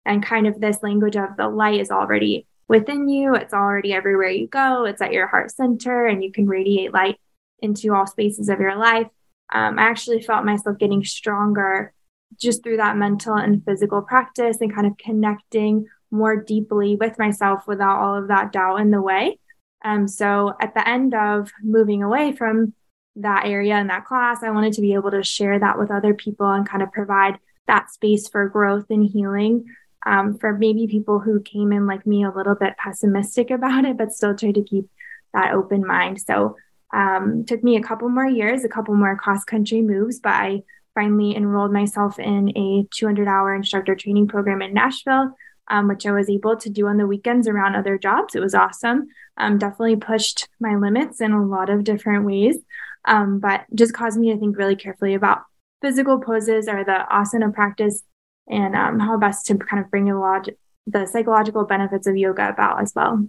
And 0.05 0.23
kind 0.23 0.47
of 0.47 0.59
this 0.59 0.83
language 0.83 1.15
of 1.15 1.37
the 1.37 1.47
light 1.47 1.79
is 1.79 1.89
already 1.89 2.45
within 2.67 3.07
you, 3.07 3.35
it's 3.35 3.53
already 3.53 3.93
everywhere 3.93 4.29
you 4.29 4.47
go, 4.47 4.85
it's 4.85 5.01
at 5.01 5.13
your 5.13 5.27
heart 5.27 5.51
center, 5.51 6.05
and 6.05 6.23
you 6.23 6.31
can 6.31 6.47
radiate 6.47 6.93
light 6.93 7.17
into 7.59 7.93
all 7.93 8.05
spaces 8.05 8.49
of 8.49 8.59
your 8.59 8.75
life. 8.75 9.07
Um, 9.51 9.79
I 9.79 9.83
actually 9.83 10.21
felt 10.21 10.45
myself 10.45 10.77
getting 10.77 11.03
stronger 11.03 11.93
just 12.39 12.63
through 12.63 12.77
that 12.77 12.97
mental 12.97 13.35
and 13.35 13.63
physical 13.65 14.01
practice 14.01 14.57
and 14.61 14.73
kind 14.73 14.87
of 14.87 14.97
connecting 14.97 15.87
more 16.11 16.35
deeply 16.35 16.95
with 16.95 17.17
myself 17.17 17.67
without 17.67 17.99
all 17.99 18.15
of 18.15 18.27
that 18.27 18.51
doubt 18.51 18.79
in 18.79 18.91
the 18.91 19.01
way. 19.01 19.39
Um, 19.83 20.07
so 20.07 20.53
at 20.61 20.73
the 20.73 20.87
end 20.87 21.13
of 21.13 21.51
moving 21.61 22.03
away 22.03 22.31
from 22.31 22.73
that 23.15 23.45
area 23.45 23.75
and 23.75 23.89
that 23.89 24.05
class, 24.05 24.43
I 24.43 24.51
wanted 24.51 24.73
to 24.73 24.81
be 24.81 24.93
able 24.93 25.11
to 25.11 25.23
share 25.23 25.59
that 25.59 25.77
with 25.77 25.91
other 25.91 26.13
people 26.13 26.49
and 26.49 26.67
kind 26.67 26.83
of 26.83 26.91
provide 26.91 27.37
that 27.67 27.91
space 27.91 28.27
for 28.27 28.47
growth 28.49 28.85
and 28.89 29.05
healing 29.05 29.65
um, 30.05 30.37
for 30.37 30.57
maybe 30.57 30.87
people 30.87 31.19
who 31.19 31.41
came 31.41 31.71
in 31.71 31.87
like 31.87 32.05
me 32.05 32.23
a 32.23 32.31
little 32.31 32.55
bit 32.55 32.77
pessimistic 32.77 33.51
about 33.51 33.85
it, 33.85 33.97
but 33.97 34.11
still 34.11 34.35
try 34.35 34.51
to 34.51 34.63
keep 34.63 34.89
that 35.33 35.53
open 35.53 35.85
mind. 35.85 36.21
So 36.21 36.57
um, 36.93 37.45
took 37.45 37.63
me 37.63 37.75
a 37.75 37.81
couple 37.81 38.09
more 38.09 38.27
years, 38.27 38.63
a 38.63 38.69
couple 38.69 38.93
more 38.95 39.17
cross 39.17 39.43
country 39.43 39.81
moves, 39.81 40.19
but 40.19 40.33
I 40.33 40.63
finally 40.93 41.35
enrolled 41.35 41.73
myself 41.73 42.19
in 42.19 42.55
a 42.57 42.87
200 42.91 43.27
hour 43.27 43.55
instructor 43.55 43.95
training 43.95 44.27
program 44.27 44.61
in 44.61 44.73
Nashville 44.73 45.33
um, 45.69 45.87
which 45.87 46.05
I 46.05 46.11
was 46.11 46.29
able 46.29 46.57
to 46.57 46.69
do 46.69 46.87
on 46.87 46.97
the 46.97 47.07
weekends 47.07 47.47
around 47.47 47.75
other 47.75 47.97
jobs. 47.97 48.35
It 48.35 48.41
was 48.41 48.55
awesome. 48.55 49.07
Um, 49.37 49.57
definitely 49.57 49.95
pushed 49.95 50.47
my 50.59 50.75
limits 50.75 51.21
in 51.21 51.31
a 51.31 51.45
lot 51.45 51.69
of 51.69 51.83
different 51.83 52.25
ways, 52.25 52.57
um, 53.05 53.39
but 53.39 53.65
just 53.73 53.93
caused 53.93 54.19
me 54.19 54.31
to 54.31 54.39
think 54.39 54.57
really 54.57 54.75
carefully 54.75 55.13
about 55.13 55.43
physical 55.81 56.19
poses 56.19 56.67
or 56.67 56.83
the 56.83 57.05
asana 57.11 57.53
practice 57.53 58.03
and 58.47 58.75
um, 58.75 58.99
how 58.99 59.17
best 59.17 59.45
to 59.47 59.57
kind 59.57 59.83
of 59.83 59.89
bring 59.89 60.09
a 60.09 60.19
lot 60.19 60.47
the 60.85 61.05
psychological 61.05 61.63
benefits 61.63 62.07
of 62.07 62.17
yoga 62.17 62.49
about 62.49 62.81
as 62.81 62.91
well. 62.93 63.25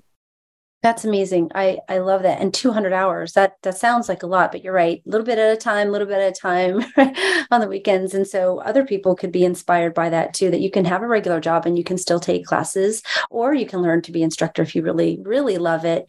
That's 0.85 1.07
amazing. 1.07 1.51
I 1.55 1.79
I 1.89 1.97
love 2.01 2.25
that. 2.25 2.43
And 2.43 2.53
200 2.53 2.93
hours. 2.93 3.33
That 3.33 3.57
that 3.63 3.79
sounds 3.79 4.07
like 4.07 4.23
a 4.23 4.27
lot, 4.27 4.53
but 4.53 4.63
you're 4.63 4.75
right. 4.75 5.01
A 5.07 5.09
little 5.09 5.25
bit 5.25 5.39
at 5.39 5.51
a 5.51 5.57
time, 5.57 5.89
a 5.89 5.91
little 5.91 6.07
bit 6.07 6.21
at 6.21 6.37
a 6.37 6.39
time 6.39 6.85
on 7.51 7.63
the 7.63 7.69
weekends. 7.69 8.13
And 8.13 8.27
so 8.27 8.59
other 8.61 8.85
people 8.85 9.17
could 9.17 9.33
be 9.33 9.47
inspired 9.47 9.95
by 9.95 10.11
that 10.11 10.35
too 10.35 10.51
that 10.51 10.61
you 10.61 10.71
can 10.71 10.85
have 10.85 11.01
a 11.01 11.07
regular 11.07 11.41
job 11.41 11.65
and 11.65 11.79
you 11.79 11.85
can 11.85 11.97
still 11.97 12.21
take 12.21 12.45
classes 12.45 13.03
or 13.31 13.55
you 13.55 13.65
can 13.65 13.81
learn 13.81 14.03
to 14.03 14.13
be 14.13 14.23
instructor 14.23 14.61
if 14.61 14.77
you 14.77 14.83
really 14.83 15.19
really 15.23 15.57
love 15.57 15.87
it. 15.87 16.05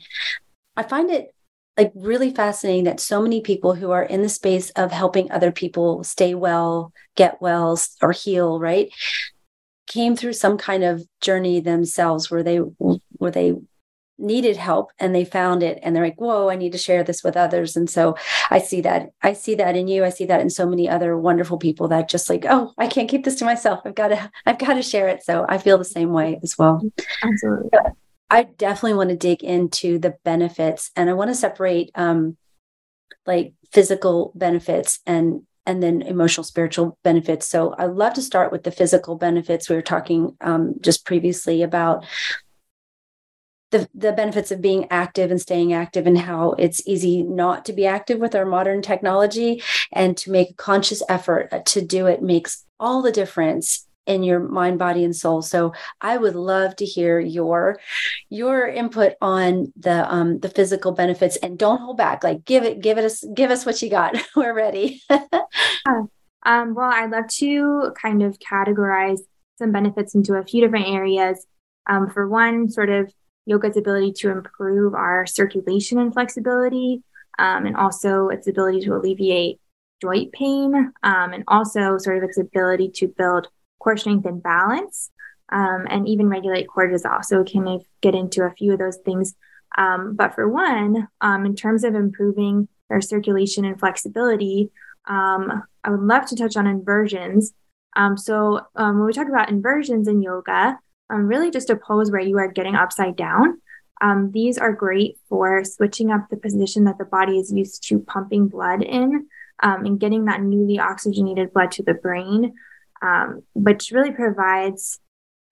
I 0.75 0.83
find 0.83 1.09
it 1.09 1.33
like 1.77 1.93
really 1.95 2.31
fascinating 2.31 2.83
that 2.83 2.99
so 2.99 3.21
many 3.21 3.39
people 3.39 3.75
who 3.75 3.91
are 3.91 4.03
in 4.03 4.23
the 4.23 4.29
space 4.29 4.71
of 4.71 4.91
helping 4.91 5.31
other 5.31 5.53
people 5.53 6.03
stay 6.03 6.35
well, 6.35 6.91
get 7.15 7.41
well 7.41 7.79
or 8.01 8.11
heal, 8.11 8.59
right? 8.59 8.89
came 9.87 10.15
through 10.15 10.33
some 10.33 10.57
kind 10.57 10.83
of 10.83 11.05
journey 11.21 11.59
themselves 11.59 12.31
where 12.31 12.43
they 12.43 12.57
where 12.57 13.31
they 13.31 13.53
needed 14.17 14.55
help 14.55 14.91
and 14.99 15.13
they 15.13 15.25
found 15.25 15.61
it 15.61 15.79
and 15.83 15.95
they're 15.95 16.05
like 16.05 16.19
whoa 16.19 16.49
i 16.49 16.55
need 16.55 16.71
to 16.71 16.77
share 16.77 17.03
this 17.03 17.23
with 17.23 17.35
others. 17.35 17.75
And 17.75 17.89
so 17.89 18.15
i 18.49 18.59
see 18.59 18.81
that 18.81 19.09
i 19.21 19.33
see 19.33 19.55
that 19.55 19.75
in 19.75 19.87
you. 19.87 20.05
I 20.05 20.09
see 20.09 20.25
that 20.25 20.41
in 20.41 20.49
so 20.49 20.65
many 20.65 20.87
other 20.87 21.17
wonderful 21.17 21.57
people 21.57 21.87
that 21.89 22.09
just 22.09 22.29
like 22.29 22.45
oh 22.47 22.73
i 22.77 22.87
can't 22.87 23.09
keep 23.09 23.25
this 23.25 23.35
to 23.35 23.45
myself. 23.45 23.81
I've 23.85 23.95
got 23.95 24.09
to 24.09 24.31
i've 24.45 24.59
got 24.59 24.73
to 24.75 24.81
share 24.81 25.07
it. 25.09 25.23
So 25.23 25.45
i 25.49 25.57
feel 25.57 25.77
the 25.77 25.85
same 25.85 26.11
way 26.11 26.39
as 26.43 26.57
well. 26.57 26.81
Absolutely. 27.23 27.69
I 28.29 28.43
definitely 28.43 28.95
want 28.95 29.09
to 29.09 29.17
dig 29.17 29.43
into 29.43 29.99
the 29.99 30.15
benefits 30.23 30.91
and 30.95 31.09
i 31.09 31.13
want 31.13 31.29
to 31.29 31.35
separate 31.35 31.91
um 31.95 32.37
like 33.25 33.53
physical 33.71 34.31
benefits 34.35 34.99
and 35.05 35.41
and 35.67 35.81
then 35.81 36.03
emotional 36.03 36.43
spiritual 36.43 36.97
benefits. 37.03 37.47
So 37.47 37.73
i 37.77 37.85
love 37.85 38.13
to 38.13 38.21
start 38.21 38.51
with 38.51 38.63
the 38.63 38.71
physical 38.71 39.15
benefits 39.17 39.69
we 39.69 39.75
were 39.75 39.81
talking 39.81 40.37
um, 40.41 40.75
just 40.79 41.05
previously 41.05 41.63
about 41.63 42.05
the, 43.71 43.89
the 43.93 44.13
benefits 44.13 44.51
of 44.51 44.61
being 44.61 44.87
active 44.89 45.31
and 45.31 45.41
staying 45.41 45.73
active 45.73 46.07
and 46.07 46.17
how 46.17 46.51
it's 46.53 46.87
easy 46.87 47.23
not 47.23 47.65
to 47.65 47.73
be 47.73 47.85
active 47.85 48.19
with 48.19 48.35
our 48.35 48.45
modern 48.45 48.81
technology 48.81 49.61
and 49.91 50.15
to 50.17 50.31
make 50.31 50.51
a 50.51 50.55
conscious 50.55 51.01
effort 51.09 51.65
to 51.65 51.81
do 51.81 52.05
it 52.05 52.21
makes 52.21 52.65
all 52.79 53.01
the 53.01 53.11
difference 53.11 53.85
in 54.05 54.23
your 54.23 54.39
mind 54.39 54.77
body 54.77 55.03
and 55.03 55.15
soul. 55.15 55.41
So 55.41 55.73
i 55.99 56.15
would 56.15 56.35
love 56.35 56.75
to 56.77 56.85
hear 56.85 57.19
your 57.19 57.79
your 58.29 58.67
input 58.67 59.13
on 59.21 59.73
the 59.77 60.11
um 60.13 60.39
the 60.39 60.49
physical 60.49 60.91
benefits 60.91 61.37
and 61.37 61.57
don't 61.57 61.81
hold 61.81 61.97
back. 61.97 62.23
Like 62.23 62.45
give 62.45 62.63
it 62.63 62.81
give 62.81 62.97
it 62.97 63.05
us 63.05 63.23
give 63.33 63.51
us 63.51 63.65
what 63.65 63.81
you 63.81 63.89
got. 63.89 64.15
We're 64.35 64.53
ready. 64.53 65.01
Um 66.47 66.75
well 66.75 66.91
i'd 66.91 67.09
love 67.09 67.27
to 67.39 67.91
kind 67.99 68.21
of 68.21 68.37
categorize 68.37 69.17
some 69.57 69.71
benefits 69.71 70.13
into 70.13 70.35
a 70.35 70.45
few 70.45 70.61
different 70.61 70.87
areas. 70.87 71.43
Um, 71.89 72.07
for 72.09 72.27
one 72.27 72.69
sort 72.69 72.91
of 72.91 73.11
yoga's 73.45 73.77
ability 73.77 74.11
to 74.11 74.29
improve 74.31 74.93
our 74.93 75.25
circulation 75.25 75.99
and 75.99 76.13
flexibility, 76.13 77.03
um, 77.39 77.65
and 77.65 77.75
also 77.75 78.29
its 78.29 78.47
ability 78.47 78.81
to 78.81 78.95
alleviate 78.95 79.59
joint 80.01 80.31
pain, 80.33 80.73
um, 81.03 81.33
and 81.33 81.43
also 81.47 81.97
sort 81.97 82.17
of 82.17 82.23
its 82.23 82.37
ability 82.37 82.89
to 82.89 83.07
build 83.07 83.47
core 83.79 83.97
strength 83.97 84.25
and 84.25 84.41
balance, 84.41 85.11
um, 85.49 85.85
and 85.89 86.07
even 86.07 86.27
regulate 86.27 86.67
cortisol. 86.67 87.23
So 87.23 87.41
we 87.41 87.49
can 87.49 87.79
get 88.01 88.15
into 88.15 88.43
a 88.43 88.51
few 88.51 88.73
of 88.73 88.79
those 88.79 88.97
things. 88.97 89.35
Um, 89.77 90.15
but 90.15 90.33
for 90.33 90.47
one, 90.47 91.07
um, 91.21 91.45
in 91.45 91.55
terms 91.55 91.83
of 91.83 91.95
improving 91.95 92.67
our 92.89 93.01
circulation 93.01 93.65
and 93.65 93.79
flexibility, 93.79 94.71
um, 95.07 95.63
I 95.83 95.91
would 95.91 96.01
love 96.01 96.25
to 96.27 96.35
touch 96.35 96.57
on 96.57 96.65
inversions. 96.65 97.53
so 98.15 98.61
when 98.73 99.05
we 99.05 99.13
talk 99.13 99.27
about 99.27 99.49
inversions 99.49 100.07
in 100.07 100.21
yoga, 100.21 100.79
um, 101.09 101.27
really 101.27 101.51
just 101.51 101.69
a 101.69 101.75
pose 101.75 102.11
where 102.11 102.21
you 102.21 102.37
are 102.37 102.51
getting 102.51 102.75
upside 102.75 103.15
down. 103.15 103.61
Um, 104.01 104.31
these 104.33 104.57
are 104.57 104.73
great 104.73 105.17
for 105.29 105.63
switching 105.63 106.11
up 106.11 106.27
the 106.29 106.37
position 106.37 106.83
that 106.85 106.97
the 106.97 107.05
body 107.05 107.37
is 107.37 107.51
used 107.51 107.87
to 107.87 107.99
pumping 107.99 108.47
blood 108.47 108.81
in 108.81 109.27
um, 109.63 109.85
and 109.85 109.99
getting 109.99 110.25
that 110.25 110.41
newly 110.41 110.79
oxygenated 110.79 111.53
blood 111.53 111.71
to 111.71 111.83
the 111.83 111.93
brain, 111.93 112.53
um, 113.01 113.43
which 113.53 113.91
really 113.91 114.11
provides 114.11 114.99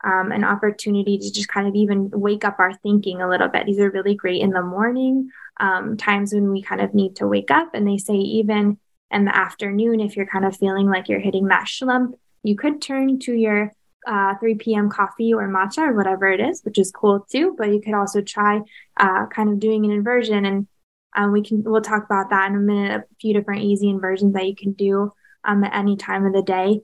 um, 0.04 0.32
an 0.34 0.44
opportunity 0.44 1.18
to 1.18 1.32
just 1.32 1.48
kind 1.48 1.68
of 1.68 1.76
even 1.76 2.10
wake 2.12 2.44
up 2.44 2.60
our 2.60 2.74
thinking 2.74 3.22
a 3.22 3.30
little 3.30 3.48
bit. 3.48 3.66
These 3.66 3.80
are 3.80 3.90
really 3.90 4.16
great 4.16 4.42
in 4.42 4.50
the 4.50 4.62
morning, 4.62 5.30
um, 5.60 5.96
times 5.96 6.34
when 6.34 6.52
we 6.52 6.62
kind 6.62 6.82
of 6.82 6.94
need 6.94 7.16
to 7.18 7.28
wake 7.28 7.52
up. 7.52 7.74
And 7.74 7.88
they 7.88 7.98
say 7.98 8.16
even 8.16 8.78
in 9.10 9.26
the 9.26 9.36
afternoon, 9.36 10.02
if 10.02 10.18
you're 10.18 10.26
kind 10.26 10.44
of 10.44 10.58
feeling 10.58 10.90
like 10.90 11.08
you're 11.08 11.20
hitting 11.20 11.48
that 11.48 11.70
slump, 11.70 12.16
you 12.44 12.58
could 12.58 12.82
turn 12.82 13.20
to 13.20 13.34
your 13.34 13.72
uh, 14.08 14.36
3 14.40 14.56
p.m. 14.56 14.90
coffee 14.90 15.34
or 15.34 15.48
matcha 15.48 15.90
or 15.90 15.94
whatever 15.94 16.28
it 16.28 16.40
is, 16.40 16.62
which 16.64 16.78
is 16.78 16.92
cool 16.92 17.26
too. 17.30 17.56
But 17.58 17.70
you 17.74 17.82
could 17.82 17.94
also 17.94 18.22
try 18.22 18.62
uh, 18.98 19.28
kind 19.28 19.50
of 19.50 19.60
doing 19.60 19.86
an 19.86 19.92
inversion, 19.92 20.46
and 20.46 20.68
um, 21.16 21.32
we 21.32 21.44
can 21.44 21.64
we'll 21.64 21.82
talk 21.82 22.06
about 22.06 22.30
that 22.30 22.50
in 22.50 22.56
a 22.56 22.60
minute. 22.60 23.02
A 23.02 23.16
few 23.20 23.34
different 23.34 23.64
easy 23.64 23.90
inversions 23.90 24.34
that 24.34 24.48
you 24.48 24.56
can 24.56 24.74
do 24.74 25.12
um, 25.44 25.64
at 25.64 25.76
any 25.76 25.98
time 25.98 26.26
of 26.26 26.34
the 26.34 26.42
day. 26.42 26.82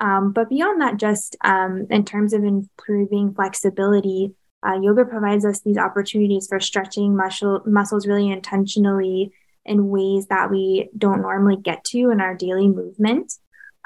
Um, 0.00 0.32
but 0.32 0.48
beyond 0.48 0.80
that, 0.80 0.96
just 0.96 1.36
um, 1.44 1.86
in 1.90 2.04
terms 2.04 2.32
of 2.32 2.44
improving 2.44 3.34
flexibility, 3.34 4.34
uh, 4.66 4.78
yoga 4.80 5.04
provides 5.04 5.44
us 5.44 5.60
these 5.60 5.78
opportunities 5.78 6.46
for 6.48 6.60
stretching 6.60 7.16
muscle 7.16 7.62
muscles 7.66 8.06
really 8.06 8.30
intentionally 8.30 9.32
in 9.64 9.88
ways 9.88 10.26
that 10.26 10.50
we 10.50 10.88
don't 10.96 11.22
normally 11.22 11.56
get 11.56 11.84
to 11.84 12.10
in 12.10 12.20
our 12.20 12.34
daily 12.34 12.68
movement. 12.68 13.32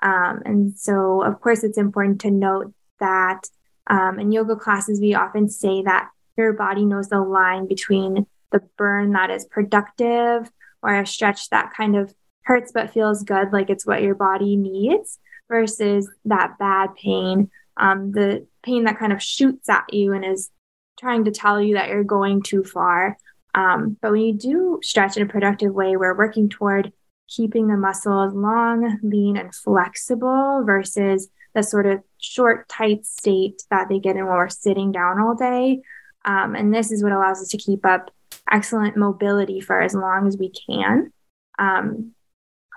Um, 0.02 0.42
and 0.44 0.78
so, 0.78 1.22
of 1.22 1.40
course, 1.40 1.64
it's 1.64 1.78
important 1.78 2.20
to 2.22 2.30
note 2.30 2.72
that 3.00 3.48
um, 3.86 4.18
in 4.18 4.32
yoga 4.32 4.56
classes, 4.56 5.00
we 5.00 5.14
often 5.14 5.48
say 5.48 5.82
that 5.82 6.10
your 6.36 6.52
body 6.52 6.84
knows 6.84 7.08
the 7.08 7.20
line 7.20 7.66
between 7.68 8.26
the 8.50 8.60
burn 8.76 9.12
that 9.12 9.30
is 9.30 9.44
productive 9.44 10.50
or 10.82 10.98
a 10.98 11.06
stretch 11.06 11.50
that 11.50 11.72
kind 11.76 11.96
of 11.96 12.14
hurts 12.42 12.72
but 12.72 12.90
feels 12.90 13.22
good, 13.22 13.52
like 13.52 13.70
it's 13.70 13.86
what 13.86 14.02
your 14.02 14.14
body 14.14 14.56
needs, 14.56 15.18
versus 15.48 16.10
that 16.24 16.58
bad 16.58 16.94
pain, 16.94 17.50
um, 17.76 18.12
the 18.12 18.46
pain 18.62 18.84
that 18.84 18.98
kind 18.98 19.12
of 19.12 19.22
shoots 19.22 19.68
at 19.68 19.84
you 19.92 20.12
and 20.12 20.24
is 20.24 20.50
trying 20.98 21.24
to 21.24 21.30
tell 21.30 21.60
you 21.60 21.74
that 21.74 21.88
you're 21.88 22.04
going 22.04 22.42
too 22.42 22.64
far. 22.64 23.16
Um, 23.54 23.96
but 24.00 24.12
when 24.12 24.22
you 24.22 24.34
do 24.34 24.80
stretch 24.82 25.16
in 25.16 25.22
a 25.22 25.26
productive 25.26 25.72
way, 25.72 25.96
we're 25.96 26.16
working 26.16 26.48
toward 26.48 26.92
keeping 27.28 27.68
the 27.68 27.76
muscles 27.76 28.34
long, 28.34 28.98
lean, 29.02 29.36
and 29.36 29.54
flexible 29.54 30.62
versus 30.64 31.28
the 31.54 31.62
sort 31.62 31.86
of 31.86 32.02
short, 32.18 32.68
tight 32.68 33.06
state 33.06 33.62
that 33.70 33.88
they 33.88 33.98
get 33.98 34.16
in 34.16 34.26
when 34.26 34.34
we're 34.34 34.48
sitting 34.48 34.92
down 34.92 35.20
all 35.20 35.34
day. 35.34 35.80
Um, 36.24 36.54
and 36.54 36.74
this 36.74 36.90
is 36.90 37.02
what 37.02 37.12
allows 37.12 37.40
us 37.40 37.48
to 37.48 37.58
keep 37.58 37.84
up 37.86 38.10
excellent 38.50 38.96
mobility 38.96 39.60
for 39.60 39.80
as 39.80 39.94
long 39.94 40.26
as 40.26 40.36
we 40.36 40.50
can. 40.50 41.12
Um, 41.58 42.12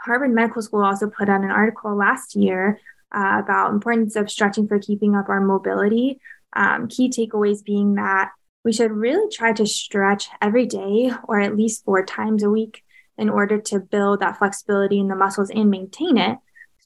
Harvard 0.06 0.32
Medical 0.32 0.62
School 0.62 0.84
also 0.84 1.10
put 1.10 1.30
out 1.30 1.42
an 1.42 1.52
article 1.52 1.96
last 1.96 2.36
year 2.36 2.80
uh, 3.14 3.42
about 3.44 3.72
importance 3.72 4.16
of 4.16 4.30
stretching 4.30 4.68
for 4.68 4.80
keeping 4.80 5.16
up 5.16 5.30
our 5.30 5.42
mobility. 5.42 6.20
Um, 6.54 6.88
key 6.88 7.10
takeaways 7.10 7.64
being 7.64 7.96
that 7.96 8.32
we 8.64 8.74
should 8.74 8.92
really 8.92 9.30
try 9.32 9.54
to 9.54 9.66
stretch 9.66 10.28
every 10.42 10.66
day 10.66 11.12
or 11.28 11.40
at 11.40 11.56
least 11.56 11.86
four 11.86 12.06
times 12.06 12.44
a 12.44 12.50
week 12.50 12.84
in 13.18 13.30
order 13.30 13.60
to 13.60 13.80
build 13.80 14.20
that 14.20 14.38
flexibility 14.38 15.00
in 15.00 15.08
the 15.08 15.16
muscles 15.16 15.50
and 15.50 15.70
maintain 15.70 16.18
it. 16.18 16.38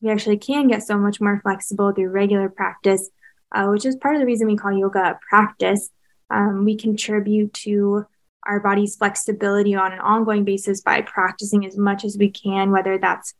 We 0.01 0.09
actually 0.09 0.37
can 0.37 0.67
get 0.67 0.83
so 0.83 0.97
much 0.97 1.21
more 1.21 1.39
flexible 1.41 1.91
through 1.91 2.09
regular 2.09 2.49
practice, 2.49 3.09
uh, 3.51 3.67
which 3.67 3.85
is 3.85 3.95
part 3.95 4.15
of 4.15 4.21
the 4.21 4.25
reason 4.25 4.47
we 4.47 4.57
call 4.57 4.71
yoga 4.71 4.99
a 4.99 5.19
practice. 5.29 5.89
Um, 6.29 6.65
we 6.65 6.75
contribute 6.75 7.53
to 7.53 8.05
our 8.47 8.59
body's 8.59 8.95
flexibility 8.95 9.75
on 9.75 9.93
an 9.93 9.99
ongoing 9.99 10.43
basis 10.43 10.81
by 10.81 11.01
practicing 11.01 11.65
as 11.65 11.77
much 11.77 12.03
as 12.03 12.17
we 12.17 12.31
can, 12.31 12.71
whether 12.71 12.97
that's 12.97 13.33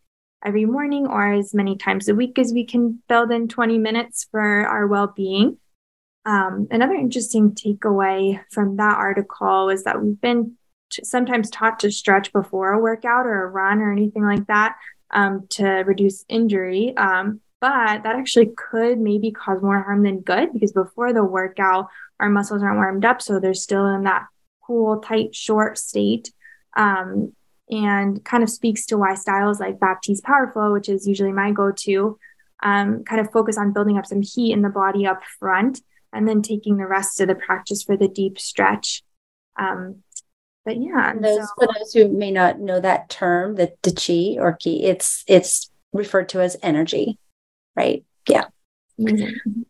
every 0.43 0.65
morning 0.65 1.07
or 1.07 1.33
as 1.33 1.53
many 1.53 1.75
times 1.75 2.07
a 2.07 2.15
week 2.15 2.37
as 2.37 2.53
we 2.53 2.65
can 2.65 3.01
build 3.07 3.31
in 3.31 3.47
20 3.47 3.77
minutes 3.77 4.27
for 4.29 4.41
our 4.41 4.87
well 4.87 5.07
being. 5.07 5.57
Um, 6.25 6.67
another 6.69 6.93
interesting 6.93 7.51
takeaway 7.51 8.39
from 8.51 8.77
that 8.77 8.95
article 8.95 9.65
was 9.65 9.83
that 9.83 10.01
we've 10.01 10.21
been 10.21 10.57
sometimes 11.03 11.49
taught 11.49 11.79
to 11.79 11.91
stretch 11.91 12.31
before 12.33 12.71
a 12.71 12.79
workout 12.79 13.25
or 13.25 13.43
a 13.43 13.49
run 13.49 13.79
or 13.79 13.91
anything 13.91 14.23
like 14.23 14.47
that 14.47 14.75
um, 15.11 15.47
to 15.51 15.65
reduce 15.65 16.25
injury. 16.27 16.95
Um, 16.97 17.41
but 17.59 18.03
that 18.03 18.15
actually 18.15 18.51
could 18.57 18.99
maybe 18.99 19.31
cause 19.31 19.61
more 19.61 19.81
harm 19.81 20.03
than 20.03 20.21
good 20.21 20.51
because 20.51 20.71
before 20.71 21.13
the 21.13 21.23
workout, 21.23 21.87
our 22.19 22.29
muscles 22.29 22.63
aren't 22.63 22.77
warmed 22.77 23.05
up. 23.05 23.21
So 23.21 23.39
they're 23.39 23.53
still 23.53 23.87
in 23.87 24.03
that 24.03 24.25
cool, 24.65 24.99
tight, 24.99 25.35
short 25.35 25.77
state. 25.77 26.31
Um, 26.75 27.33
and 27.69 28.23
kind 28.25 28.43
of 28.43 28.49
speaks 28.49 28.85
to 28.87 28.97
why 28.97 29.15
styles 29.15 29.59
like 29.59 29.79
Baptiste 29.79 30.23
Power 30.23 30.51
Flow, 30.51 30.73
which 30.73 30.89
is 30.89 31.07
usually 31.07 31.31
my 31.31 31.51
go 31.51 31.71
to, 31.71 32.19
um, 32.61 33.03
kind 33.05 33.21
of 33.21 33.31
focus 33.31 33.57
on 33.57 33.71
building 33.71 33.97
up 33.97 34.05
some 34.05 34.21
heat 34.21 34.51
in 34.51 34.61
the 34.61 34.69
body 34.69 35.07
up 35.07 35.21
front 35.39 35.81
and 36.13 36.27
then 36.27 36.41
taking 36.41 36.77
the 36.77 36.85
rest 36.85 37.21
of 37.21 37.27
the 37.29 37.35
practice 37.35 37.81
for 37.81 37.95
the 37.95 38.09
deep 38.09 38.37
stretch. 38.37 39.03
Um, 39.57 40.03
but 40.65 40.81
yeah, 40.81 41.13
those, 41.19 41.39
so, 41.39 41.47
for 41.57 41.67
those 41.67 41.93
who 41.93 42.07
may 42.07 42.31
not 42.31 42.59
know 42.59 42.79
that 42.79 43.09
term, 43.09 43.55
the, 43.55 43.73
the 43.81 43.91
chi 43.91 44.41
or 44.41 44.53
ki, 44.53 44.83
it's 44.85 45.23
it's 45.27 45.71
referred 45.91 46.29
to 46.29 46.41
as 46.41 46.55
energy, 46.61 47.17
right? 47.75 48.03
Yeah. 48.27 48.45
Mm-hmm. 48.99 49.61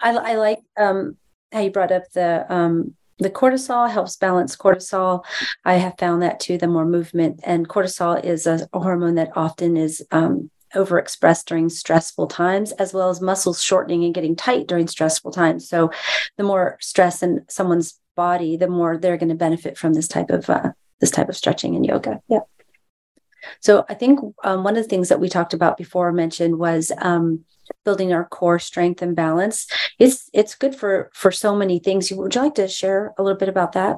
I, 0.00 0.10
I 0.10 0.34
like 0.34 0.58
um, 0.76 1.16
how 1.52 1.60
you 1.60 1.70
brought 1.70 1.92
up 1.92 2.10
the 2.12 2.52
um, 2.52 2.94
the 3.18 3.30
cortisol 3.30 3.88
helps 3.88 4.16
balance 4.16 4.56
cortisol. 4.56 5.24
I 5.64 5.74
have 5.74 5.94
found 5.98 6.22
that 6.22 6.40
too. 6.40 6.58
The 6.58 6.66
more 6.66 6.86
movement 6.86 7.40
and 7.44 7.68
cortisol 7.68 8.22
is 8.22 8.46
a, 8.46 8.68
a 8.72 8.80
hormone 8.80 9.14
that 9.14 9.36
often 9.36 9.76
is 9.76 10.04
um, 10.10 10.50
overexpressed 10.74 11.44
during 11.44 11.68
stressful 11.68 12.26
times, 12.26 12.72
as 12.72 12.92
well 12.92 13.10
as 13.10 13.20
muscles 13.20 13.62
shortening 13.62 14.04
and 14.04 14.14
getting 14.14 14.34
tight 14.34 14.66
during 14.66 14.88
stressful 14.88 15.30
times. 15.30 15.68
So, 15.68 15.92
the 16.36 16.42
more 16.42 16.78
stress 16.80 17.22
in 17.22 17.44
someone's 17.48 18.00
body, 18.14 18.56
the 18.56 18.68
more 18.68 18.96
they're 18.96 19.16
going 19.16 19.28
to 19.28 19.34
benefit 19.34 19.76
from 19.78 19.94
this 19.94 20.08
type 20.08 20.30
of 20.30 20.48
uh, 20.50 20.70
this 21.00 21.10
type 21.10 21.28
of 21.28 21.36
stretching 21.36 21.74
and 21.74 21.84
yoga. 21.84 22.20
Yeah. 22.28 22.40
So 23.60 23.84
I 23.88 23.94
think 23.94 24.20
um, 24.44 24.62
one 24.62 24.76
of 24.76 24.82
the 24.84 24.88
things 24.88 25.08
that 25.08 25.20
we 25.20 25.28
talked 25.28 25.54
about 25.54 25.76
before 25.76 26.12
mentioned 26.12 26.58
was 26.58 26.92
um, 26.98 27.44
building 27.84 28.12
our 28.12 28.24
core 28.24 28.58
strength 28.58 29.02
and 29.02 29.16
balance. 29.16 29.66
It's 29.98 30.30
it's 30.32 30.54
good 30.54 30.74
for 30.74 31.10
for 31.12 31.32
so 31.32 31.56
many 31.56 31.78
things. 31.78 32.10
Would 32.10 32.34
you 32.34 32.42
like 32.42 32.54
to 32.54 32.68
share 32.68 33.12
a 33.18 33.22
little 33.22 33.38
bit 33.38 33.48
about 33.48 33.72
that? 33.72 33.96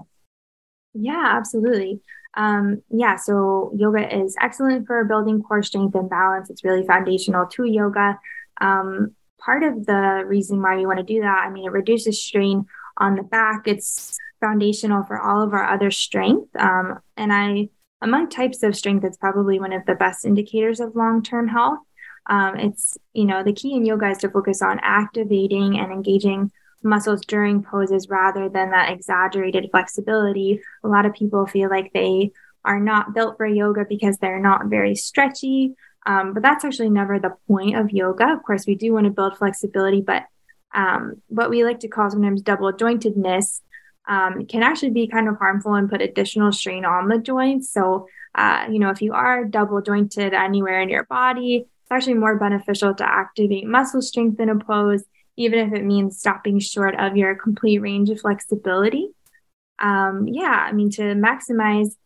Yeah, 0.95 1.35
absolutely. 1.37 2.01
Um, 2.37 2.83
yeah, 2.91 3.17
so 3.17 3.73
yoga 3.77 4.17
is 4.17 4.37
excellent 4.41 4.87
for 4.87 5.05
building 5.05 5.43
core 5.43 5.63
strength 5.63 5.95
and 5.95 6.11
balance. 6.11 6.51
It's 6.51 6.65
really 6.65 6.87
foundational 6.87 7.47
to 7.47 7.65
yoga. 7.65 8.19
Um, 8.61 9.15
part 9.39 9.63
of 9.63 9.87
the 9.87 10.25
reason 10.27 10.61
why 10.61 10.79
you 10.79 10.87
want 10.87 10.99
to 10.99 11.05
do 11.05 11.21
that, 11.21 11.45
I 11.47 11.51
mean, 11.51 11.67
it 11.67 11.73
reduces 11.73 12.21
strain 12.21 12.67
on 12.97 13.17
the 13.17 13.23
back. 13.23 13.67
It's 13.67 14.17
foundational 14.41 15.05
for 15.05 15.21
all 15.21 15.43
of 15.43 15.53
our 15.53 15.65
other 15.65 15.91
strength. 15.91 16.55
Um, 16.57 17.01
and 17.17 17.33
I, 17.33 17.69
among 18.01 18.29
types 18.29 18.63
of 18.63 18.77
strength, 18.77 19.05
it's 19.05 19.17
probably 19.17 19.59
one 19.59 19.73
of 19.73 19.87
the 19.87 19.95
best 19.95 20.25
indicators 20.25 20.81
of 20.81 20.97
long 20.97 21.23
term 21.23 21.49
health. 21.49 21.79
Um, 22.27 22.57
it's, 22.59 22.97
you 23.13 23.25
know, 23.25 23.43
the 23.43 23.53
key 23.53 23.75
in 23.75 23.85
yoga 23.85 24.09
is 24.09 24.19
to 24.19 24.31
focus 24.31 24.63
on 24.63 24.81
activating 24.83 25.79
and 25.79 25.93
engaging 25.93 26.51
muscles 26.83 27.23
during 27.27 27.63
poses 27.63 28.09
rather 28.09 28.49
than 28.49 28.71
that 28.71 28.91
exaggerated 28.91 29.69
flexibility. 29.71 30.61
A 30.83 30.89
lot 30.89 31.07
of 31.07 31.15
people 31.15 31.47
feel 31.47 31.71
like 31.71 31.93
they 31.93 32.33
are 32.65 32.81
not 32.81 33.15
built 33.15 33.37
for 33.37 33.47
yoga 33.47 33.85
because 33.89 34.19
they're 34.19 34.41
not 34.41 34.67
very 34.67 34.95
stretchy. 34.95 35.75
Um, 36.07 36.35
but 36.35 36.43
that's 36.43 36.65
actually 36.65 36.91
never 36.91 37.19
the 37.19 37.35
point 37.49 37.77
of 37.77 37.91
yoga. 37.91 38.33
Of 38.33 38.43
course, 38.43 38.67
we 38.67 38.75
do 38.75 38.93
want 38.93 39.05
to 39.07 39.11
build 39.11 39.39
flexibility, 39.39 40.03
but 40.03 40.25
um, 40.75 41.23
what 41.29 41.51
we 41.51 41.65
like 41.65 41.81
to 41.81 41.89
call 41.89 42.11
sometimes 42.11 42.43
double 42.43 42.73
jointedness 42.73 43.61
um, 44.09 44.47
can 44.47 44.63
actually 44.63 44.91
be 44.91 45.07
kind 45.07 45.29
of 45.29 45.39
harmful 45.39 45.75
and 45.75 45.89
put 45.89 46.03
additional 46.03 46.53
strain 46.53 46.85
on 46.85 47.09
the 47.09 47.19
joints. 47.19 47.71
So, 47.71 48.07
uh, 48.35 48.67
you 48.71 48.79
know, 48.79 48.91
if 48.91 49.01
you 49.01 49.13
are 49.15 49.45
double 49.45 49.81
jointed 49.81 50.35
anywhere 50.35 50.81
in 50.81 50.89
your 50.89 51.05
body, 51.05 51.67
it's 51.83 51.91
actually 51.91 52.15
more 52.15 52.39
beneficial 52.39 52.95
to 52.95 53.09
activate 53.09 53.67
muscle 53.67 54.03
strength 54.03 54.41
in 54.41 54.51
a 54.51 54.59
pose, 54.59 55.05
even 55.37 55.59
if 55.59 55.73
it 55.73 55.85
means 55.85 56.19
stopping 56.19 56.59
short 56.59 56.99
of 56.99 57.17
your 57.17 57.35
complete 57.35 57.79
range 57.79 58.11
of 58.11 58.21
flexibility. 58.21 59.09
Um, 59.79 60.29
yeah, 60.29 60.67
I 60.69 60.73
mean, 60.73 60.91
to 60.93 61.03
maximize 61.15 61.97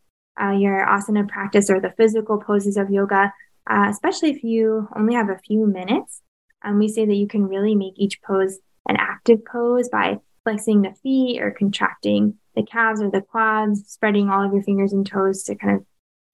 uh, 0.41 0.51
your 0.51 0.85
asana 0.85 1.27
practice 1.27 1.69
or 1.69 1.79
the 1.79 1.91
physical 1.97 2.39
poses 2.39 2.77
of 2.77 2.89
yoga, 2.89 3.33
uh, 3.69 3.87
especially 3.89 4.31
if 4.31 4.43
you 4.43 4.87
only 4.95 5.15
have 5.15 5.29
a 5.29 5.39
few 5.39 5.67
minutes, 5.67 6.21
um, 6.63 6.79
we 6.79 6.87
say 6.87 7.05
that 7.05 7.15
you 7.15 7.27
can 7.27 7.47
really 7.47 7.75
make 7.75 7.93
each 7.97 8.21
pose 8.21 8.59
an 8.87 8.97
active 8.97 9.39
pose 9.45 9.89
by 9.89 10.17
flexing 10.43 10.81
the 10.81 10.93
feet 11.03 11.41
or 11.41 11.51
contracting 11.51 12.35
the 12.55 12.63
calves 12.63 13.01
or 13.01 13.11
the 13.11 13.21
quads, 13.21 13.83
spreading 13.87 14.29
all 14.29 14.45
of 14.45 14.53
your 14.53 14.63
fingers 14.63 14.93
and 14.93 15.05
toes 15.05 15.43
to 15.43 15.55
kind 15.55 15.77
of 15.77 15.85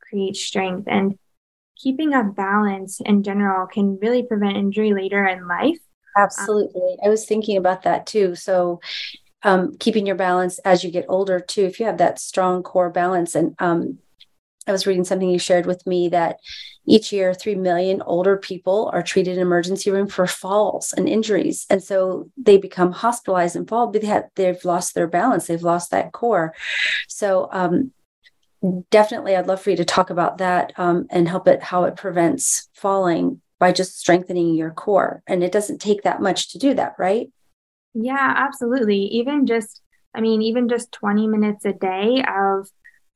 create 0.02 0.36
strength. 0.36 0.88
And 0.88 1.18
keeping 1.78 2.14
up 2.14 2.36
balance 2.36 3.02
in 3.02 3.24
general 3.24 3.68
can 3.68 4.00
really 4.02 4.24
prevent 4.24 4.58
injury 4.58 4.94
later 4.94 5.26
in 5.26 5.48
life. 5.48 5.78
Absolutely. 6.18 6.94
Um, 6.94 6.98
I 7.06 7.10
was 7.10 7.26
thinking 7.26 7.58
about 7.58 7.84
that 7.84 8.06
too. 8.06 8.36
So, 8.36 8.80
um, 9.44 9.78
keeping 9.78 10.08
your 10.08 10.16
balance 10.16 10.58
as 10.60 10.84
you 10.84 10.90
get 10.90 11.06
older 11.08 11.40
too, 11.40 11.66
if 11.66 11.80
you 11.80 11.86
have 11.86 11.98
that 12.00 12.20
strong 12.20 12.64
core 12.64 12.90
balance. 12.90 13.36
And 13.36 13.54
um, 13.60 14.00
I 14.68 14.72
was 14.72 14.88
reading 14.88 15.04
something 15.04 15.30
you 15.30 15.40
shared 15.40 15.66
with 15.66 15.86
me 15.86 16.10
that 16.10 16.40
each 16.88 17.12
year, 17.12 17.34
3 17.34 17.56
million 17.56 18.02
older 18.04 18.38
people 18.38 18.90
are 18.94 19.04
treated 19.04 19.36
in 19.36 19.42
emergency 19.42 19.92
room 19.92 20.08
for 20.08 20.28
falls 20.28 20.94
and 20.94 21.10
injuries. 21.10 21.66
And 21.70 21.84
so 21.84 22.30
they 22.38 22.58
become 22.58 22.92
hospitalized 22.92 23.56
and 23.56 23.68
fall, 23.68 23.88
but 23.88 24.02
they 24.02 24.08
have, 24.08 24.26
they've 24.36 24.64
lost 24.64 24.94
their 24.94 25.08
balance, 25.08 25.48
they've 25.48 25.62
lost 25.62 25.92
that 25.92 26.12
core. 26.12 26.54
So, 27.08 27.50
um, 27.52 27.92
definitely, 28.90 29.36
I'd 29.36 29.48
love 29.48 29.62
for 29.62 29.70
you 29.70 29.78
to 29.78 29.86
talk 29.86 30.10
about 30.10 30.40
that 30.40 30.74
um, 30.78 31.08
and 31.10 31.28
help 31.28 31.48
it 31.48 31.62
how 31.62 31.84
it 31.84 31.96
prevents 31.96 32.70
falling 32.74 33.42
by 33.60 33.72
just 33.72 34.00
strengthening 34.00 34.54
your 34.54 34.72
core. 34.72 35.24
And 35.28 35.44
it 35.44 35.52
doesn't 35.52 35.80
take 35.80 36.04
that 36.04 36.22
much 36.22 36.52
to 36.52 36.60
do 36.60 36.74
that, 36.74 36.96
right? 36.98 37.30
Yeah, 37.94 38.34
absolutely. 38.36 39.00
Even 39.00 39.46
just, 39.46 39.82
I 40.14 40.22
mean, 40.22 40.42
even 40.42 40.68
just 40.68 40.92
20 40.92 41.28
minutes 41.28 41.66
a 41.66 41.74
day 41.74 42.24
of 42.28 42.68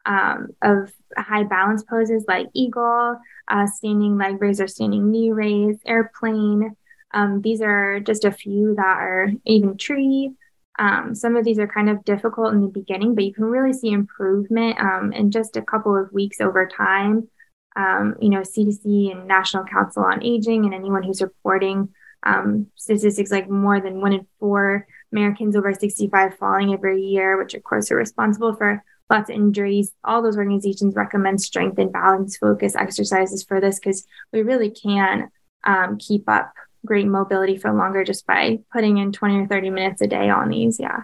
um, 0.09 0.47
of 0.63 0.91
high 1.15 1.43
balance 1.43 1.83
poses 1.83 2.25
like 2.27 2.47
eagle, 2.53 3.17
uh, 3.47 3.67
standing 3.67 4.17
leg 4.17 4.41
raise 4.41 4.59
or 4.59 4.67
standing 4.67 5.11
knee 5.11 5.31
raise, 5.31 5.77
airplane. 5.85 6.75
Um, 7.13 7.41
these 7.41 7.61
are 7.61 7.99
just 7.99 8.25
a 8.25 8.31
few 8.31 8.73
that 8.75 8.97
are 8.97 9.31
even 9.45 9.77
tree. 9.77 10.31
Um, 10.79 11.13
some 11.13 11.35
of 11.35 11.45
these 11.45 11.59
are 11.59 11.67
kind 11.67 11.89
of 11.89 12.03
difficult 12.05 12.53
in 12.53 12.61
the 12.61 12.67
beginning, 12.67 13.13
but 13.13 13.23
you 13.23 13.33
can 13.33 13.43
really 13.43 13.73
see 13.73 13.91
improvement 13.91 14.79
um, 14.79 15.13
in 15.13 15.29
just 15.29 15.57
a 15.57 15.61
couple 15.61 15.95
of 15.95 16.11
weeks 16.11 16.41
over 16.41 16.67
time. 16.67 17.27
Um, 17.75 18.15
you 18.19 18.29
know, 18.29 18.39
CDC 18.39 19.11
and 19.11 19.27
National 19.27 19.63
Council 19.63 20.03
on 20.03 20.23
Aging, 20.23 20.65
and 20.65 20.73
anyone 20.73 21.03
who's 21.03 21.21
reporting 21.21 21.89
um, 22.23 22.67
statistics 22.75 23.31
like 23.31 23.49
more 23.49 23.79
than 23.79 24.01
one 24.01 24.13
in 24.13 24.27
four 24.39 24.87
Americans 25.11 25.55
over 25.55 25.73
65 25.73 26.35
falling 26.37 26.73
every 26.73 27.01
year, 27.01 27.37
which 27.37 27.53
of 27.53 27.63
course 27.63 27.91
are 27.91 27.95
responsible 27.95 28.55
for 28.55 28.83
lots 29.09 29.29
of 29.29 29.35
injuries. 29.35 29.91
All 30.03 30.21
those 30.21 30.37
organizations 30.37 30.95
recommend 30.95 31.41
strength 31.41 31.77
and 31.77 31.91
balance 31.91 32.37
focus 32.37 32.75
exercises 32.75 33.43
for 33.43 33.59
this 33.59 33.79
because 33.79 34.05
we 34.31 34.41
really 34.41 34.69
can 34.69 35.29
um, 35.63 35.97
keep 35.97 36.29
up 36.29 36.53
great 36.85 37.07
mobility 37.07 37.57
for 37.57 37.71
longer 37.73 38.03
just 38.03 38.25
by 38.25 38.59
putting 38.71 38.97
in 38.97 39.11
20 39.11 39.39
or 39.39 39.47
30 39.47 39.69
minutes 39.69 40.01
a 40.01 40.07
day 40.07 40.29
on 40.29 40.49
these. 40.49 40.79
Yeah. 40.79 41.03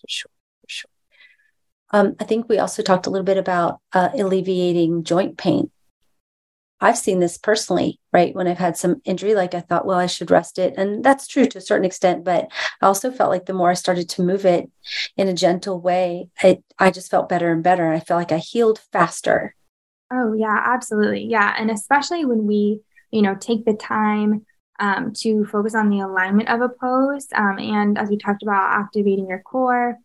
For 0.00 0.08
sure. 0.08 0.30
For 0.62 0.68
sure. 0.68 0.90
Um, 1.90 2.16
I 2.20 2.24
think 2.24 2.48
we 2.48 2.58
also 2.58 2.82
talked 2.82 3.06
a 3.06 3.10
little 3.10 3.24
bit 3.24 3.38
about 3.38 3.80
uh, 3.92 4.10
alleviating 4.14 5.04
joint 5.04 5.38
pain. 5.38 5.70
I've 6.80 6.98
seen 6.98 7.18
this 7.18 7.38
personally, 7.38 7.98
right? 8.12 8.34
When 8.34 8.46
I've 8.46 8.58
had 8.58 8.76
some 8.76 9.00
injury, 9.04 9.34
like 9.34 9.54
I 9.54 9.60
thought, 9.60 9.86
well, 9.86 9.98
I 9.98 10.06
should 10.06 10.30
rest 10.30 10.58
it. 10.58 10.74
And 10.76 11.04
that's 11.04 11.26
true 11.26 11.46
to 11.46 11.58
a 11.58 11.62
certain 11.62 11.84
extent. 11.84 12.24
But 12.24 12.48
I 12.80 12.86
also 12.86 13.10
felt 13.10 13.30
like 13.30 13.46
the 13.46 13.52
more 13.52 13.70
I 13.70 13.74
started 13.74 14.08
to 14.10 14.22
move 14.22 14.46
it 14.46 14.70
in 15.16 15.28
a 15.28 15.34
gentle 15.34 15.80
way, 15.80 16.28
I, 16.42 16.62
I 16.78 16.90
just 16.90 17.10
felt 17.10 17.28
better 17.28 17.50
and 17.50 17.62
better. 17.62 17.92
I 17.92 18.00
felt 18.00 18.18
like 18.18 18.32
I 18.32 18.38
healed 18.38 18.80
faster. 18.92 19.54
Oh, 20.12 20.32
yeah, 20.34 20.62
absolutely. 20.66 21.24
Yeah. 21.24 21.54
And 21.58 21.70
especially 21.70 22.24
when 22.24 22.46
we, 22.46 22.80
you 23.10 23.22
know, 23.22 23.34
take 23.34 23.64
the 23.64 23.74
time 23.74 24.46
um, 24.78 25.12
to 25.18 25.44
focus 25.46 25.74
on 25.74 25.90
the 25.90 26.00
alignment 26.00 26.48
of 26.48 26.60
a 26.60 26.68
pose. 26.68 27.26
Um, 27.34 27.58
and 27.58 27.98
as 27.98 28.08
we 28.08 28.16
talked 28.16 28.42
about, 28.44 28.78
activating 28.78 29.28
your 29.28 29.40
core 29.40 29.98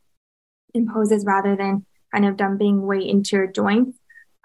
in 0.73 0.91
poses 0.91 1.23
rather 1.23 1.55
than 1.55 1.85
kind 2.11 2.25
of 2.25 2.37
dumping 2.37 2.81
weight 2.81 3.07
into 3.07 3.35
your 3.35 3.47
joints 3.47 3.97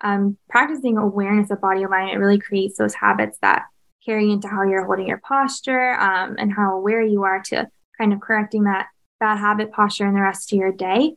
um, 0.02 0.36
practicing 0.48 0.96
awareness 0.96 1.50
of 1.50 1.60
body 1.60 1.82
alignment 1.82 2.18
really 2.18 2.38
creates 2.38 2.78
those 2.78 2.94
habits 2.94 3.38
that 3.42 3.64
carry 4.04 4.30
into 4.30 4.48
how 4.48 4.62
you're 4.62 4.84
holding 4.84 5.08
your 5.08 5.18
posture 5.18 5.94
um, 6.00 6.36
and 6.38 6.52
how 6.52 6.76
aware 6.76 7.02
you 7.02 7.24
are 7.24 7.42
to 7.42 7.68
kind 7.98 8.12
of 8.12 8.20
correcting 8.20 8.64
that 8.64 8.86
bad 9.20 9.38
habit 9.38 9.72
posture 9.72 10.06
in 10.06 10.14
the 10.14 10.20
rest 10.20 10.52
of 10.52 10.58
your 10.58 10.72
day. 10.72 11.14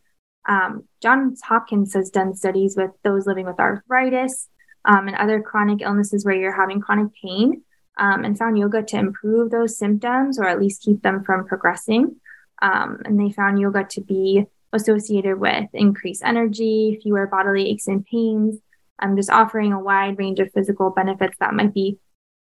Um, 0.47 0.87
Johns 1.01 1.41
Hopkins 1.41 1.93
has 1.93 2.09
done 2.09 2.35
studies 2.35 2.75
with 2.75 2.91
those 3.03 3.27
living 3.27 3.45
with 3.45 3.59
arthritis 3.59 4.47
um, 4.85 5.07
and 5.07 5.15
other 5.15 5.41
chronic 5.41 5.81
illnesses 5.81 6.25
where 6.25 6.35
you're 6.35 6.55
having 6.55 6.81
chronic 6.81 7.11
pain 7.21 7.61
um, 7.97 8.25
and 8.25 8.37
found 8.37 8.57
yoga 8.57 8.81
to 8.81 8.97
improve 8.97 9.51
those 9.51 9.77
symptoms 9.77 10.39
or 10.39 10.45
at 10.45 10.59
least 10.59 10.81
keep 10.81 11.03
them 11.03 11.23
from 11.23 11.45
progressing. 11.45 12.15
Um, 12.61 13.01
and 13.05 13.19
they 13.19 13.31
found 13.31 13.59
yoga 13.59 13.83
to 13.91 14.01
be 14.01 14.45
associated 14.73 15.39
with 15.39 15.69
increased 15.73 16.23
energy, 16.23 16.99
fewer 17.01 17.27
bodily 17.27 17.69
aches 17.69 17.87
and 17.87 18.05
pains, 18.05 18.57
I'm 19.01 19.15
just 19.15 19.29
offering 19.29 19.73
a 19.73 19.79
wide 19.79 20.17
range 20.17 20.39
of 20.39 20.51
physical 20.53 20.91
benefits 20.91 21.37
that 21.39 21.53
might 21.53 21.73
be 21.73 21.97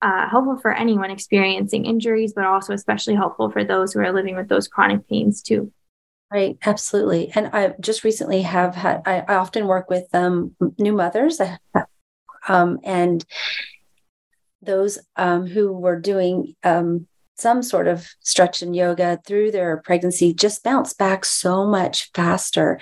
uh, 0.02 0.28
helpful 0.28 0.58
for 0.58 0.74
anyone 0.74 1.12
experiencing 1.12 1.86
injuries, 1.86 2.34
but 2.34 2.46
also 2.46 2.74
especially 2.74 3.16
helpful 3.16 3.52
for 3.52 3.64
those 3.64 3.94
who 3.94 4.00
are 4.00 4.12
living 4.12 4.36
with 4.36 4.50
those 4.50 4.68
chronic 4.68 5.08
pains 5.08 5.42
too. 5.42 5.72
Right, 6.32 6.58
absolutely. 6.66 7.32
And 7.36 7.50
I 7.54 7.76
just 7.80 8.04
recently 8.04 8.42
have 8.42 8.74
had, 8.74 9.02
I, 9.06 9.20
I 9.28 9.36
often 9.36 9.68
work 9.68 9.90
with 9.90 10.08
um, 10.14 10.56
new 10.80 10.94
mothers 10.94 11.42
um, 12.48 12.80
and 12.84 13.24
those 14.62 15.00
um, 15.18 15.46
who 15.46 15.74
were 15.74 16.00
doing 16.00 16.56
um, 16.64 17.08
some 17.38 17.64
sort 17.64 17.88
of 17.88 18.08
stretch 18.20 18.62
and 18.62 18.76
yoga 18.76 19.20
through 19.26 19.52
their 19.52 19.78
pregnancy 19.78 20.34
just 20.34 20.64
bounce 20.64 20.94
back 20.94 21.26
so 21.26 21.66
much 21.66 22.12
faster. 22.14 22.80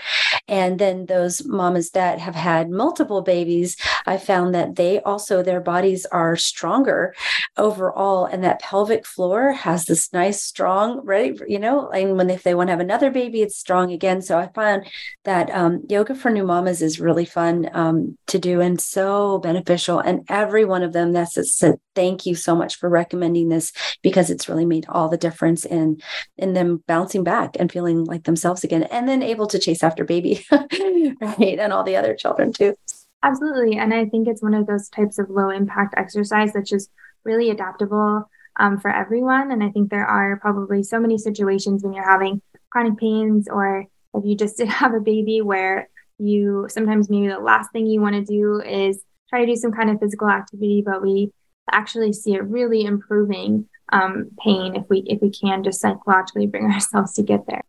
And 0.47 0.79
then 0.79 1.05
those 1.05 1.45
mamas 1.45 1.91
that 1.91 2.19
have 2.19 2.35
had 2.35 2.69
multiple 2.69 3.21
babies, 3.21 3.77
I 4.05 4.17
found 4.17 4.53
that 4.55 4.75
they 4.75 4.99
also, 5.01 5.41
their 5.41 5.61
bodies 5.61 6.05
are 6.07 6.35
stronger 6.35 7.15
overall. 7.57 8.25
And 8.25 8.43
that 8.43 8.61
pelvic 8.61 9.05
floor 9.05 9.53
has 9.53 9.85
this 9.85 10.11
nice, 10.11 10.43
strong, 10.43 11.01
ready, 11.05 11.39
you 11.47 11.59
know, 11.59 11.89
and 11.89 12.17
when 12.17 12.29
if 12.29 12.43
they 12.43 12.53
want 12.53 12.67
to 12.67 12.71
have 12.71 12.79
another 12.79 13.11
baby, 13.11 13.41
it's 13.41 13.57
strong 13.57 13.91
again. 13.91 14.21
So 14.21 14.37
I 14.37 14.47
found 14.47 14.87
that 15.23 15.49
um, 15.51 15.83
yoga 15.87 16.15
for 16.15 16.31
new 16.31 16.45
mamas 16.45 16.81
is 16.81 16.99
really 16.99 17.25
fun 17.25 17.69
um, 17.73 18.17
to 18.27 18.39
do 18.39 18.61
and 18.61 18.79
so 18.79 19.39
beneficial. 19.39 19.99
And 19.99 20.25
every 20.29 20.65
one 20.65 20.83
of 20.83 20.93
them 20.93 21.13
that's 21.13 21.39
said, 21.55 21.75
thank 21.95 22.25
you 22.25 22.35
so 22.35 22.55
much 22.55 22.77
for 22.77 22.89
recommending 22.89 23.49
this 23.49 23.71
because 24.01 24.29
it's 24.29 24.48
really 24.49 24.65
made 24.65 24.85
all 24.89 25.09
the 25.09 25.17
difference 25.17 25.65
in 25.65 26.01
in 26.37 26.53
them 26.53 26.83
bouncing 26.87 27.23
back 27.23 27.55
and 27.59 27.71
feeling 27.71 28.03
like 28.05 28.23
themselves 28.23 28.63
again 28.63 28.83
and 28.83 29.07
then 29.07 29.21
able 29.21 29.47
to 29.47 29.59
chase 29.59 29.83
after 29.83 30.03
baby 30.03 30.45
right 30.51 31.59
and 31.59 31.71
all 31.71 31.83
the 31.83 31.95
other 31.95 32.15
children 32.15 32.51
too. 32.51 32.75
Absolutely 33.21 33.77
and 33.77 33.93
i 33.93 34.05
think 34.05 34.27
it's 34.27 34.41
one 34.41 34.53
of 34.53 34.65
those 34.65 34.89
types 34.89 35.19
of 35.19 35.29
low 35.29 35.49
impact 35.49 35.93
exercise 35.97 36.53
that's 36.53 36.69
just 36.69 36.89
really 37.25 37.49
adaptable 37.49 38.29
um, 38.59 38.79
for 38.79 38.89
everyone 38.89 39.51
and 39.51 39.63
i 39.63 39.69
think 39.69 39.89
there 39.89 40.05
are 40.05 40.37
probably 40.37 40.83
so 40.83 40.99
many 40.99 41.17
situations 41.17 41.83
when 41.83 41.93
you're 41.93 42.09
having 42.09 42.41
chronic 42.69 42.97
pains 42.97 43.47
or 43.49 43.85
if 44.13 44.25
you 44.25 44.35
just 44.35 44.57
did 44.57 44.67
have 44.81 44.93
a 44.93 45.01
baby 45.01 45.41
where 45.41 45.89
you 46.17 46.67
sometimes 46.69 47.09
maybe 47.09 47.27
the 47.27 47.39
last 47.39 47.71
thing 47.71 47.85
you 47.85 48.01
want 48.01 48.15
to 48.15 48.23
do 48.23 48.61
is 48.61 49.01
try 49.29 49.41
to 49.41 49.45
do 49.45 49.55
some 49.55 49.71
kind 49.71 49.89
of 49.89 49.99
physical 49.99 50.29
activity 50.29 50.81
but 50.85 51.01
we 51.01 51.31
actually 51.71 52.13
see 52.13 52.33
it 52.33 52.43
really 52.43 52.83
improving 52.83 53.67
um, 53.91 54.31
pain 54.43 54.75
if 54.75 54.83
we 54.89 54.99
if 55.07 55.21
we 55.21 55.31
can 55.31 55.63
just 55.63 55.81
psychologically 55.81 56.47
bring 56.47 56.65
ourselves 56.71 57.13
to 57.13 57.23
get 57.23 57.45
there. 57.47 57.63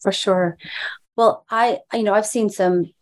For 0.00 0.12
sure. 0.12 0.58
Well 1.16 1.44
i 1.48 1.78
you 1.92 2.02
know 2.02 2.12
i've 2.12 2.26
seen 2.26 2.50
some 2.50 2.92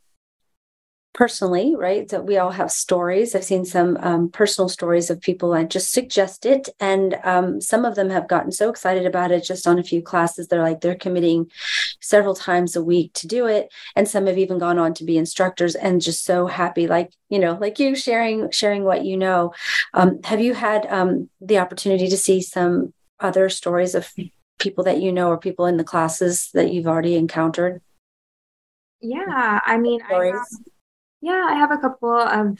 personally, 1.12 1.74
right? 1.76 2.08
That 2.08 2.24
we 2.24 2.38
all 2.38 2.50
have 2.50 2.70
stories. 2.70 3.34
I've 3.34 3.44
seen 3.44 3.64
some 3.64 3.98
um, 4.00 4.30
personal 4.30 4.68
stories 4.68 5.10
of 5.10 5.20
people 5.20 5.52
I 5.52 5.64
just 5.64 5.92
suggest 5.92 6.46
it. 6.46 6.68
And 6.80 7.16
um, 7.24 7.60
some 7.60 7.84
of 7.84 7.94
them 7.94 8.10
have 8.10 8.28
gotten 8.28 8.52
so 8.52 8.70
excited 8.70 9.04
about 9.04 9.30
it 9.30 9.44
just 9.44 9.66
on 9.66 9.78
a 9.78 9.84
few 9.84 10.02
classes. 10.02 10.48
They're 10.48 10.62
like, 10.62 10.80
they're 10.80 10.94
committing 10.94 11.50
several 12.00 12.34
times 12.34 12.76
a 12.76 12.82
week 12.82 13.12
to 13.14 13.26
do 13.26 13.46
it. 13.46 13.72
And 13.94 14.08
some 14.08 14.26
have 14.26 14.38
even 14.38 14.58
gone 14.58 14.78
on 14.78 14.94
to 14.94 15.04
be 15.04 15.18
instructors 15.18 15.74
and 15.74 16.00
just 16.00 16.24
so 16.24 16.46
happy, 16.46 16.86
like, 16.86 17.12
you 17.28 17.38
know, 17.38 17.58
like 17.60 17.78
you 17.78 17.94
sharing, 17.94 18.50
sharing 18.50 18.84
what 18.84 19.04
you 19.04 19.16
know. 19.16 19.52
Um, 19.94 20.22
have 20.24 20.40
you 20.40 20.54
had 20.54 20.86
um, 20.86 21.28
the 21.40 21.58
opportunity 21.58 22.08
to 22.08 22.16
see 22.16 22.40
some 22.40 22.94
other 23.20 23.48
stories 23.48 23.94
of 23.94 24.10
people 24.58 24.84
that 24.84 25.00
you 25.00 25.12
know 25.12 25.28
or 25.28 25.38
people 25.38 25.66
in 25.66 25.76
the 25.76 25.84
classes 25.84 26.50
that 26.54 26.72
you've 26.72 26.86
already 26.86 27.16
encountered? 27.16 27.82
Yeah, 29.00 29.58
I 29.66 29.78
mean, 29.78 30.00
I 30.02 30.26
have, 30.26 30.46
yeah, 31.22 31.46
I 31.48 31.54
have 31.54 31.70
a 31.70 31.78
couple 31.78 32.12
of 32.12 32.58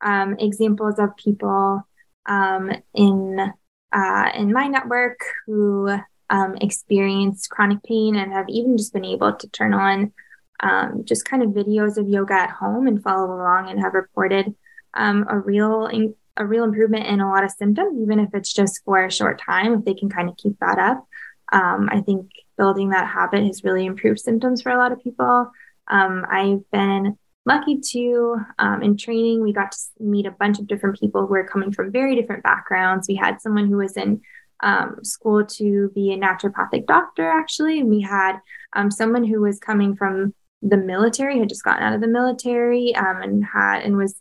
um, 0.00 0.36
examples 0.38 0.98
of 0.98 1.16
people 1.16 1.86
um, 2.26 2.72
in 2.94 3.52
uh, 3.92 4.30
in 4.34 4.52
my 4.52 4.66
network 4.66 5.20
who 5.46 5.90
um, 6.30 6.56
experience 6.60 7.46
chronic 7.46 7.82
pain 7.84 8.16
and 8.16 8.32
have 8.32 8.48
even 8.48 8.76
just 8.76 8.92
been 8.92 9.04
able 9.04 9.32
to 9.34 9.48
turn 9.48 9.72
on 9.72 10.12
um, 10.60 11.02
just 11.04 11.24
kind 11.24 11.42
of 11.42 11.50
videos 11.50 11.96
of 11.96 12.08
yoga 12.08 12.34
at 12.34 12.50
home 12.50 12.86
and 12.86 13.02
follow 13.02 13.32
along 13.32 13.70
and 13.70 13.80
have 13.80 13.94
reported 13.94 14.54
um, 14.94 15.26
a 15.28 15.38
real 15.38 15.86
in- 15.86 16.14
a 16.36 16.46
real 16.46 16.64
improvement 16.64 17.06
in 17.06 17.20
a 17.20 17.28
lot 17.28 17.42
of 17.42 17.50
symptoms, 17.50 18.00
even 18.00 18.20
if 18.20 18.30
it's 18.32 18.52
just 18.52 18.84
for 18.84 19.04
a 19.04 19.10
short 19.10 19.42
time. 19.44 19.74
If 19.74 19.84
they 19.84 19.94
can 19.94 20.08
kind 20.08 20.28
of 20.28 20.36
keep 20.36 20.56
that 20.60 20.78
up, 20.78 21.04
um, 21.52 21.88
I 21.90 22.00
think 22.00 22.30
building 22.56 22.90
that 22.90 23.08
habit 23.08 23.44
has 23.44 23.64
really 23.64 23.84
improved 23.84 24.20
symptoms 24.20 24.62
for 24.62 24.70
a 24.70 24.78
lot 24.78 24.92
of 24.92 25.02
people. 25.02 25.50
I've 25.88 26.70
been 26.70 27.18
lucky 27.48 27.78
to 27.80 28.36
um, 28.58 28.82
in 28.82 28.96
training 28.96 29.42
we 29.42 29.52
got 29.52 29.72
to 29.72 29.78
meet 29.98 30.26
a 30.26 30.30
bunch 30.30 30.58
of 30.58 30.66
different 30.66 31.00
people 31.00 31.26
who 31.26 31.34
are 31.34 31.48
coming 31.48 31.72
from 31.72 31.90
very 31.90 32.14
different 32.14 32.42
backgrounds. 32.42 33.08
We 33.08 33.16
had 33.16 33.40
someone 33.40 33.66
who 33.66 33.78
was 33.78 33.96
in 33.96 34.20
um, 34.62 34.98
school 35.02 35.44
to 35.46 35.90
be 35.94 36.12
a 36.12 36.18
naturopathic 36.18 36.86
doctor 36.86 37.26
actually 37.28 37.80
and 37.80 37.88
we 37.88 38.02
had 38.02 38.38
um, 38.74 38.90
someone 38.90 39.24
who 39.24 39.40
was 39.40 39.58
coming 39.58 39.96
from 39.96 40.34
the 40.60 40.76
military 40.76 41.38
had 41.38 41.48
just 41.48 41.64
gotten 41.64 41.82
out 41.82 41.94
of 41.94 42.00
the 42.00 42.06
military 42.06 42.94
um, 42.94 43.22
and 43.22 43.44
had 43.44 43.82
and 43.82 43.96
was 43.96 44.20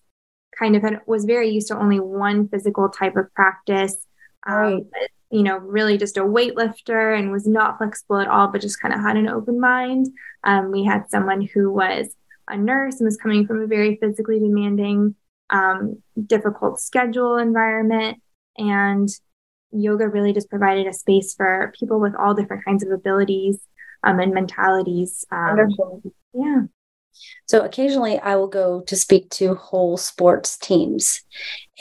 kind 0.58 0.76
of 0.76 0.82
had, 0.82 1.02
was 1.06 1.26
very 1.26 1.50
used 1.50 1.68
to 1.68 1.78
only 1.78 2.00
one 2.00 2.48
physical 2.48 2.90
type 2.90 3.16
of 3.18 3.34
practice. 3.34 3.98
Um, 4.48 4.56
right. 4.56 4.84
you 5.32 5.44
know 5.44 5.58
really 5.58 5.98
just 5.98 6.16
a 6.16 6.22
weightlifter 6.22 7.18
and 7.18 7.32
was 7.32 7.46
not 7.46 7.78
flexible 7.78 8.20
at 8.20 8.30
all 8.30 8.48
but 8.48 8.62
just 8.62 8.80
kind 8.80 8.94
of 8.94 9.02
had 9.02 9.18
an 9.18 9.28
open 9.28 9.60
mind. 9.60 10.08
Um, 10.46 10.72
we 10.72 10.86
had 10.86 11.10
someone 11.10 11.42
who 11.42 11.74
was 11.74 12.16
a 12.48 12.58
nurse 12.58 13.00
and 13.00 13.06
was 13.06 13.18
coming 13.18 13.46
from 13.46 13.62
a 13.62 13.68
very 13.68 13.98
physically 13.98 14.40
demanding, 14.40 15.16
um, 15.50 16.02
difficult 16.26 16.80
schedule 16.80 17.38
environment. 17.38 18.22
And 18.58 19.10
yoga 19.72 20.08
really 20.08 20.34
just 20.34 20.50
provided 20.50 20.88
a 20.88 20.94
space 20.94 21.34
for 21.34 21.74
people 21.78 22.00
with 22.00 22.16
all 22.16 22.34
different 22.34 22.66
kinds 22.66 22.84
of 22.84 22.92
abilities 22.92 23.60
um, 24.04 24.20
and 24.20 24.34
mentalities. 24.34 25.26
Um, 25.32 25.58
Wonderful. 25.58 26.02
Yeah. 26.34 26.62
So 27.48 27.62
occasionally 27.62 28.20
I 28.20 28.36
will 28.36 28.48
go 28.48 28.82
to 28.82 28.96
speak 28.96 29.30
to 29.32 29.56
whole 29.56 29.98
sports 29.98 30.58
teams 30.58 31.24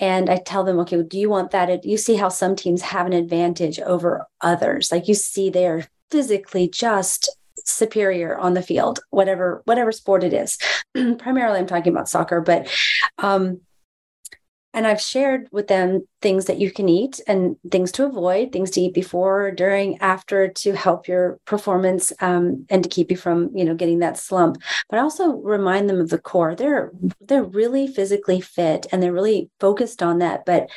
and 0.00 0.30
I 0.30 0.36
tell 0.36 0.64
them, 0.64 0.78
okay, 0.80 1.02
do 1.02 1.18
you 1.18 1.28
want 1.28 1.50
that? 1.50 1.84
You 1.84 1.98
see 1.98 2.16
how 2.16 2.28
some 2.28 2.56
teams 2.56 2.82
have 2.82 3.06
an 3.06 3.12
advantage 3.12 3.78
over 3.80 4.26
others. 4.40 4.90
Like 4.90 5.08
you 5.08 5.14
see 5.14 5.50
they're 5.50 5.88
physically 6.10 6.68
just 6.68 7.36
superior 7.66 8.36
on 8.38 8.54
the 8.54 8.62
field, 8.62 9.00
whatever 9.10 9.62
whatever 9.64 9.92
sport 9.92 10.24
it 10.24 10.32
is. 10.32 10.58
Primarily, 11.18 11.58
I'm 11.58 11.66
talking 11.66 11.92
about 11.92 12.08
soccer, 12.08 12.40
but 12.40 12.68
um, 13.18 13.60
and 14.76 14.86
I've 14.86 15.00
shared 15.00 15.48
with 15.50 15.68
them 15.68 16.06
things 16.20 16.44
that 16.44 16.58
you 16.58 16.70
can 16.70 16.86
eat 16.86 17.18
and 17.26 17.56
things 17.70 17.90
to 17.92 18.04
avoid, 18.04 18.52
things 18.52 18.70
to 18.72 18.80
eat 18.82 18.92
before, 18.92 19.50
during, 19.50 19.98
after 20.02 20.48
to 20.48 20.74
help 20.74 21.08
your 21.08 21.40
performance 21.46 22.12
um, 22.20 22.66
and 22.68 22.82
to 22.82 22.88
keep 22.90 23.10
you 23.10 23.16
from, 23.16 23.56
you 23.56 23.64
know, 23.64 23.74
getting 23.74 24.00
that 24.00 24.18
slump. 24.18 24.58
But 24.90 24.98
I 24.98 25.02
also 25.02 25.36
remind 25.36 25.88
them 25.88 25.98
of 25.98 26.10
the 26.10 26.18
core. 26.18 26.54
They're 26.54 26.92
they're 27.22 27.42
really 27.42 27.86
physically 27.86 28.42
fit 28.42 28.86
and 28.92 29.02
they're 29.02 29.14
really 29.14 29.48
focused 29.60 30.02
on 30.02 30.18
that. 30.18 30.44
But 30.44 30.68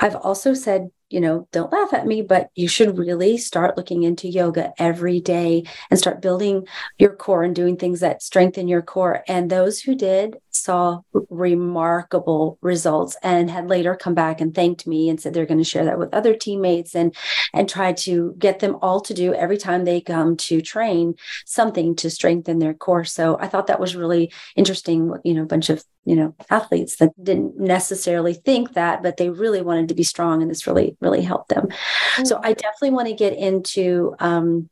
I've 0.00 0.16
also 0.16 0.52
said 0.52 0.90
you 1.14 1.20
know, 1.20 1.46
don't 1.52 1.72
laugh 1.72 1.94
at 1.94 2.08
me, 2.08 2.22
but 2.22 2.50
you 2.56 2.66
should 2.66 2.98
really 2.98 3.38
start 3.38 3.76
looking 3.76 4.02
into 4.02 4.26
yoga 4.26 4.72
every 4.78 5.20
day 5.20 5.62
and 5.88 5.96
start 5.96 6.20
building 6.20 6.66
your 6.98 7.14
core 7.14 7.44
and 7.44 7.54
doing 7.54 7.76
things 7.76 8.00
that 8.00 8.20
strengthen 8.20 8.66
your 8.66 8.82
core. 8.82 9.22
And 9.28 9.48
those 9.48 9.78
who 9.78 9.94
did 9.94 10.38
saw 10.54 11.00
remarkable 11.30 12.58
results 12.60 13.16
and 13.22 13.50
had 13.50 13.68
later 13.68 13.96
come 13.96 14.14
back 14.14 14.40
and 14.40 14.54
thanked 14.54 14.86
me 14.86 15.08
and 15.08 15.20
said 15.20 15.34
they're 15.34 15.46
going 15.46 15.58
to 15.58 15.64
share 15.64 15.84
that 15.84 15.98
with 15.98 16.14
other 16.14 16.34
teammates 16.34 16.94
and 16.94 17.14
and 17.52 17.68
try 17.68 17.92
to 17.92 18.34
get 18.38 18.60
them 18.60 18.76
all 18.82 19.00
to 19.00 19.14
do 19.14 19.34
every 19.34 19.58
time 19.58 19.84
they 19.84 20.00
come 20.00 20.36
to 20.36 20.60
train 20.60 21.14
something 21.44 21.94
to 21.96 22.10
strengthen 22.10 22.58
their 22.58 22.74
core. 22.74 23.04
So 23.04 23.38
I 23.38 23.48
thought 23.48 23.66
that 23.66 23.80
was 23.80 23.96
really 23.96 24.32
interesting, 24.56 25.12
you 25.24 25.34
know, 25.34 25.42
a 25.42 25.46
bunch 25.46 25.70
of 25.70 25.84
you 26.04 26.16
know 26.16 26.34
athletes 26.50 26.96
that 26.96 27.10
didn't 27.22 27.58
necessarily 27.58 28.34
think 28.34 28.74
that 28.74 29.02
but 29.02 29.16
they 29.16 29.30
really 29.30 29.62
wanted 29.62 29.88
to 29.88 29.94
be 29.94 30.02
strong 30.02 30.42
and 30.42 30.50
this 30.50 30.66
really 30.66 30.96
really 31.00 31.22
helped 31.22 31.48
them 31.48 31.66
mm-hmm. 31.66 32.24
so 32.24 32.38
i 32.42 32.52
definitely 32.52 32.90
want 32.90 33.08
to 33.08 33.14
get 33.14 33.32
into 33.32 34.14
um, 34.18 34.68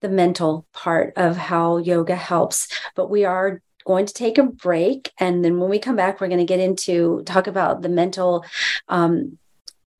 the 0.00 0.08
mental 0.08 0.66
part 0.72 1.12
of 1.16 1.36
how 1.36 1.76
yoga 1.76 2.16
helps 2.16 2.68
but 2.94 3.10
we 3.10 3.24
are 3.24 3.60
going 3.90 4.06
to 4.06 4.14
take 4.14 4.38
a 4.38 4.44
break 4.44 5.12
and 5.18 5.44
then 5.44 5.58
when 5.58 5.70
we 5.70 5.78
come 5.78 5.96
back 5.96 6.20
we're 6.20 6.32
going 6.34 6.46
to 6.46 6.52
get 6.54 6.60
into 6.68 7.22
talk 7.24 7.46
about 7.46 7.82
the 7.82 7.88
mental 7.88 8.44
um, 8.88 9.38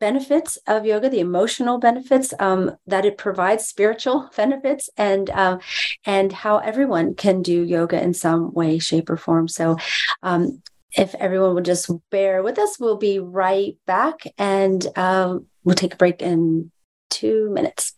benefits 0.00 0.56
of 0.66 0.84
yoga, 0.84 1.08
the 1.08 1.20
emotional 1.20 1.78
benefits 1.78 2.34
um, 2.40 2.72
that 2.86 3.04
it 3.04 3.18
provides, 3.18 3.66
spiritual 3.66 4.28
benefits, 4.36 4.90
and 4.96 5.30
um, 5.30 5.60
and 6.04 6.32
how 6.32 6.58
everyone 6.58 7.14
can 7.14 7.42
do 7.42 7.62
yoga 7.62 8.02
in 8.02 8.14
some 8.14 8.52
way, 8.52 8.78
shape, 8.80 9.08
or 9.08 9.16
form. 9.16 9.46
So. 9.46 9.76
Um, 10.22 10.62
if 10.96 11.14
everyone 11.14 11.54
would 11.54 11.64
just 11.64 11.88
bear 12.10 12.42
with 12.42 12.58
us, 12.58 12.80
we'll 12.80 12.96
be 12.96 13.20
right 13.20 13.76
back 13.86 14.24
and 14.36 14.84
um, 14.98 15.46
we'll 15.62 15.76
take 15.76 15.94
a 15.94 15.96
break 15.96 16.20
in 16.20 16.72
two 17.10 17.48
minutes. 17.52 17.94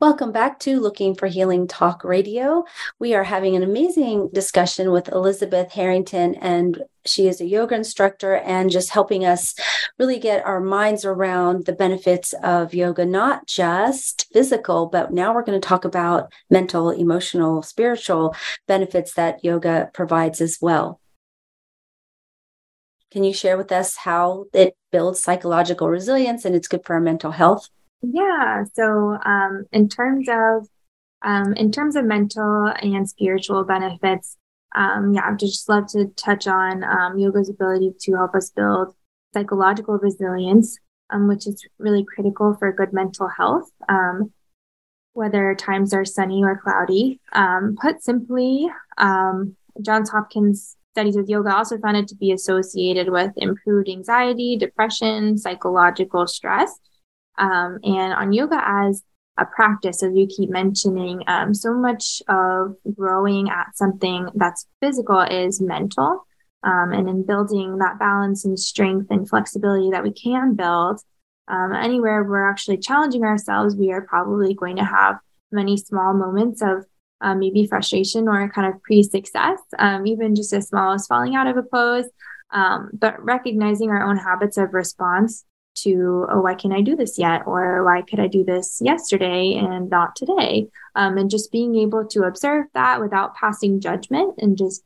Welcome 0.00 0.32
back 0.32 0.58
to 0.60 0.80
Looking 0.80 1.14
for 1.14 1.26
Healing 1.26 1.66
Talk 1.66 2.04
Radio. 2.04 2.64
We 2.98 3.12
are 3.12 3.22
having 3.22 3.54
an 3.54 3.62
amazing 3.62 4.30
discussion 4.32 4.92
with 4.92 5.10
Elizabeth 5.10 5.72
Harrington, 5.72 6.36
and 6.36 6.84
she 7.04 7.28
is 7.28 7.38
a 7.42 7.46
yoga 7.46 7.74
instructor 7.74 8.36
and 8.36 8.70
just 8.70 8.88
helping 8.88 9.26
us 9.26 9.54
really 9.98 10.18
get 10.18 10.46
our 10.46 10.58
minds 10.58 11.04
around 11.04 11.66
the 11.66 11.74
benefits 11.74 12.32
of 12.42 12.72
yoga, 12.72 13.04
not 13.04 13.46
just 13.46 14.26
physical, 14.32 14.86
but 14.86 15.12
now 15.12 15.34
we're 15.34 15.44
going 15.44 15.60
to 15.60 15.68
talk 15.68 15.84
about 15.84 16.32
mental, 16.48 16.88
emotional, 16.88 17.60
spiritual 17.60 18.34
benefits 18.66 19.12
that 19.12 19.44
yoga 19.44 19.90
provides 19.92 20.40
as 20.40 20.56
well. 20.62 20.98
Can 23.10 23.22
you 23.22 23.34
share 23.34 23.58
with 23.58 23.70
us 23.70 23.98
how 23.98 24.46
it 24.54 24.74
builds 24.90 25.20
psychological 25.20 25.90
resilience 25.90 26.46
and 26.46 26.54
it's 26.54 26.68
good 26.68 26.86
for 26.86 26.94
our 26.94 27.00
mental 27.02 27.32
health? 27.32 27.68
Yeah. 28.02 28.64
So, 28.74 29.18
um, 29.24 29.66
in 29.72 29.88
terms 29.88 30.28
of 30.30 30.68
um, 31.22 31.52
in 31.54 31.70
terms 31.70 31.96
of 31.96 32.04
mental 32.04 32.72
and 32.80 33.08
spiritual 33.08 33.64
benefits, 33.64 34.36
um, 34.74 35.12
yeah, 35.12 35.22
I'd 35.26 35.38
just 35.38 35.68
love 35.68 35.86
to 35.88 36.06
touch 36.16 36.46
on 36.46 36.82
um, 36.84 37.18
yoga's 37.18 37.50
ability 37.50 37.92
to 38.00 38.12
help 38.14 38.34
us 38.34 38.50
build 38.50 38.94
psychological 39.34 39.98
resilience, 39.98 40.78
um, 41.10 41.28
which 41.28 41.46
is 41.46 41.62
really 41.78 42.04
critical 42.04 42.56
for 42.58 42.72
good 42.72 42.92
mental 42.92 43.28
health, 43.28 43.70
um, 43.88 44.32
whether 45.12 45.54
times 45.54 45.92
are 45.92 46.04
sunny 46.04 46.42
or 46.42 46.58
cloudy. 46.62 47.20
Um, 47.32 47.76
put 47.80 48.02
simply, 48.02 48.68
um, 48.96 49.56
Johns 49.82 50.10
Hopkins 50.10 50.76
studies 50.92 51.16
with 51.16 51.28
yoga 51.28 51.54
also 51.54 51.78
found 51.78 51.96
it 51.96 52.08
to 52.08 52.16
be 52.16 52.32
associated 52.32 53.10
with 53.10 53.32
improved 53.36 53.88
anxiety, 53.88 54.56
depression, 54.56 55.36
psychological 55.36 56.26
stress. 56.26 56.78
Um, 57.40 57.78
and 57.82 58.12
on 58.12 58.32
yoga 58.32 58.62
as 58.64 59.02
a 59.38 59.46
practice, 59.46 60.02
as 60.02 60.14
you 60.14 60.26
keep 60.26 60.50
mentioning, 60.50 61.22
um, 61.26 61.54
so 61.54 61.74
much 61.74 62.22
of 62.28 62.76
growing 62.94 63.48
at 63.48 63.74
something 63.74 64.28
that's 64.34 64.66
physical 64.80 65.20
is 65.20 65.60
mental. 65.60 66.26
Um, 66.62 66.92
and 66.92 67.08
in 67.08 67.24
building 67.24 67.78
that 67.78 67.98
balance 67.98 68.44
and 68.44 68.58
strength 68.58 69.06
and 69.10 69.26
flexibility 69.26 69.90
that 69.90 70.02
we 70.02 70.12
can 70.12 70.54
build, 70.54 71.00
um, 71.48 71.72
anywhere 71.72 72.22
we're 72.22 72.48
actually 72.48 72.76
challenging 72.76 73.24
ourselves, 73.24 73.74
we 73.74 73.90
are 73.92 74.02
probably 74.02 74.54
going 74.54 74.76
to 74.76 74.84
have 74.84 75.16
many 75.50 75.78
small 75.78 76.12
moments 76.12 76.60
of 76.60 76.84
um, 77.22 77.38
maybe 77.38 77.66
frustration 77.66 78.28
or 78.28 78.50
kind 78.50 78.72
of 78.72 78.82
pre 78.82 79.02
success, 79.02 79.58
um, 79.78 80.06
even 80.06 80.34
just 80.34 80.52
as 80.52 80.68
small 80.68 80.92
as 80.92 81.06
falling 81.06 81.34
out 81.34 81.46
of 81.46 81.56
a 81.56 81.62
pose. 81.62 82.06
Um, 82.52 82.90
but 82.92 83.22
recognizing 83.24 83.90
our 83.90 84.02
own 84.02 84.16
habits 84.16 84.58
of 84.58 84.74
response 84.74 85.44
to, 85.76 86.26
oh, 86.30 86.40
why 86.40 86.54
can't 86.54 86.74
I 86.74 86.80
do 86.80 86.96
this 86.96 87.18
yet? 87.18 87.42
Or 87.46 87.84
why 87.84 88.02
could 88.02 88.20
I 88.20 88.26
do 88.26 88.44
this 88.44 88.80
yesterday 88.82 89.54
and 89.54 89.88
not 89.88 90.16
today? 90.16 90.68
Um, 90.94 91.16
and 91.18 91.30
just 91.30 91.52
being 91.52 91.76
able 91.76 92.06
to 92.08 92.24
observe 92.24 92.66
that 92.74 93.00
without 93.00 93.34
passing 93.34 93.80
judgment 93.80 94.34
and 94.38 94.58
just 94.58 94.82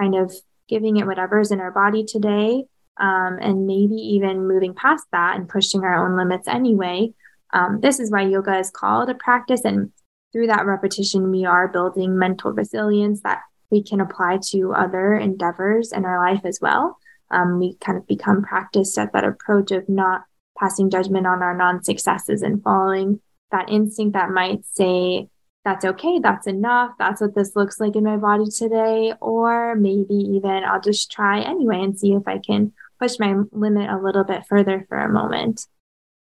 kind 0.00 0.14
of 0.14 0.32
giving 0.68 0.96
it 0.96 1.06
whatever's 1.06 1.50
in 1.50 1.60
our 1.60 1.70
body 1.70 2.04
today. 2.04 2.64
Um, 3.00 3.38
and 3.40 3.66
maybe 3.66 3.94
even 3.94 4.48
moving 4.48 4.74
past 4.74 5.06
that 5.12 5.36
and 5.36 5.48
pushing 5.48 5.84
our 5.84 6.04
own 6.04 6.16
limits 6.16 6.48
anyway. 6.48 7.12
Um, 7.52 7.80
this 7.80 8.00
is 8.00 8.10
why 8.10 8.22
yoga 8.22 8.58
is 8.58 8.70
called 8.70 9.08
a 9.08 9.14
practice. 9.14 9.64
And 9.64 9.92
through 10.32 10.48
that 10.48 10.66
repetition, 10.66 11.30
we 11.30 11.44
are 11.44 11.68
building 11.68 12.18
mental 12.18 12.52
resilience 12.52 13.20
that 13.22 13.40
we 13.70 13.82
can 13.82 14.00
apply 14.00 14.38
to 14.50 14.72
other 14.72 15.14
endeavors 15.14 15.92
in 15.92 16.04
our 16.04 16.18
life 16.18 16.44
as 16.44 16.58
well. 16.60 16.98
Um, 17.30 17.58
we 17.58 17.76
kind 17.76 17.98
of 17.98 18.06
become 18.06 18.42
practiced 18.42 18.98
at 18.98 19.12
that 19.12 19.24
approach 19.24 19.70
of 19.70 19.88
not 19.88 20.24
passing 20.58 20.90
judgment 20.90 21.26
on 21.26 21.42
our 21.42 21.56
non 21.56 21.82
successes 21.82 22.42
and 22.42 22.62
following 22.62 23.20
that 23.52 23.70
instinct 23.70 24.14
that 24.14 24.30
might 24.30 24.64
say, 24.64 25.28
that's 25.64 25.84
okay, 25.84 26.18
that's 26.18 26.46
enough, 26.46 26.92
that's 26.98 27.20
what 27.20 27.34
this 27.34 27.54
looks 27.54 27.78
like 27.80 27.96
in 27.96 28.04
my 28.04 28.16
body 28.16 28.46
today. 28.46 29.12
Or 29.20 29.74
maybe 29.74 30.14
even 30.14 30.64
I'll 30.64 30.80
just 30.80 31.10
try 31.10 31.40
anyway 31.40 31.80
and 31.82 31.98
see 31.98 32.12
if 32.12 32.26
I 32.26 32.38
can 32.38 32.72
push 32.98 33.18
my 33.18 33.34
limit 33.52 33.90
a 33.90 33.98
little 33.98 34.24
bit 34.24 34.46
further 34.48 34.84
for 34.88 34.98
a 34.98 35.12
moment. 35.12 35.66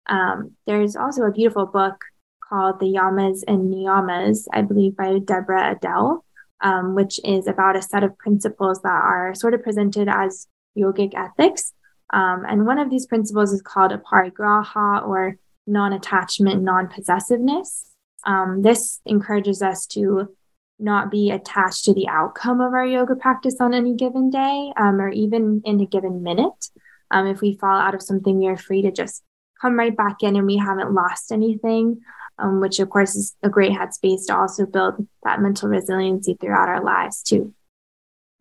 Um, 0.08 0.56
there's 0.66 0.96
also 0.96 1.24
a 1.24 1.32
beautiful 1.32 1.66
book 1.66 2.04
called 2.48 2.80
The 2.80 2.86
Yamas 2.86 3.44
and 3.48 3.74
Niyamas, 3.74 4.48
I 4.54 4.62
believe 4.62 4.96
by 4.96 5.20
Deborah 5.20 5.72
Adele, 5.72 6.24
um, 6.62 6.96
which 6.96 7.20
is 7.24 7.48
about 7.48 7.76
a 7.76 7.82
set 7.82 8.04
of 8.04 8.18
principles 8.18 8.82
that 8.82 8.90
are 8.90 9.34
sort 9.36 9.54
of 9.54 9.64
presented 9.64 10.08
as 10.08 10.48
yogic 10.78 11.14
ethics. 11.16 11.74
Um, 12.12 12.46
and 12.48 12.66
one 12.66 12.80
of 12.80 12.90
these 12.90 13.06
principles 13.06 13.52
is 13.52 13.62
called 13.62 13.92
aparigraha 13.92 15.08
or 15.08 15.38
non 15.68 15.94
attachment, 15.94 16.62
non 16.64 16.88
possessiveness. 16.88 17.90
Um, 18.26 18.62
this 18.62 19.02
encourages 19.06 19.62
us 19.62 19.86
to 19.88 20.36
not 20.80 21.10
be 21.10 21.32
attached 21.32 21.86
to 21.86 21.94
the 21.94 22.08
outcome 22.08 22.60
of 22.62 22.74
our 22.74 22.86
yoga 22.86 23.16
practice 23.16 23.56
on 23.60 23.74
any 23.74 23.96
given 23.96 24.30
day 24.30 24.74
um, 24.78 25.00
or 25.00 25.10
even 25.10 25.62
in 25.66 25.80
a 25.80 25.86
given 25.86 26.22
minute. 26.24 26.70
Um, 27.12 27.28
if 27.28 27.42
we 27.42 27.58
fall 27.58 27.80
out 27.80 27.96
of 27.96 28.02
something, 28.02 28.40
we 28.40 28.48
are 28.48 28.58
free 28.58 28.82
to 28.82 28.92
just 28.92 29.24
come 29.62 29.80
right 29.80 29.96
back 29.96 30.22
in 30.22 30.36
and 30.36 30.46
we 30.46 30.58
haven't 30.58 30.94
lost 30.94 31.32
anything, 31.32 32.02
um, 32.38 32.60
which 32.60 32.80
of 32.80 32.90
course 32.90 33.16
is 33.16 33.36
a 33.42 33.50
great 33.50 33.72
headspace 33.72 34.26
to 34.28 34.36
also 34.36 34.66
build 34.66 35.08
that 35.24 35.42
mental 35.42 35.70
resiliency 35.70 36.36
throughout 36.40 36.68
our 36.68 36.84
lives 36.84 37.24
too. 37.24 37.54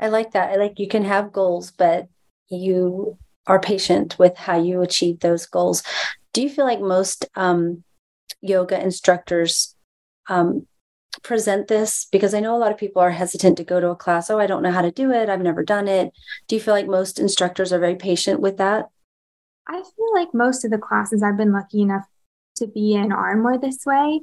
I 0.01 0.09
like 0.09 0.33
that. 0.33 0.51
I 0.51 0.57
like 0.57 0.79
you 0.79 0.89
can 0.89 1.05
have 1.05 1.33
goals, 1.33 1.71
but 1.71 2.09
you 2.49 3.19
are 3.47 3.61
patient 3.61 4.19
with 4.19 4.37
how 4.37 4.61
you 4.61 4.81
achieve 4.83 5.21
those 5.21 5.47
goals. 5.47 5.83
Do 6.33 6.43
you 6.43 6.49
feel 6.49 6.65
like 6.65 6.81
most 6.81 7.27
um, 7.35 7.85
yoga 8.41 8.81
instructors 8.81 9.75
um, 10.29 10.67
present 11.23 11.69
this? 11.69 12.07
Because 12.11 12.35
I 12.35 12.41
know 12.41 12.57
a 12.57 12.59
lot 12.59 12.73
of 12.73 12.79
people 12.79 13.03
are 13.03 13.11
hesitant 13.11 13.57
to 13.59 13.65
go 13.65 13.81
to 13.81 13.91
a 13.91 13.97
class. 13.97 14.31
Oh, 14.31 14.39
I 14.39 14.47
don't 14.47 14.63
know 14.63 14.73
how 14.73 14.83
to 14.83 14.91
do 14.91 15.13
it. 15.13 15.29
I've 15.29 15.41
never 15.43 15.63
done 15.63 15.89
it. 15.89 16.13
Do 16.49 16.57
you 16.57 16.61
feel 16.61 16.75
like 16.75 16.87
most 16.87 17.19
instructors 17.19 17.73
are 17.73 17.79
very 17.79 17.97
patient 17.97 18.41
with 18.41 18.57
that? 18.57 18.89
I 19.69 19.77
feel 19.77 20.15
like 20.15 20.35
most 20.35 20.65
of 20.65 20.71
the 20.71 20.79
classes 20.79 21.23
I've 21.23 21.37
been 21.37 21.53
lucky 21.53 21.83
enough 21.83 22.07
to 22.57 22.67
be 22.67 22.95
in 22.95 23.13
are 23.13 23.37
more 23.37 23.59
this 23.59 23.85
way. 23.87 24.21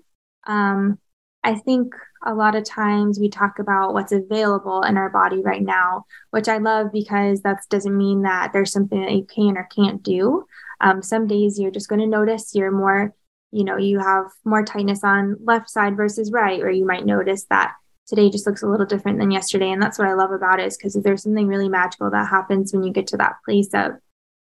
Um, 0.47 0.99
I 1.43 1.55
think 1.55 1.93
a 2.23 2.33
lot 2.35 2.55
of 2.55 2.63
times 2.63 3.19
we 3.19 3.29
talk 3.29 3.57
about 3.57 3.93
what's 3.93 4.11
available 4.11 4.83
in 4.83 4.95
our 4.97 5.09
body 5.09 5.41
right 5.41 5.61
now, 5.61 6.05
which 6.29 6.47
I 6.47 6.57
love 6.57 6.91
because 6.93 7.41
that 7.41 7.61
doesn't 7.69 7.97
mean 7.97 8.21
that 8.23 8.53
there's 8.53 8.71
something 8.71 9.01
that 9.01 9.13
you 9.13 9.25
can 9.25 9.57
or 9.57 9.67
can't 9.75 10.03
do. 10.03 10.45
Um, 10.81 11.01
some 11.01 11.25
days 11.27 11.59
you're 11.59 11.71
just 11.71 11.89
going 11.89 12.01
to 12.01 12.07
notice 12.07 12.53
you're 12.53 12.71
more, 12.71 13.15
you 13.51 13.63
know, 13.63 13.77
you 13.77 13.99
have 13.99 14.25
more 14.45 14.63
tightness 14.63 15.03
on 15.03 15.37
left 15.43 15.69
side 15.69 15.97
versus 15.97 16.31
right, 16.31 16.61
or 16.61 16.69
you 16.69 16.85
might 16.85 17.05
notice 17.05 17.45
that 17.49 17.73
today 18.07 18.29
just 18.29 18.45
looks 18.45 18.61
a 18.61 18.67
little 18.67 18.85
different 18.85 19.17
than 19.17 19.31
yesterday. 19.31 19.71
And 19.71 19.81
that's 19.81 19.97
what 19.97 20.07
I 20.07 20.13
love 20.13 20.31
about 20.31 20.59
it 20.59 20.67
is 20.67 20.77
because 20.77 20.93
there's 20.95 21.23
something 21.23 21.47
really 21.47 21.69
magical 21.69 22.11
that 22.11 22.29
happens 22.29 22.71
when 22.71 22.83
you 22.83 22.93
get 22.93 23.07
to 23.07 23.17
that 23.17 23.35
place 23.45 23.69
of 23.73 23.93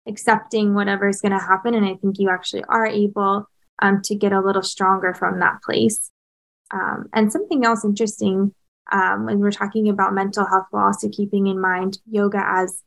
accepting 0.06 0.74
whatever 0.74 1.08
is 1.08 1.22
going 1.22 1.32
to 1.32 1.38
happen. 1.38 1.74
And 1.74 1.86
I 1.86 1.94
think 1.94 2.18
you 2.18 2.28
actually 2.28 2.64
are 2.64 2.86
able 2.86 3.48
um, 3.80 4.02
to 4.02 4.14
get 4.14 4.32
a 4.32 4.40
little 4.40 4.62
stronger 4.62 5.14
from 5.14 5.40
that 5.40 5.62
place. 5.62 6.11
Um, 6.72 7.08
and 7.12 7.30
something 7.30 7.64
else 7.64 7.84
interesting 7.84 8.54
um, 8.90 9.26
when 9.26 9.38
we're 9.38 9.50
talking 9.50 9.88
about 9.88 10.14
mental 10.14 10.46
health, 10.46 10.66
while 10.70 10.86
also 10.86 11.08
keeping 11.08 11.46
in 11.46 11.60
mind 11.60 11.98
yoga 12.10 12.42
as 12.44 12.82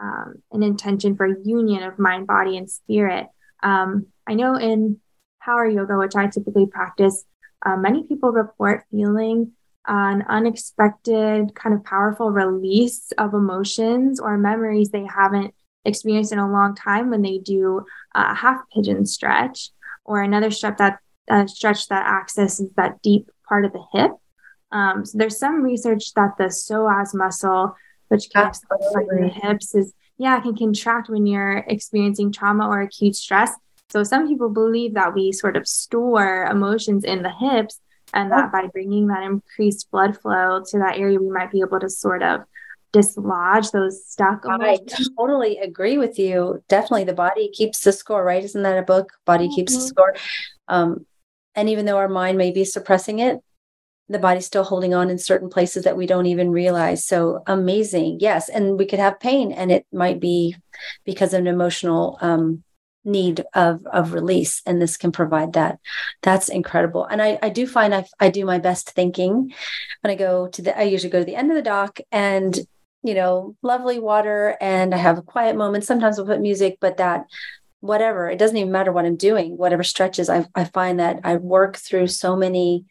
um, 0.00 0.42
an 0.52 0.62
intention 0.62 1.16
for 1.16 1.26
union 1.26 1.82
of 1.82 1.98
mind, 1.98 2.26
body, 2.26 2.56
and 2.56 2.70
spirit. 2.70 3.26
Um, 3.62 4.06
I 4.26 4.34
know 4.34 4.56
in 4.56 5.00
power 5.42 5.66
yoga, 5.66 5.96
which 5.96 6.16
I 6.16 6.26
typically 6.26 6.66
practice, 6.66 7.24
uh, 7.64 7.76
many 7.76 8.04
people 8.04 8.30
report 8.30 8.84
feeling 8.90 9.52
an 9.86 10.24
unexpected, 10.28 11.54
kind 11.54 11.74
of 11.74 11.84
powerful 11.84 12.30
release 12.30 13.12
of 13.18 13.34
emotions 13.34 14.18
or 14.18 14.36
memories 14.36 14.90
they 14.90 15.06
haven't 15.06 15.54
experienced 15.84 16.32
in 16.32 16.38
a 16.38 16.50
long 16.50 16.74
time 16.74 17.10
when 17.10 17.22
they 17.22 17.38
do 17.38 17.84
a 18.14 18.34
half 18.34 18.60
pigeon 18.74 19.06
stretch 19.06 19.70
or 20.04 20.20
another 20.20 20.50
stretch 20.50 20.78
that 20.78 20.98
uh, 21.30 21.46
stretch 21.46 21.88
that 21.88 22.06
accesses 22.06 22.68
that 22.76 23.00
deep 23.02 23.30
part 23.48 23.64
of 23.64 23.72
the 23.72 23.84
hip. 23.92 24.12
Um, 24.72 25.04
so 25.04 25.18
there's 25.18 25.38
some 25.38 25.62
research 25.62 26.12
that 26.14 26.36
the 26.38 26.44
psoas 26.44 27.14
muscle, 27.14 27.74
which 28.08 28.28
connects 28.30 28.60
the 28.60 29.30
hips, 29.42 29.74
is 29.74 29.92
yeah 30.18 30.40
can 30.40 30.56
contract 30.56 31.08
when 31.08 31.26
you're 31.26 31.58
experiencing 31.68 32.32
trauma 32.32 32.66
or 32.68 32.80
acute 32.80 33.16
stress. 33.16 33.52
So 33.90 34.02
some 34.02 34.26
people 34.26 34.48
believe 34.48 34.94
that 34.94 35.14
we 35.14 35.32
sort 35.32 35.56
of 35.56 35.68
store 35.68 36.44
emotions 36.50 37.04
in 37.04 37.22
the 37.22 37.30
hips, 37.30 37.80
and 38.12 38.32
that 38.32 38.50
by 38.50 38.66
bringing 38.66 39.06
that 39.08 39.22
increased 39.22 39.90
blood 39.90 40.20
flow 40.20 40.62
to 40.70 40.78
that 40.78 40.98
area, 40.98 41.20
we 41.20 41.30
might 41.30 41.52
be 41.52 41.60
able 41.60 41.80
to 41.80 41.88
sort 41.88 42.22
of 42.22 42.40
dislodge 42.92 43.70
those 43.72 44.06
stuck 44.06 44.44
emotions. 44.44 44.92
I 44.92 45.04
totally 45.18 45.58
agree 45.58 45.98
with 45.98 46.18
you. 46.18 46.62
Definitely 46.68 47.04
the 47.04 47.12
body 47.12 47.50
keeps 47.52 47.80
the 47.80 47.92
score, 47.92 48.24
right? 48.24 48.42
Isn't 48.42 48.62
that 48.62 48.78
a 48.78 48.82
book? 48.82 49.12
Body 49.24 49.46
mm-hmm. 49.46 49.54
keeps 49.54 49.72
the 49.74 49.78
mm-hmm. 49.80 49.88
score. 49.88 50.14
Um, 50.68 51.06
and 51.56 51.68
even 51.68 51.86
though 51.86 51.96
our 51.96 52.08
mind 52.08 52.38
may 52.38 52.52
be 52.52 52.64
suppressing 52.64 53.18
it, 53.18 53.40
the 54.08 54.18
body's 54.18 54.46
still 54.46 54.62
holding 54.62 54.94
on 54.94 55.10
in 55.10 55.18
certain 55.18 55.48
places 55.48 55.84
that 55.84 55.96
we 55.96 56.06
don't 56.06 56.26
even 56.26 56.50
realize. 56.50 57.04
So 57.04 57.42
amazing. 57.46 58.18
Yes. 58.20 58.48
And 58.48 58.78
we 58.78 58.86
could 58.86 59.00
have 59.00 59.18
pain 59.18 59.50
and 59.50 59.72
it 59.72 59.84
might 59.92 60.20
be 60.20 60.56
because 61.04 61.34
of 61.34 61.40
an 61.40 61.46
emotional 61.48 62.18
um, 62.20 62.62
need 63.04 63.44
of, 63.54 63.84
of 63.86 64.12
release. 64.12 64.62
And 64.64 64.80
this 64.80 64.96
can 64.96 65.10
provide 65.10 65.54
that. 65.54 65.78
That's 66.22 66.48
incredible. 66.48 67.04
And 67.04 67.20
I, 67.20 67.38
I 67.42 67.48
do 67.48 67.66
find 67.66 67.94
I, 67.94 68.04
I 68.20 68.30
do 68.30 68.44
my 68.44 68.58
best 68.58 68.90
thinking 68.90 69.52
when 70.02 70.10
I 70.10 70.14
go 70.14 70.48
to 70.48 70.62
the, 70.62 70.78
I 70.78 70.82
usually 70.82 71.10
go 71.10 71.18
to 71.18 71.24
the 71.24 71.36
end 71.36 71.50
of 71.50 71.56
the 71.56 71.62
dock 71.62 71.98
and 72.12 72.56
you 73.02 73.14
know, 73.14 73.54
lovely 73.62 74.00
water 74.00 74.56
and 74.60 74.92
I 74.92 74.98
have 74.98 75.16
a 75.16 75.22
quiet 75.22 75.54
moment. 75.54 75.84
Sometimes 75.84 76.18
I'll 76.18 76.26
put 76.26 76.40
music, 76.40 76.78
but 76.80 76.96
that 76.96 77.26
whatever, 77.80 78.28
it 78.28 78.38
doesn't 78.38 78.56
even 78.56 78.72
matter 78.72 78.92
what 78.92 79.04
I'm 79.04 79.16
doing, 79.16 79.56
whatever 79.56 79.82
stretches, 79.82 80.28
I, 80.28 80.46
I 80.54 80.64
find 80.64 81.00
that 81.00 81.20
I 81.24 81.36
work 81.36 81.76
through 81.76 82.08
so 82.08 82.36
many 82.36 82.84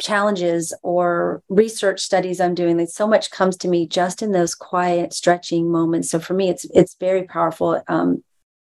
challenges 0.00 0.74
or 0.82 1.42
research 1.48 2.00
studies 2.00 2.40
I'm 2.40 2.54
doing, 2.54 2.78
that 2.78 2.90
so 2.90 3.06
much 3.06 3.30
comes 3.30 3.56
to 3.58 3.68
me 3.68 3.86
just 3.86 4.22
in 4.22 4.32
those 4.32 4.54
quiet 4.54 5.12
stretching 5.12 5.70
moments. 5.70 6.10
So 6.10 6.18
for 6.18 6.34
me, 6.34 6.48
it's 6.48 6.64
it's 6.72 6.96
very 6.98 7.24
powerful. 7.24 7.82
Um, 7.86 8.24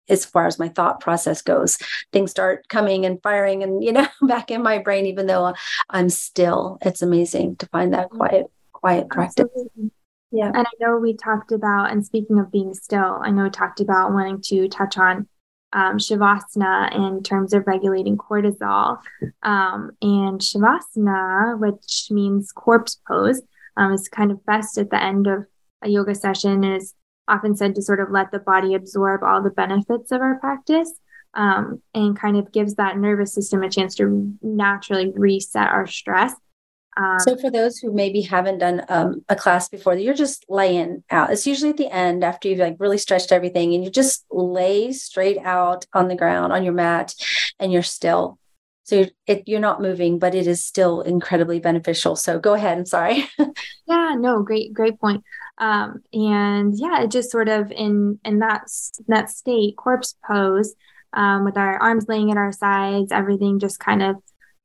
as 0.09 0.25
far 0.25 0.47
as 0.47 0.59
my 0.59 0.69
thought 0.69 0.99
process 0.99 1.41
goes 1.41 1.79
things 2.13 2.33
start 2.33 2.67
coming 2.69 3.07
and 3.07 3.23
firing 3.23 3.63
and 3.63 3.85
you 3.85 3.93
know 3.93 4.07
back 4.23 4.51
in 4.51 4.61
my 4.61 4.79
brain 4.79 5.07
even 5.07 5.27
though 5.27 5.55
i'm 5.89 6.09
still 6.09 6.79
it's 6.83 7.01
amazing 7.01 7.55
to 7.55 7.67
find 7.67 7.95
that 7.95 8.11
quiet 8.11 8.47
quiet 8.73 9.09
practice 9.09 9.47
Absolutely. 9.47 9.93
Yeah 10.33 10.47
and 10.55 10.67
i 10.67 10.71
know 10.81 10.97
we 10.97 11.15
talked 11.15 11.53
about 11.53 11.91
and 11.91 12.05
speaking 12.05 12.39
of 12.39 12.51
being 12.53 12.75
still 12.75 13.19
i 13.23 13.31
know 13.31 13.45
we 13.45 13.51
talked 13.51 13.81
about 13.81 14.13
wanting 14.13 14.41
to 14.41 14.69
touch 14.69 14.99
on 14.99 15.27
um, 15.73 15.99
Shavasana 15.99 16.95
in 16.95 17.23
terms 17.23 17.53
of 17.53 17.67
regulating 17.67 18.17
cortisol. 18.17 18.99
Um, 19.43 19.93
and 20.03 20.41
Shavasana, 20.41 21.59
which 21.59 22.09
means 22.11 22.53
corpse 22.53 23.01
pose, 23.07 23.43
um, 23.77 23.93
is 23.93 24.09
kind 24.09 24.31
of 24.31 24.45
best 24.45 24.79
at 24.79 24.91
the 24.91 25.03
end 25.03 25.27
of 25.27 25.47
a 25.83 25.89
yoga 25.89 26.15
session, 26.15 26.65
is 26.65 26.95
often 27.29 27.57
said 27.57 27.75
to 27.77 27.83
sort 27.83 28.01
of 28.01 28.11
let 28.11 28.33
the 28.33 28.41
body 28.41 28.75
absorb 28.75 29.23
all 29.23 29.43
the 29.43 29.51
benefits 29.51 30.11
of 30.11 30.21
our 30.21 30.39
practice. 30.39 30.93
Um, 31.33 31.81
and 31.95 32.19
kind 32.19 32.37
of 32.37 32.51
gives 32.51 32.75
that 32.75 32.99
nervous 32.99 33.33
system 33.33 33.63
a 33.63 33.71
chance 33.71 33.95
to 33.95 34.37
naturally 34.43 35.13
reset 35.15 35.69
our 35.69 35.87
stress 35.87 36.35
um, 36.97 37.19
so 37.21 37.37
for 37.37 37.51
those 37.51 37.79
who 37.79 37.93
maybe 37.93 38.21
haven't 38.21 38.59
done 38.59 38.85
um, 38.89 39.25
a 39.29 39.37
class 39.37 39.69
before, 39.69 39.95
you're 39.95 40.15
just 40.15 40.45
laying 40.49 41.05
out. 41.11 41.31
It's 41.31 41.47
usually 41.47 41.71
at 41.71 41.77
the 41.77 41.93
end 41.93 42.25
after 42.25 42.49
you've 42.49 42.59
like 42.59 42.77
really 42.79 42.99
stretched 42.99 43.33
everything, 43.33 43.75
and 43.75 43.85
you 43.85 43.91
just 43.91 44.25
lay 44.31 44.93
straight 44.93 45.39
out 45.39 45.87
on 45.93 46.09
the 46.09 46.17
ground 46.17 46.53
on 46.53 46.65
your 46.65 46.73
mat, 46.73 47.15
and 47.59 47.73
you're 47.73 47.83
still. 47.83 48.39
So 48.85 48.97
you're, 48.97 49.09
it, 49.27 49.45
you're 49.47 49.61
not 49.61 49.81
moving, 49.81 50.19
but 50.19 50.35
it 50.35 50.49
is 50.49 50.65
still 50.65 51.03
incredibly 51.03 51.61
beneficial. 51.61 52.17
So 52.17 52.41
go 52.41 52.55
ahead. 52.55 52.77
I'm 52.77 52.87
sorry. 52.87 53.29
yeah, 53.87 54.17
no, 54.19 54.43
great, 54.43 54.75
great 54.75 54.99
point. 54.99 55.23
Um, 55.59 56.03
and 56.13 56.77
yeah, 56.77 57.03
it 57.03 57.11
just 57.11 57.31
sort 57.31 57.49
of 57.49 57.71
in 57.71 58.19
in 58.25 58.41
that 58.41 58.63
that 59.07 59.31
state, 59.31 59.77
corpse 59.77 60.17
pose, 60.27 60.75
um, 61.13 61.45
with 61.45 61.57
our 61.57 61.79
arms 61.79 62.07
laying 62.09 62.31
at 62.31 62.37
our 62.37 62.53
sides, 62.53 63.13
everything 63.13 63.61
just 63.61 63.79
kind 63.79 64.03
of 64.03 64.17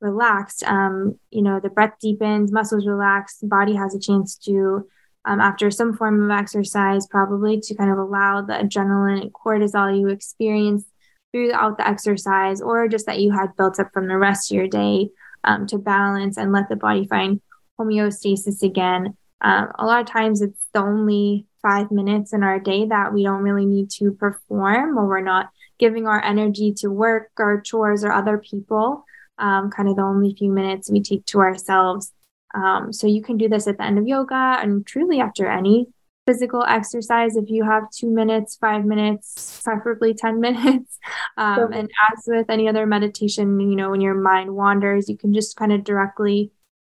relaxed, 0.05 0.63
um, 0.63 1.19
you 1.31 1.41
know, 1.41 1.59
the 1.59 1.69
breath 1.69 1.93
deepens, 1.99 2.51
muscles 2.51 2.85
relax, 2.85 3.39
body 3.41 3.75
has 3.75 3.95
a 3.95 3.99
chance 3.99 4.35
to, 4.37 4.87
um, 5.25 5.41
after 5.41 5.71
some 5.71 5.97
form 5.97 6.23
of 6.23 6.37
exercise, 6.37 7.07
probably 7.07 7.59
to 7.59 7.75
kind 7.75 7.91
of 7.91 7.97
allow 7.97 8.41
the 8.41 8.53
adrenaline 8.53 9.21
and 9.21 9.33
cortisol 9.33 9.99
you 9.99 10.07
experience 10.09 10.85
throughout 11.31 11.77
the 11.77 11.87
exercise 11.87 12.61
or 12.61 12.87
just 12.87 13.07
that 13.07 13.19
you 13.19 13.31
had 13.31 13.55
built 13.57 13.79
up 13.79 13.89
from 13.93 14.07
the 14.07 14.17
rest 14.17 14.51
of 14.51 14.55
your 14.55 14.67
day 14.67 15.09
um, 15.43 15.67
to 15.67 15.77
balance 15.77 16.37
and 16.37 16.51
let 16.51 16.69
the 16.69 16.75
body 16.75 17.05
find 17.07 17.41
homeostasis 17.79 18.63
again. 18.63 19.17
Um, 19.41 19.67
a 19.77 19.85
lot 19.85 20.01
of 20.01 20.07
times 20.07 20.41
it's 20.41 20.63
the 20.73 20.79
only 20.79 21.45
five 21.61 21.91
minutes 21.91 22.31
in 22.31 22.43
our 22.43 22.59
day 22.59 22.85
that 22.85 23.13
we 23.13 23.23
don't 23.23 23.41
really 23.41 23.65
need 23.65 23.89
to 23.89 24.11
perform 24.11 24.97
or 24.97 25.07
we're 25.07 25.19
not 25.19 25.49
giving 25.77 26.07
our 26.07 26.23
energy 26.23 26.73
to 26.77 26.87
work 26.89 27.31
or 27.37 27.61
chores 27.61 28.03
or 28.03 28.11
other 28.11 28.37
people 28.37 29.03
um, 29.37 29.69
kind 29.69 29.89
of 29.89 29.95
the 29.95 30.01
only 30.01 30.35
few 30.37 30.51
minutes 30.51 30.89
we 30.89 31.01
take 31.01 31.25
to 31.27 31.39
ourselves. 31.39 32.11
Um, 32.53 32.93
so 32.93 33.07
you 33.07 33.21
can 33.21 33.37
do 33.37 33.49
this 33.49 33.67
at 33.67 33.77
the 33.77 33.83
end 33.83 33.99
of 33.99 34.07
yoga 34.07 34.59
and 34.61 34.85
truly 34.85 35.19
after 35.19 35.49
any 35.49 35.87
physical 36.25 36.63
exercise 36.63 37.35
if 37.35 37.49
you 37.49 37.63
have 37.63 37.83
two 37.91 38.09
minutes, 38.09 38.55
five 38.55 38.85
minutes, 38.85 39.61
preferably 39.63 40.13
10 40.13 40.39
minutes. 40.39 40.97
Um, 41.37 41.73
and 41.73 41.89
as 42.11 42.23
with 42.27 42.49
any 42.49 42.67
other 42.67 42.85
meditation, 42.85 43.59
you 43.59 43.75
know, 43.75 43.91
when 43.91 44.01
your 44.01 44.15
mind 44.15 44.55
wanders, 44.55 45.09
you 45.09 45.17
can 45.17 45.33
just 45.33 45.55
kind 45.55 45.71
of 45.71 45.83
directly 45.83 46.51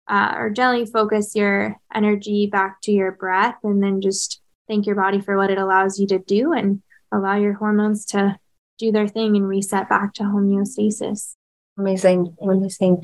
uh, 0.09 0.34
or 0.37 0.51
gently 0.51 0.87
focus 0.87 1.34
your 1.34 1.76
energy 1.93 2.47
back 2.47 2.80
to 2.82 2.93
your 2.93 3.12
breath 3.12 3.57
and 3.64 3.82
then 3.82 4.01
just 4.01 4.41
thank 4.68 4.87
your 4.87 4.95
body 4.95 5.20
for 5.20 5.37
what 5.37 5.51
it 5.51 5.59
allows 5.59 5.99
you 5.99 6.07
to 6.07 6.18
do 6.18 6.53
and 6.53 6.82
allow 7.12 7.37
your 7.37 7.55
hormones 7.55 8.05
to 8.05 8.39
do 8.78 8.93
their 8.93 9.09
thing 9.09 9.37
and 9.37 9.49
reset 9.49 9.89
back 9.89 10.12
to 10.14 10.22
homeostasis. 10.22 11.34
Amazing. 11.79 12.37
Amazing. 12.41 13.03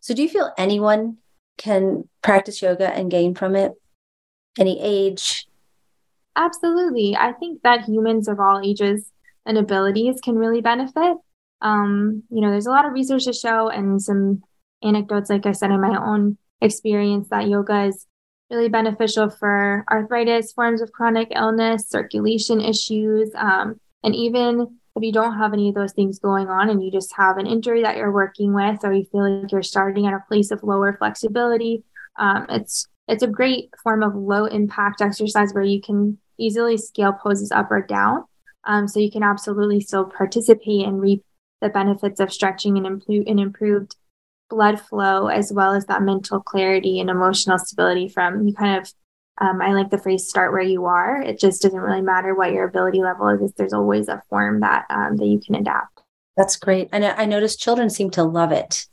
So, 0.00 0.14
do 0.14 0.22
you 0.22 0.28
feel 0.28 0.52
anyone 0.56 1.18
can 1.58 2.08
practice 2.22 2.62
yoga 2.62 2.92
and 2.92 3.10
gain 3.10 3.34
from 3.34 3.56
it? 3.56 3.72
Any 4.58 4.80
age? 4.80 5.46
Absolutely. 6.36 7.16
I 7.16 7.32
think 7.32 7.62
that 7.62 7.84
humans 7.84 8.28
of 8.28 8.40
all 8.40 8.60
ages 8.64 9.10
and 9.44 9.58
abilities 9.58 10.20
can 10.22 10.36
really 10.36 10.60
benefit. 10.60 11.16
Um, 11.60 12.24
you 12.30 12.40
know, 12.40 12.50
there's 12.50 12.66
a 12.66 12.70
lot 12.70 12.86
of 12.86 12.92
research 12.92 13.24
to 13.24 13.32
show 13.32 13.68
and 13.68 14.00
some 14.00 14.42
anecdotes, 14.82 15.30
like 15.30 15.46
I 15.46 15.52
said, 15.52 15.70
in 15.70 15.80
my 15.80 15.96
own 15.96 16.38
experience, 16.60 17.28
that 17.28 17.48
yoga 17.48 17.84
is 17.84 18.06
really 18.50 18.68
beneficial 18.68 19.30
for 19.30 19.84
arthritis, 19.90 20.52
forms 20.52 20.82
of 20.82 20.92
chronic 20.92 21.28
illness, 21.34 21.88
circulation 21.88 22.60
issues, 22.60 23.30
um, 23.34 23.80
and 24.02 24.14
even 24.14 24.78
if 24.94 25.02
you 25.02 25.12
don't 25.12 25.38
have 25.38 25.52
any 25.52 25.68
of 25.68 25.74
those 25.74 25.92
things 25.92 26.18
going 26.18 26.48
on 26.48 26.68
and 26.68 26.84
you 26.84 26.90
just 26.90 27.14
have 27.14 27.38
an 27.38 27.46
injury 27.46 27.82
that 27.82 27.96
you're 27.96 28.12
working 28.12 28.52
with 28.52 28.84
or 28.84 28.92
you 28.92 29.04
feel 29.04 29.40
like 29.40 29.50
you're 29.50 29.62
starting 29.62 30.06
at 30.06 30.14
a 30.14 30.24
place 30.28 30.50
of 30.50 30.62
lower 30.62 30.96
flexibility 30.96 31.84
um, 32.18 32.46
it's 32.48 32.88
it's 33.08 33.22
a 33.22 33.28
great 33.28 33.70
form 33.82 34.02
of 34.02 34.14
low 34.14 34.46
impact 34.46 35.00
exercise 35.00 35.52
where 35.52 35.64
you 35.64 35.80
can 35.80 36.18
easily 36.38 36.76
scale 36.76 37.12
poses 37.12 37.52
up 37.52 37.70
or 37.70 37.82
down. 37.82 38.24
Um, 38.64 38.86
so 38.86 39.00
you 39.00 39.10
can 39.10 39.22
absolutely 39.22 39.80
still 39.80 40.04
participate 40.04 40.86
and 40.86 41.00
reap 41.00 41.24
the 41.60 41.68
benefits 41.68 42.20
of 42.20 42.32
stretching 42.32 42.76
and, 42.76 42.86
improve, 42.86 43.24
and 43.26 43.40
improved 43.40 43.96
blood 44.48 44.80
flow 44.80 45.28
as 45.28 45.52
well 45.52 45.72
as 45.72 45.86
that 45.86 46.02
mental 46.02 46.40
clarity 46.40 47.00
and 47.00 47.08
emotional 47.08 47.58
stability 47.58 48.08
from 48.08 48.46
you 48.46 48.54
kind 48.54 48.78
of 48.78 48.92
um, 49.38 49.62
I 49.62 49.72
like 49.72 49.90
the 49.90 49.98
phrase 49.98 50.28
"start 50.28 50.52
where 50.52 50.62
you 50.62 50.84
are." 50.86 51.20
It 51.20 51.38
just 51.38 51.62
doesn't 51.62 51.80
really 51.80 52.02
matter 52.02 52.34
what 52.34 52.52
your 52.52 52.64
ability 52.64 53.00
level 53.00 53.28
is. 53.28 53.52
There's 53.52 53.72
always 53.72 54.08
a 54.08 54.22
form 54.28 54.60
that 54.60 54.86
um, 54.90 55.16
that 55.16 55.26
you 55.26 55.40
can 55.40 55.54
adapt. 55.54 56.02
That's 56.36 56.56
great. 56.56 56.88
And 56.92 57.04
I 57.04 57.24
noticed 57.24 57.60
children 57.60 57.90
seem 57.90 58.10
to 58.10 58.24
love 58.24 58.52
it. 58.52 58.86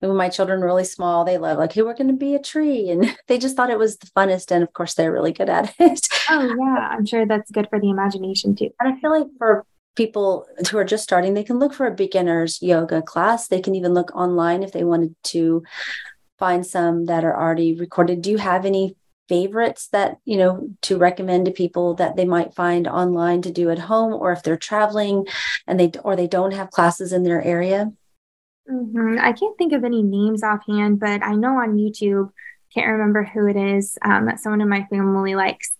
When 0.00 0.14
my 0.16 0.28
children 0.28 0.60
were 0.60 0.66
really 0.66 0.84
small, 0.84 1.24
they 1.24 1.38
love 1.38 1.58
like, 1.58 1.72
"Hey, 1.72 1.82
we're 1.82 1.94
going 1.94 2.08
to 2.08 2.14
be 2.14 2.34
a 2.34 2.42
tree," 2.42 2.90
and 2.90 3.16
they 3.28 3.38
just 3.38 3.56
thought 3.56 3.70
it 3.70 3.78
was 3.78 3.96
the 3.96 4.06
funnest. 4.08 4.50
And 4.50 4.62
of 4.62 4.72
course, 4.72 4.94
they're 4.94 5.12
really 5.12 5.32
good 5.32 5.48
at 5.48 5.74
it. 5.78 6.06
oh 6.30 6.42
yeah, 6.42 6.88
I'm 6.90 7.06
sure 7.06 7.26
that's 7.26 7.50
good 7.50 7.68
for 7.70 7.80
the 7.80 7.90
imagination 7.90 8.54
too. 8.54 8.70
And 8.78 8.92
I 8.92 9.00
feel 9.00 9.10
like 9.10 9.28
for 9.38 9.64
people 9.94 10.46
who 10.70 10.76
are 10.76 10.84
just 10.84 11.02
starting, 11.02 11.32
they 11.32 11.42
can 11.42 11.58
look 11.58 11.72
for 11.72 11.86
a 11.86 11.94
beginner's 11.94 12.60
yoga 12.60 13.00
class. 13.00 13.48
They 13.48 13.62
can 13.62 13.74
even 13.74 13.94
look 13.94 14.14
online 14.14 14.62
if 14.62 14.72
they 14.72 14.84
wanted 14.84 15.16
to 15.24 15.64
find 16.38 16.66
some 16.66 17.06
that 17.06 17.24
are 17.24 17.34
already 17.34 17.74
recorded. 17.74 18.20
Do 18.20 18.30
you 18.30 18.36
have 18.36 18.66
any 18.66 18.94
favorites 19.28 19.88
that 19.88 20.18
you 20.24 20.36
know 20.36 20.68
to 20.82 20.96
recommend 20.98 21.46
to 21.46 21.52
people 21.52 21.94
that 21.94 22.16
they 22.16 22.24
might 22.24 22.54
find 22.54 22.86
online 22.86 23.42
to 23.42 23.50
do 23.50 23.70
at 23.70 23.78
home 23.78 24.12
or 24.12 24.32
if 24.32 24.42
they're 24.42 24.56
traveling 24.56 25.26
and 25.66 25.78
they 25.78 25.90
or 26.04 26.16
they 26.16 26.28
don't 26.28 26.54
have 26.54 26.70
classes 26.70 27.12
in 27.12 27.22
their 27.22 27.42
area? 27.42 27.92
Mm-hmm. 28.68 29.18
i 29.20 29.32
can't 29.32 29.56
think 29.56 29.72
of 29.72 29.84
any 29.84 30.02
names 30.02 30.42
offhand 30.42 30.98
but 30.98 31.22
i 31.22 31.36
know 31.36 31.58
on 31.58 31.76
youtube 31.76 32.32
can't 32.76 32.92
remember 32.92 33.24
who 33.24 33.46
it 33.46 33.56
is 33.56 33.96
um, 34.02 34.26
that 34.26 34.38
someone 34.38 34.60
in 34.60 34.68
my 34.68 34.84
family 34.90 35.34
likes. 35.34 35.72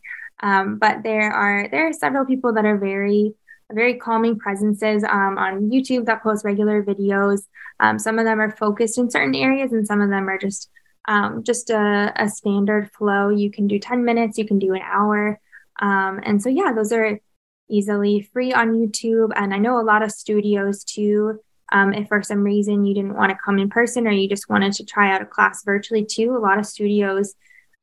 Um, 0.42 0.78
but 0.78 1.02
there 1.02 1.32
are 1.32 1.68
there 1.68 1.88
are 1.88 1.92
several 1.92 2.24
people 2.26 2.54
that 2.54 2.64
are 2.64 2.78
very 2.78 3.34
very 3.72 3.94
calming 3.94 4.38
presences 4.38 5.02
um, 5.02 5.38
on 5.38 5.70
youtube 5.70 6.06
that 6.06 6.22
post 6.22 6.44
regular 6.44 6.82
videos. 6.82 7.42
Um, 7.80 7.98
some 7.98 8.18
of 8.18 8.24
them 8.24 8.40
are 8.40 8.50
focused 8.50 8.98
in 8.98 9.10
certain 9.10 9.34
areas 9.34 9.72
and 9.72 9.86
some 9.86 10.00
of 10.00 10.10
them 10.10 10.28
are 10.28 10.38
just 10.38 10.70
um, 11.08 11.42
just 11.44 11.70
a, 11.70 12.12
a, 12.16 12.28
standard 12.28 12.90
flow. 12.92 13.28
You 13.28 13.50
can 13.50 13.66
do 13.66 13.78
10 13.78 14.04
minutes, 14.04 14.38
you 14.38 14.46
can 14.46 14.58
do 14.58 14.74
an 14.74 14.82
hour. 14.82 15.40
Um, 15.80 16.20
and 16.24 16.42
so, 16.42 16.48
yeah, 16.48 16.72
those 16.74 16.92
are 16.92 17.20
easily 17.70 18.28
free 18.32 18.52
on 18.52 18.72
YouTube. 18.72 19.30
And 19.36 19.54
I 19.54 19.58
know 19.58 19.80
a 19.80 19.82
lot 19.82 20.02
of 20.02 20.10
studios 20.10 20.84
too. 20.84 21.40
Um, 21.72 21.92
if 21.92 22.08
for 22.08 22.22
some 22.22 22.42
reason 22.42 22.84
you 22.84 22.94
didn't 22.94 23.14
want 23.14 23.30
to 23.30 23.38
come 23.44 23.58
in 23.58 23.68
person 23.68 24.06
or 24.06 24.12
you 24.12 24.28
just 24.28 24.48
wanted 24.48 24.72
to 24.74 24.84
try 24.84 25.12
out 25.12 25.22
a 25.22 25.26
class 25.26 25.64
virtually 25.64 26.04
too, 26.04 26.36
a 26.36 26.38
lot 26.38 26.58
of 26.58 26.66
studios 26.66 27.34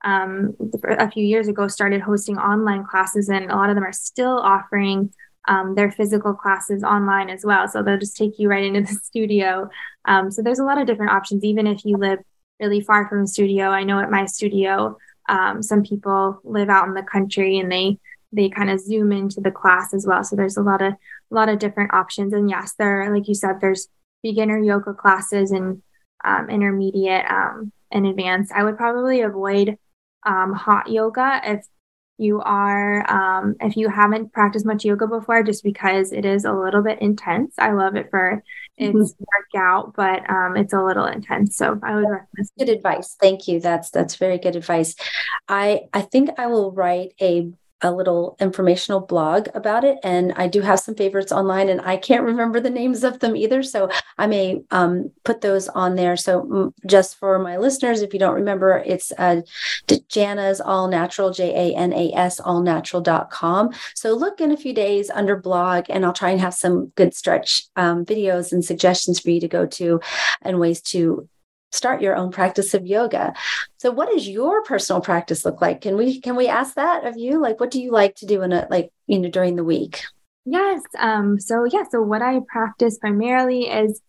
um, 0.04 0.56
a 0.86 1.10
few 1.10 1.26
years 1.26 1.48
ago 1.48 1.68
started 1.68 2.02
hosting 2.02 2.38
online 2.38 2.86
classes, 2.86 3.30
and 3.30 3.50
a 3.52 3.56
lot 3.56 3.70
of 3.70 3.76
them 3.76 3.86
are 3.86 3.94
still 3.94 4.38
offering 4.40 5.14
um, 5.48 5.76
their 5.76 5.92
physical 5.92 6.34
classes 6.34 6.84
online 6.84 7.30
as 7.30 7.46
well. 7.46 7.68
So 7.68 7.84
they'll 7.84 7.98
just 7.98 8.18
take 8.18 8.40
you 8.40 8.50
right 8.50 8.64
into 8.64 8.82
the 8.82 9.00
studio. 9.04 9.70
Um, 10.06 10.32
so 10.32 10.42
there's 10.42 10.60
a 10.60 10.66
lot 10.66 10.80
of 10.80 10.88
different 10.88 11.12
options, 11.12 11.44
even 11.44 11.68
if 11.68 11.86
you 11.86 11.98
live 11.98 12.20
really 12.60 12.82
far 12.82 13.08
from 13.08 13.22
the 13.22 13.28
studio. 13.28 13.68
I 13.68 13.84
know 13.84 14.00
at 14.00 14.12
my 14.12 14.26
studio, 14.26 14.98
um, 15.30 15.62
some 15.62 15.84
people 15.84 16.40
live 16.44 16.70
out 16.70 16.88
in 16.88 16.94
the 16.94 17.04
country 17.04 17.60
and 17.60 17.72
they 17.72 18.00
they 18.36 18.50
kind 18.50 18.72
of 18.72 18.80
zoom 18.80 19.12
into 19.12 19.40
the 19.42 19.52
class 19.52 19.94
as 19.94 20.08
well. 20.08 20.24
So 20.24 20.36
there's 20.36 20.58
a 20.58 20.64
lot 20.64 20.82
of 20.82 20.94
a 20.94 21.36
lot 21.36 21.50
of 21.50 21.60
different 21.60 21.94
options. 21.94 22.34
And 22.34 22.50
yes, 22.50 22.74
there, 22.78 23.14
like 23.14 23.28
you 23.28 23.36
said, 23.36 23.62
there's 23.62 23.88
beginner 24.24 24.58
yoga 24.58 24.94
classes 24.94 25.52
and 25.52 25.82
um, 26.24 26.50
intermediate 26.50 27.26
um, 27.30 27.72
and 27.92 28.08
advanced. 28.08 28.52
I 28.52 28.64
would 28.64 28.78
probably 28.78 29.22
avoid 29.22 29.78
um, 30.26 30.54
hot 30.54 30.90
yoga 30.90 31.42
if 31.44 31.66
you 32.18 32.42
are, 32.42 33.10
um, 33.12 33.56
if 33.60 33.76
you 33.76 33.90
haven't 33.90 34.34
practiced 34.34 34.66
much 34.66 34.86
yoga 34.86 35.08
before, 35.08 35.44
just 35.44 35.64
because 35.64 36.12
it 36.12 36.26
is 36.26 36.46
a 36.46 36.54
little 36.54 36.82
bit 36.82 37.02
intense. 37.02 37.56
I 37.58 37.72
love 37.72 37.96
it 37.96 38.10
for 38.10 38.44
its 38.78 38.96
mm-hmm. 38.96 39.24
workout, 39.54 39.94
but 39.96 40.30
um, 40.30 40.56
it's 40.58 40.74
a 40.74 40.82
little 40.82 41.06
intense. 41.06 41.58
So 41.58 41.80
I 41.84 41.96
would 41.96 42.10
recommend. 42.10 42.50
Good 42.58 42.70
advice. 42.70 43.16
Thank 43.20 43.48
you. 43.48 43.60
That's 43.60 43.90
that's 43.90 44.16
very 44.16 44.38
good 44.38 44.56
advice. 44.56 44.96
I 45.48 45.82
I 45.94 46.02
think 46.02 46.30
I 46.38 46.48
will 46.48 46.72
write 46.72 47.14
a 47.22 47.52
a 47.84 47.92
little 47.92 48.36
informational 48.40 49.02
blog 49.02 49.50
about 49.54 49.84
it. 49.84 50.00
And 50.04 50.34
I 50.36 50.48
do 50.48 50.62
have 50.62 50.80
some 50.80 50.96
favorites 50.96 51.32
online, 51.32 51.70
and 51.70 51.82
I 51.82 51.98
can't 51.98 52.24
remember 52.24 52.60
the 52.60 52.70
names 52.70 53.04
of 53.04 53.20
them 53.20 53.36
either. 53.36 53.62
So 53.62 53.90
I 54.18 54.26
may 54.28 54.64
um, 54.72 55.12
put 55.24 55.42
those 55.42 55.68
on 55.70 55.96
there. 55.96 56.18
So 56.18 56.44
mm, 56.44 56.74
just 56.88 57.20
for 57.20 57.38
my 57.40 57.58
listeners, 57.58 58.02
if 58.02 58.14
you 58.14 58.20
don't 58.20 58.36
remember, 58.36 58.82
it's 58.86 59.12
uh, 59.18 59.42
Jana's 59.88 60.62
All 60.62 60.88
Natural, 60.88 61.32
J 61.32 61.72
A 61.72 61.78
N 61.78 61.94
A 61.94 62.12
S, 62.14 62.40
allnatural.com. 62.40 63.72
So 63.96 64.14
look 64.14 64.42
in 64.42 64.52
a 64.52 64.58
few 64.58 64.74
days 64.74 65.10
under 65.10 65.36
blog, 65.36 65.86
and 65.90 66.06
I'll 66.06 66.14
try 66.14 66.32
and 66.32 66.42
have 66.42 66.54
some 66.54 66.88
good 66.96 67.14
stretch 67.14 67.64
um, 67.76 68.06
videos 68.06 68.52
and 68.52 68.64
suggestions 68.64 69.20
for 69.20 69.30
you 69.30 69.42
to 69.42 69.48
go 69.48 69.66
to 69.66 70.00
and 70.42 70.60
ways 70.60 70.82
to 70.82 71.28
start 71.74 72.02
your 72.02 72.16
own 72.16 72.32
practice 72.32 72.74
of 72.74 72.86
yoga. 72.86 73.34
So 73.78 73.92
what 73.92 74.10
does 74.10 74.28
your 74.28 74.64
personal 74.64 75.02
practice 75.02 75.44
look 75.44 75.62
like? 75.62 75.82
Can 75.82 75.98
we 75.98 76.22
can 76.22 76.36
we 76.36 76.48
ask 76.48 76.76
that 76.76 77.06
of 77.06 77.18
you? 77.18 77.42
Like 77.42 77.60
what 77.60 77.72
do 77.72 77.82
you 77.82 77.92
like 77.92 78.16
to 78.18 78.26
do 78.26 78.42
in 78.44 78.54
a 78.54 78.68
like 78.70 78.92
you 79.08 79.20
know 79.20 79.30
during 79.30 79.56
the 79.56 79.64
week? 79.64 80.04
Yes. 80.46 80.82
Um 81.00 81.40
so 81.40 81.66
yeah, 81.66 81.84
so 81.90 82.02
what 82.02 82.22
I 82.22 82.40
practice 82.48 82.98
primarily 82.98 83.70
is 83.70 84.02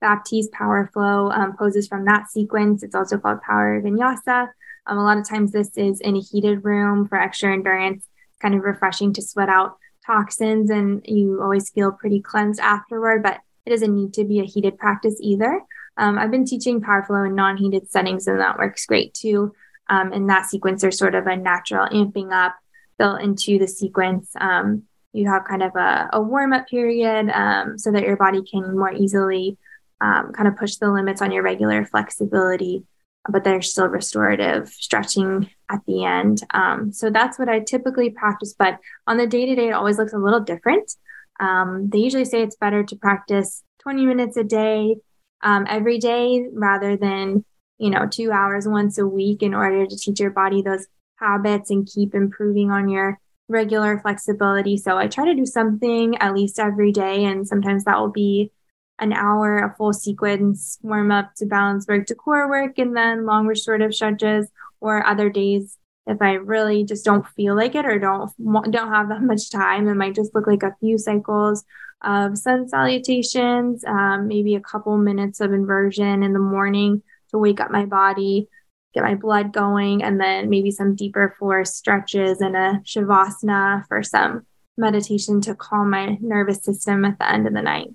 Baptiste 0.00 0.52
power 0.52 0.88
flow 0.94 1.30
um, 1.30 1.54
poses 1.58 1.86
from 1.86 2.06
that 2.06 2.30
sequence. 2.30 2.82
It's 2.82 2.94
also 2.94 3.18
called 3.18 3.42
power 3.42 3.82
vinyasa. 3.82 4.48
Um, 4.86 4.98
a 4.98 5.04
lot 5.04 5.18
of 5.18 5.28
times 5.28 5.52
this 5.52 5.76
is 5.76 6.00
in 6.00 6.16
a 6.16 6.20
heated 6.20 6.64
room 6.64 7.06
for 7.06 7.20
extra 7.20 7.52
endurance, 7.52 8.06
kind 8.40 8.54
of 8.54 8.62
refreshing 8.62 9.12
to 9.12 9.22
sweat 9.22 9.50
out 9.50 9.76
toxins 10.06 10.70
and 10.70 11.04
you 11.06 11.40
always 11.42 11.68
feel 11.70 11.92
pretty 11.92 12.20
cleansed 12.20 12.60
afterward, 12.60 13.22
but 13.22 13.40
it 13.66 13.70
doesn't 13.70 13.94
need 13.94 14.14
to 14.14 14.24
be 14.24 14.40
a 14.40 14.44
heated 14.44 14.78
practice 14.78 15.16
either. 15.20 15.60
Um, 16.00 16.18
I've 16.18 16.30
been 16.30 16.46
teaching 16.46 16.80
power 16.80 17.04
flow 17.04 17.24
in 17.24 17.34
non-heated 17.34 17.90
settings, 17.90 18.26
and 18.26 18.40
that 18.40 18.58
works 18.58 18.86
great 18.86 19.12
too. 19.12 19.54
Um, 19.90 20.14
in 20.14 20.26
that 20.28 20.46
sequence, 20.46 20.80
there's 20.80 20.98
sort 20.98 21.14
of 21.14 21.26
a 21.26 21.36
natural 21.36 21.86
amping 21.88 22.32
up 22.32 22.56
built 22.98 23.20
into 23.20 23.58
the 23.58 23.68
sequence. 23.68 24.30
Um, 24.40 24.84
you 25.12 25.28
have 25.28 25.44
kind 25.44 25.62
of 25.62 25.76
a, 25.76 26.08
a 26.14 26.22
warm 26.22 26.54
up 26.54 26.68
period 26.68 27.28
um, 27.28 27.76
so 27.76 27.92
that 27.92 28.04
your 28.04 28.16
body 28.16 28.42
can 28.42 28.78
more 28.78 28.92
easily 28.92 29.58
um, 30.00 30.32
kind 30.32 30.48
of 30.48 30.56
push 30.56 30.76
the 30.76 30.90
limits 30.90 31.20
on 31.20 31.32
your 31.32 31.42
regular 31.42 31.84
flexibility, 31.84 32.84
but 33.28 33.44
there's 33.44 33.70
still 33.70 33.88
restorative 33.88 34.68
stretching 34.68 35.50
at 35.68 35.80
the 35.86 36.04
end. 36.04 36.42
Um, 36.54 36.92
so 36.92 37.10
that's 37.10 37.38
what 37.38 37.50
I 37.50 37.60
typically 37.60 38.08
practice. 38.08 38.54
But 38.58 38.78
on 39.06 39.18
the 39.18 39.26
day 39.26 39.44
to 39.44 39.54
day, 39.54 39.68
it 39.68 39.72
always 39.72 39.98
looks 39.98 40.14
a 40.14 40.18
little 40.18 40.40
different. 40.40 40.92
they 41.38 41.98
usually 41.98 42.24
say 42.24 42.42
it's 42.42 42.56
better 42.56 42.84
to 42.84 42.96
practice 42.96 43.62
20 43.82 44.06
minutes 44.06 44.38
a 44.38 44.44
day 44.44 44.96
um, 45.42 45.66
every 45.68 45.98
day 45.98 46.46
rather 46.52 46.96
than 46.96 47.44
you 47.78 47.90
know 47.90 48.06
two 48.10 48.30
hours 48.30 48.66
once 48.68 48.98
a 48.98 49.06
week 49.06 49.42
in 49.42 49.54
order 49.54 49.86
to 49.86 49.96
teach 49.96 50.20
your 50.20 50.30
body 50.30 50.62
those 50.62 50.86
habits 51.16 51.70
and 51.70 51.88
keep 51.92 52.14
improving 52.14 52.70
on 52.70 52.88
your 52.88 53.18
regular 53.48 53.98
flexibility. 53.98 54.76
So 54.76 54.96
i 54.96 55.08
try 55.08 55.24
to 55.24 55.34
do 55.34 55.46
something 55.46 56.16
at 56.18 56.34
least 56.34 56.58
every 56.58 56.92
day 56.92 57.24
and 57.24 57.46
sometimes 57.46 57.84
that 57.84 57.98
will 57.98 58.12
be 58.12 58.52
an 59.00 59.12
hour 59.12 59.58
a 59.58 59.74
full 59.76 59.92
sequence 59.92 60.78
warm 60.82 61.10
up 61.10 61.34
to 61.34 61.46
balance 61.46 61.86
work 61.88 62.06
to 62.06 62.14
core 62.14 62.48
work 62.48 62.78
and 62.78 62.94
then 62.96 63.24
long 63.24 63.46
restorative 63.46 63.94
stretches 63.94 64.48
or 64.80 65.04
other 65.06 65.30
days 65.30 65.78
if 66.06 66.20
i 66.20 66.32
really 66.32 66.84
just 66.84 67.04
don't 67.04 67.26
feel 67.28 67.54
like 67.54 67.74
it 67.74 67.86
or 67.86 67.98
don't 67.98 68.32
don't 68.70 68.92
have 68.92 69.08
that 69.08 69.22
much 69.22 69.50
time 69.50 69.88
it 69.88 69.94
might 69.94 70.14
just 70.14 70.34
look 70.34 70.46
like 70.46 70.62
a 70.62 70.74
few 70.80 70.98
cycles 70.98 71.64
of 72.02 72.38
sun 72.38 72.68
salutations, 72.68 73.84
um, 73.84 74.26
maybe 74.26 74.54
a 74.54 74.60
couple 74.60 74.96
minutes 74.96 75.40
of 75.40 75.52
inversion 75.52 76.22
in 76.22 76.32
the 76.32 76.38
morning 76.38 77.02
to 77.30 77.38
wake 77.38 77.60
up 77.60 77.70
my 77.70 77.84
body, 77.84 78.48
get 78.94 79.02
my 79.02 79.14
blood 79.14 79.52
going, 79.52 80.02
and 80.02 80.20
then 80.20 80.48
maybe 80.48 80.70
some 80.70 80.94
deeper 80.94 81.34
floor 81.38 81.64
stretches 81.64 82.40
and 82.40 82.56
a 82.56 82.80
shavasana 82.84 83.86
for 83.86 84.02
some 84.02 84.46
meditation 84.76 85.40
to 85.42 85.54
calm 85.54 85.90
my 85.90 86.16
nervous 86.20 86.64
system 86.64 87.04
at 87.04 87.18
the 87.18 87.30
end 87.30 87.46
of 87.46 87.52
the 87.52 87.62
night. 87.62 87.88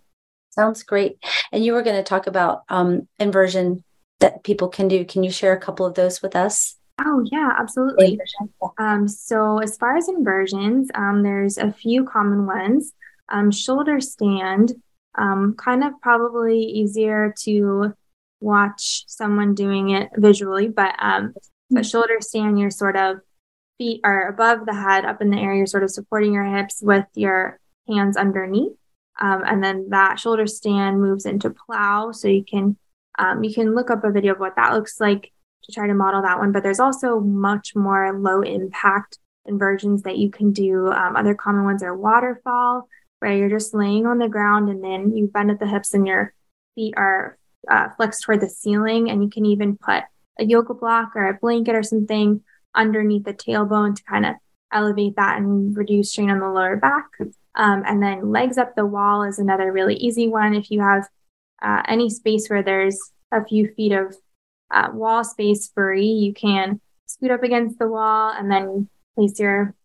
Sounds 0.52 0.84
great. 0.84 1.18
And 1.52 1.66
you 1.66 1.74
were 1.74 1.82
going 1.82 1.98
to 1.98 2.04
talk 2.04 2.28
about 2.28 2.64
um, 2.70 3.08
inversion 3.20 3.84
that 4.20 4.44
people 4.44 4.70
can 4.70 4.88
do. 4.88 5.04
Can 5.04 5.24
you 5.24 5.32
share 5.32 5.52
a 5.52 5.60
couple 5.60 5.86
of 5.86 5.96
those 5.96 6.22
with 6.22 6.36
us? 6.36 6.78
Oh, 6.98 7.26
yeah, 7.30 7.52
absolutely. 7.60 8.20
Um, 8.78 9.08
so, 9.08 9.60
as 9.60 9.78
far 9.78 9.98
as 9.98 10.08
inversions, 10.08 10.90
um, 10.96 11.24
there's 11.24 11.58
a 11.58 11.72
few 11.72 12.06
common 12.06 12.46
ones 12.46 12.94
um, 13.30 13.52
shoulder 13.52 14.00
stand, 14.00 14.74
um, 15.18 15.56
kind 15.58 15.84
of 15.84 15.94
probably 16.02 16.60
easier 16.60 17.34
to 17.44 17.94
watch 18.40 19.06
someone 19.08 19.56
doing 19.56 19.90
it 19.90 20.10
visually, 20.16 20.68
but 20.68 20.96
um, 21.00 21.34
mm-hmm. 21.74 21.82
shoulder 21.82 22.18
stand, 22.20 22.60
your 22.60 22.70
sort 22.70 22.96
of 22.96 23.18
feet 23.78 24.02
are 24.04 24.30
above 24.30 24.66
the 24.66 24.74
head, 24.74 25.06
up 25.06 25.22
in 25.22 25.30
the 25.30 25.38
air. 25.38 25.54
You're 25.54 25.66
sort 25.66 25.84
of 25.84 25.92
supporting 25.92 26.34
your 26.34 26.46
hips 26.46 26.82
with 26.82 27.06
your 27.16 27.60
hands 27.88 28.18
underneath, 28.18 28.74
um, 29.20 29.44
and 29.46 29.64
then 29.64 29.90
that 29.90 30.20
shoulder 30.20 30.48
stand 30.48 31.02
moves 31.02 31.26
into 31.26 31.50
plow. 31.50 32.12
So 32.12 32.28
you 32.28 32.44
can 32.44 32.78
um, 33.18 33.44
you 33.44 33.54
can 33.54 33.76
look 33.76 33.90
up 33.90 34.04
a 34.04 34.12
video 34.12 34.34
of 34.34 34.40
what 34.40 34.56
that 34.58 34.74
looks 34.74 35.00
like 35.00 35.32
to 35.66 35.72
try 35.72 35.88
to 35.88 35.94
model 35.94 36.22
that 36.22 36.40
one. 36.40 36.52
But 36.52 36.64
there's 36.64 36.80
also 36.80 37.20
much 37.20 37.76
more 37.76 38.18
low 38.20 38.42
impact 38.42 39.20
inversions 39.46 40.04
that 40.04 40.18
you 40.18 40.30
can 40.30 40.52
do. 40.52 40.88
Um, 40.92 41.16
other 41.16 41.36
common 41.36 41.64
ones 41.64 41.84
are 41.84 41.96
waterfall, 41.96 42.88
where 43.20 43.36
you're 43.36 43.50
just 43.50 43.74
laying 43.74 44.06
on 44.06 44.18
the 44.18 44.30
ground 44.30 44.70
and 44.70 44.84
then 44.84 45.16
you 45.16 45.28
bend 45.28 45.52
at 45.52 45.60
the 45.60 45.68
hips 45.68 45.94
and 45.94 46.06
your 46.06 46.34
feet 46.76 46.94
are 46.98 47.38
uh, 47.70 47.90
flexed 47.98 48.24
toward 48.24 48.42
the 48.42 48.50
ceiling. 48.50 49.10
And 49.10 49.24
you 49.24 49.30
can 49.30 49.46
even 49.46 49.78
put 49.78 50.04
a 50.40 50.46
yoga 50.46 50.74
block 50.74 51.12
or 51.16 51.28
a 51.28 51.34
blanket 51.34 51.76
or 51.76 51.84
something 51.84 52.42
underneath 52.74 53.24
the 53.24 53.34
tailbone 53.34 53.96
to 53.96 54.04
kind 54.04 54.26
of 54.26 54.36
elevate 54.72 55.16
that 55.16 55.38
and 55.38 55.76
reduce 55.76 56.12
strain 56.12 56.30
on 56.30 56.40
the 56.40 56.50
lower 56.50 56.76
back. 56.76 57.06
Um, 57.56 57.84
and 57.88 58.04
then 58.04 58.32
legs 58.32 58.58
up 58.58 58.76
the 58.76 58.86
wall 58.86 59.24
is 59.24 59.40
another 59.40 59.72
really 59.72 59.96
easy 59.96 60.28
one. 60.28 60.54
If 60.54 60.70
you 60.70 60.82
have 60.82 61.08
uh, 61.62 61.84
any 61.88 62.10
space 62.10 62.50
where 62.50 62.62
there's 62.64 63.00
a 63.32 63.46
few 63.46 63.70
feet 63.76 63.94
of 63.94 64.16
uh, 64.72 64.90
wall 64.94 65.24
space 65.24 65.72
free, 65.74 66.08
you 66.08 66.34
can 66.34 66.82
scoot 67.06 67.32
up 67.32 67.44
against 67.44 67.80
the 67.80 67.88
wall 67.88 68.32
and 68.32 68.52
then 68.52 68.90
place 69.16 69.40
your 69.40 69.76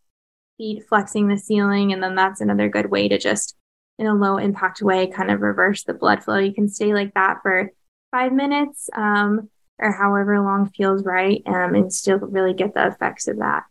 feet 0.59 0.85
flexing 0.89 1.28
the 1.28 1.39
ceiling. 1.39 1.93
And 1.93 2.03
then 2.03 2.14
that's 2.14 2.41
another 2.41 2.68
good 2.68 2.91
way 2.91 3.09
to 3.09 3.18
just, 3.18 3.57
in 3.99 4.07
a 4.07 4.14
low 4.14 4.37
impact 4.37 4.83
way, 4.83 5.07
kind 5.07 5.31
of 5.31 5.41
reverse 5.41 5.85
the 5.85 5.95
blood 5.95 6.24
flow. 6.24 6.39
You 6.39 6.55
can 6.55 6.68
stay 6.68 6.95
like 6.95 7.14
that 7.14 7.39
for 7.43 7.72
five 8.11 8.33
minutes 8.33 8.91
um, 8.97 9.49
or 9.78 9.93
however 9.93 10.41
long 10.41 10.70
feels 10.70 11.05
right 11.05 11.43
um, 11.47 11.74
and 11.74 11.93
still 11.93 12.18
really 12.18 12.55
get 12.55 12.74
the 12.74 12.87
effects 12.87 13.28
of 13.28 13.39
that. 13.39 13.64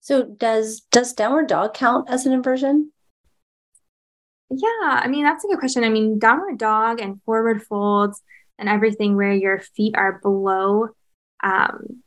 So 0.00 0.24
does 0.24 0.80
does 0.90 1.12
downward 1.12 1.46
dog 1.46 1.74
count 1.74 2.10
as 2.10 2.26
an 2.26 2.32
inversion? 2.32 2.90
Yeah, 4.50 4.68
I 4.82 5.06
mean 5.08 5.22
that's 5.22 5.44
a 5.44 5.46
good 5.46 5.60
question. 5.60 5.84
I 5.84 5.90
mean 5.90 6.18
downward 6.18 6.58
dog 6.58 7.00
and 7.00 7.22
forward 7.22 7.62
folds 7.62 8.20
and 8.62 8.70
everything 8.70 9.16
where 9.16 9.32
your 9.32 9.58
feet 9.58 9.94
are 9.96 10.20
below 10.22 10.88
um, 11.42 12.02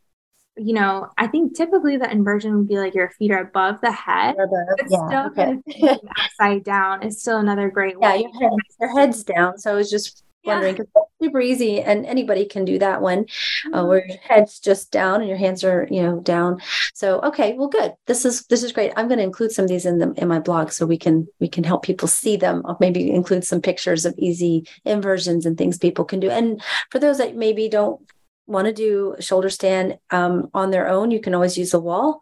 you 0.58 0.74
know, 0.74 1.10
I 1.18 1.28
think 1.28 1.56
typically 1.56 1.98
the 1.98 2.10
inversion 2.10 2.58
would 2.58 2.68
be 2.68 2.78
like 2.78 2.96
your 2.96 3.10
feet 3.10 3.32
are 3.32 3.42
above 3.42 3.82
the 3.82 3.92
head, 3.92 4.36
but 4.38 4.48
yeah, 4.90 5.08
still 5.08 5.26
okay. 5.28 5.60
kind 5.82 5.90
of 5.90 6.00
upside 6.18 6.64
down 6.64 7.04
is 7.04 7.22
still 7.22 7.40
another 7.40 7.70
great 7.70 7.98
yeah, 8.02 8.14
way. 8.14 8.20
Yeah, 8.22 8.40
your, 8.40 8.50
head, 8.50 8.60
your 8.80 9.00
head's 9.00 9.24
down. 9.24 9.58
So 9.58 9.72
I 9.72 9.76
was 9.76 9.90
just 9.90 10.24
wondering 10.46 10.76
because 10.76 10.88
yeah. 10.96 11.28
super 11.28 11.42
easy 11.42 11.82
and 11.82 12.06
anybody 12.06 12.46
can 12.46 12.66
do 12.66 12.80
that 12.80 13.02
one 13.02 13.20
uh, 13.20 13.80
mm-hmm. 13.80 13.88
where 13.88 14.08
your 14.08 14.18
head's 14.18 14.60
just 14.60 14.92
down 14.92 15.22
and 15.22 15.30
your 15.30 15.38
hands 15.38 15.64
are 15.64 15.88
you 15.92 16.02
know 16.02 16.20
down. 16.20 16.62
So 16.94 17.22
okay 17.22 17.54
well 17.54 17.68
good. 17.68 17.94
This 18.06 18.26
is 18.26 18.46
this 18.48 18.64
is 18.64 18.72
great. 18.72 18.92
I'm 18.96 19.08
going 19.08 19.20
to 19.20 19.24
include 19.24 19.52
some 19.52 19.64
of 19.64 19.70
these 19.70 19.86
in 19.86 20.00
the 20.00 20.14
in 20.18 20.28
my 20.28 20.40
blog 20.40 20.72
so 20.72 20.86
we 20.86 20.98
can 20.98 21.28
we 21.40 21.48
can 21.48 21.64
help 21.64 21.84
people 21.84 22.08
see 22.08 22.38
them. 22.38 22.62
I'll 22.66 22.78
maybe 22.80 23.12
include 23.12 23.44
some 23.44 23.62
pictures 23.62 24.06
of 24.06 24.16
easy 24.18 24.68
inversions 24.86 25.46
and 25.46 25.58
things 25.58 25.78
people 25.78 26.06
can 26.06 26.20
do. 26.20 26.30
And 26.30 26.62
for 26.92 27.00
those 27.00 27.18
that 27.18 27.36
maybe 27.36 27.70
don't 27.70 28.00
want 28.48 28.68
to 28.68 28.74
do 28.74 29.16
a 29.18 29.22
shoulder 29.22 29.50
stand 29.50 29.98
um, 30.12 30.50
on 30.54 30.72
their 30.72 30.88
own, 30.88 31.12
you 31.12 31.20
can 31.20 31.34
always 31.34 31.58
use 31.58 31.74
a 31.74 31.80
wall 31.80 32.22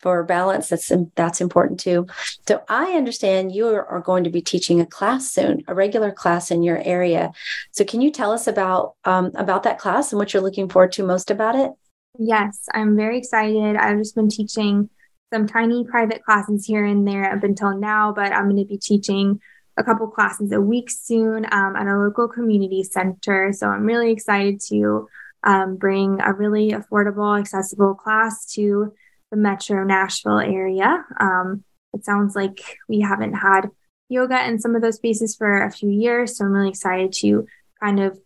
for 0.00 0.22
balance. 0.24 0.68
That's 0.68 0.90
that's 1.14 1.40
important 1.40 1.80
too. 1.80 2.06
So 2.46 2.62
I 2.68 2.92
understand 2.92 3.54
you 3.54 3.68
are 3.68 4.02
going 4.04 4.24
to 4.24 4.30
be 4.30 4.42
teaching 4.42 4.80
a 4.80 4.86
class 4.86 5.30
soon, 5.30 5.62
a 5.68 5.74
regular 5.74 6.10
class 6.10 6.50
in 6.50 6.62
your 6.62 6.78
area. 6.78 7.32
So 7.72 7.84
can 7.84 8.00
you 8.00 8.10
tell 8.10 8.32
us 8.32 8.46
about 8.46 8.94
um, 9.04 9.30
about 9.34 9.62
that 9.64 9.78
class 9.78 10.12
and 10.12 10.18
what 10.18 10.32
you're 10.32 10.42
looking 10.42 10.68
forward 10.68 10.92
to 10.92 11.06
most 11.06 11.30
about 11.30 11.54
it? 11.54 11.72
Yes, 12.18 12.66
I'm 12.74 12.96
very 12.96 13.18
excited. 13.18 13.76
I've 13.76 13.98
just 13.98 14.14
been 14.14 14.28
teaching 14.28 14.90
some 15.32 15.46
tiny 15.46 15.84
private 15.84 16.24
classes 16.24 16.66
here 16.66 16.84
and 16.84 17.06
there 17.06 17.32
up 17.32 17.44
until 17.44 17.78
now, 17.78 18.12
but 18.12 18.32
I'm 18.32 18.44
going 18.44 18.56
to 18.56 18.64
be 18.64 18.78
teaching 18.78 19.40
a 19.76 19.84
couple 19.84 20.08
classes 20.08 20.52
a 20.52 20.60
week 20.60 20.90
soon 20.90 21.46
um, 21.52 21.76
at 21.76 21.86
a 21.86 21.96
local 21.96 22.28
community 22.28 22.82
center. 22.82 23.52
So 23.52 23.68
I'm 23.68 23.84
really 23.84 24.10
excited 24.10 24.60
to 24.68 25.08
um, 25.42 25.76
bring 25.76 26.20
a 26.20 26.32
really 26.32 26.72
affordable, 26.72 27.38
accessible 27.38 27.94
class 27.94 28.46
to 28.54 28.92
the 29.30 29.36
metro 29.36 29.84
Nashville 29.84 30.40
area. 30.40 31.04
Um, 31.18 31.64
it 31.92 32.04
sounds 32.04 32.36
like 32.36 32.78
we 32.88 33.00
haven't 33.00 33.34
had 33.34 33.70
yoga 34.08 34.44
in 34.46 34.58
some 34.58 34.74
of 34.74 34.82
those 34.82 34.96
spaces 34.96 35.36
for 35.36 35.62
a 35.62 35.70
few 35.70 35.88
years. 35.88 36.36
So 36.36 36.44
I'm 36.44 36.52
really 36.52 36.68
excited 36.68 37.12
to 37.20 37.46
kind 37.80 38.00
of 38.00 38.18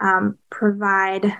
um, 0.00 0.38
provide 0.50 1.32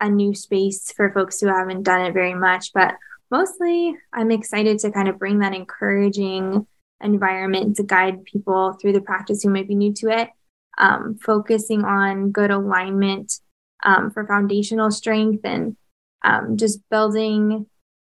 a 0.00 0.08
new 0.08 0.34
space 0.34 0.92
for 0.92 1.12
folks 1.12 1.40
who 1.40 1.46
haven't 1.46 1.84
done 1.84 2.04
it 2.04 2.12
very 2.12 2.34
much. 2.34 2.72
But 2.72 2.96
mostly, 3.30 3.96
I'm 4.12 4.30
excited 4.30 4.78
to 4.80 4.90
kind 4.90 5.08
of 5.08 5.18
bring 5.18 5.38
that 5.38 5.54
encouraging 5.54 6.66
environment 7.00 7.76
to 7.76 7.82
guide 7.82 8.24
people 8.24 8.72
through 8.74 8.92
the 8.92 9.00
practice 9.00 9.42
who 9.42 9.50
might 9.50 9.68
be 9.68 9.74
new 9.74 9.92
to 9.94 10.08
it, 10.08 10.30
um, 10.78 11.16
focusing 11.20 11.84
on 11.84 12.32
good 12.32 12.50
alignment 12.50 13.40
um, 13.84 14.10
for 14.10 14.26
foundational 14.26 14.90
strength 14.90 15.44
and 15.44 15.76
um, 16.24 16.56
just 16.56 16.80
building 16.90 17.66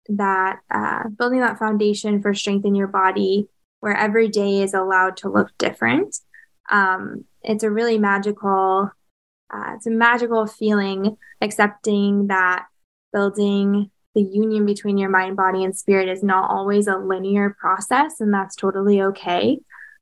that 0.10 0.60
uh, 0.70 1.08
building 1.18 1.40
that 1.40 1.60
foundation 1.60 2.22
for 2.22 2.34
strength 2.34 2.66
in 2.66 2.76
your 2.76 2.88
body 2.88 3.48
where 3.80 3.96
every 3.96 4.28
day 4.28 4.62
is 4.62 4.74
allowed 4.74 5.18
to 5.18 5.30
look 5.30 5.50
different. 5.58 6.18
Um, 6.70 7.26
it's 7.42 7.64
a 7.64 7.72
really 7.72 7.98
magical 7.98 8.92
uh, 9.54 9.74
it's 9.76 9.88
a 9.88 9.92
magical 9.92 10.48
feeling 10.48 11.18
accepting 11.42 12.28
that 12.28 12.66
building 13.12 13.92
the 14.14 14.22
union 14.22 14.66
between 14.66 14.98
your 14.98 15.10
mind 15.10 15.36
body 15.36 15.64
and 15.64 15.76
spirit 15.76 16.10
is 16.10 16.24
not 16.24 16.50
always 16.50 16.88
a 16.88 16.98
linear 16.98 17.56
process 17.60 18.20
and 18.20 18.34
that's 18.34 18.56
totally 18.56 19.02
okay. 19.02 19.60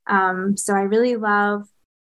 Um, 0.08 0.58
so 0.58 0.74
i 0.74 0.82
really 0.82 1.16
love 1.16 1.68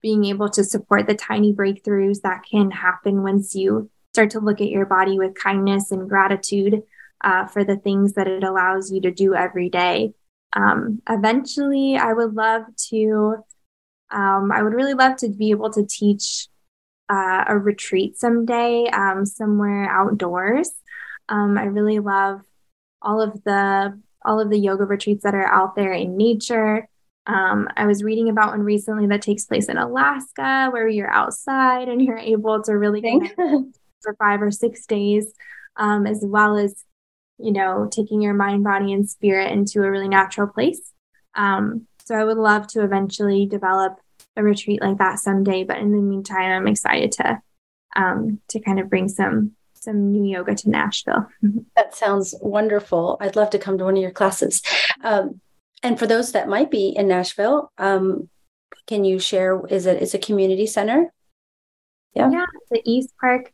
being 0.02 0.26
able 0.26 0.50
to 0.50 0.64
support 0.64 1.08
the 1.08 1.16
tiny 1.16 1.54
breakthroughs 1.54 2.22
that 2.22 2.44
can 2.50 2.72
happen 2.72 3.24
once 3.24 3.56
you 3.56 3.90
start 4.14 4.32
to 4.32 4.40
look 4.40 4.62
at 4.62 4.70
your 4.70 4.86
body 4.86 5.18
with 5.18 5.36
kindness 5.36 5.92
and 5.92 6.10
gratitude 6.10 6.82
uh, 7.24 7.46
for 7.46 7.64
the 7.64 7.78
things 7.78 8.14
that 8.14 8.28
it 8.28 8.44
allows 8.44 8.92
you 8.92 9.02
to 9.02 9.12
do 9.12 9.36
every 9.36 9.70
day. 9.70 10.14
Um, 10.54 11.02
eventually, 11.10 11.98
I 11.98 12.14
would 12.14 12.34
love 12.34 12.64
to, 12.90 13.38
um, 14.10 14.52
I 14.52 14.64
would 14.64 14.74
really 14.74 14.94
love 14.94 15.18
to 15.18 15.30
be 15.30 15.52
able 15.52 15.72
to 15.72 15.86
teach 15.86 16.48
uh, 17.10 17.46
a 17.48 17.58
retreat 17.58 18.18
someday, 18.18 18.86
um, 18.88 19.26
somewhere 19.26 19.90
outdoors. 19.90 20.72
Um, 21.28 21.58
I 21.58 21.66
really 21.66 22.00
love 22.00 22.42
all 23.02 23.22
of 23.22 23.44
the 23.44 24.00
all 24.26 24.40
of 24.40 24.50
the 24.50 24.60
yoga 24.60 24.84
retreats 24.84 25.24
that 25.24 25.36
are 25.36 25.48
out 25.48 25.76
there 25.76 25.94
in 25.94 26.18
nature. 26.18 26.90
Um, 27.30 27.70
I 27.78 27.86
was 27.86 28.04
reading 28.04 28.30
about 28.30 28.50
one 28.50 28.64
recently 28.64 29.06
that 29.08 29.22
takes 29.22 29.46
place 29.46 29.70
in 29.70 29.78
Alaska, 29.78 30.70
where 30.72 30.88
you're 30.88 31.12
outside 31.12 31.88
and 31.88 32.02
you're 32.02 32.18
able 32.18 32.64
to 32.64 32.74
really 32.74 33.02
think 33.02 33.36
for 34.02 34.16
five 34.18 34.42
or 34.42 34.50
six 34.50 34.88
days, 34.88 35.32
um, 35.76 36.08
as 36.08 36.24
well 36.24 36.58
as 36.58 36.84
you 37.38 37.54
know, 37.54 37.88
taking 37.90 38.22
your 38.22 38.34
mind, 38.34 38.64
body, 38.64 38.92
and 38.92 39.10
spirit 39.10 39.52
into 39.52 39.82
a 39.82 39.90
really 39.90 40.10
natural 40.10 40.48
place. 40.48 40.92
Um, 41.36 41.88
so 42.04 42.16
I 42.16 42.24
would 42.24 42.38
love 42.38 42.68
to 42.68 42.84
eventually 42.84 43.46
develop 43.46 44.00
a 44.36 44.44
retreat 44.44 44.82
like 44.82 44.98
that 44.98 45.20
someday. 45.20 45.64
But 45.64 45.78
in 45.78 45.92
the 45.92 46.02
meantime, 46.02 46.52
I'm 46.52 46.68
excited 46.68 47.12
to 47.14 47.42
um, 47.96 48.40
to 48.50 48.60
kind 48.60 48.80
of 48.80 48.90
bring 48.90 49.08
some 49.08 49.54
some 49.74 50.12
new 50.12 50.26
yoga 50.26 50.56
to 50.56 50.70
Nashville. 50.70 51.28
that 51.76 51.96
sounds 51.96 52.36
wonderful. 52.42 53.18
I'd 53.22 53.36
love 53.36 53.52
to 53.52 53.60
come 53.60 53.78
to 53.78 53.86
one 53.86 53.96
of 53.96 54.02
your 54.02 54.12
classes. 54.12 54.62
Um, 55.04 55.40
and 55.84 55.98
for 55.98 56.08
those 56.08 56.32
that 56.34 56.48
might 56.48 56.72
be 56.72 56.90
in 56.90 57.08
Nashville, 57.08 57.72
um, 57.78 58.30
can 58.88 59.04
you 59.04 59.20
share? 59.20 59.62
Is 59.68 59.86
it 59.86 60.02
is 60.02 60.14
a 60.14 60.20
community 60.20 60.66
center? 60.66 61.14
Yeah, 62.14 62.32
yeah, 62.32 62.46
the 62.72 62.82
East 62.86 63.14
Park 63.20 63.54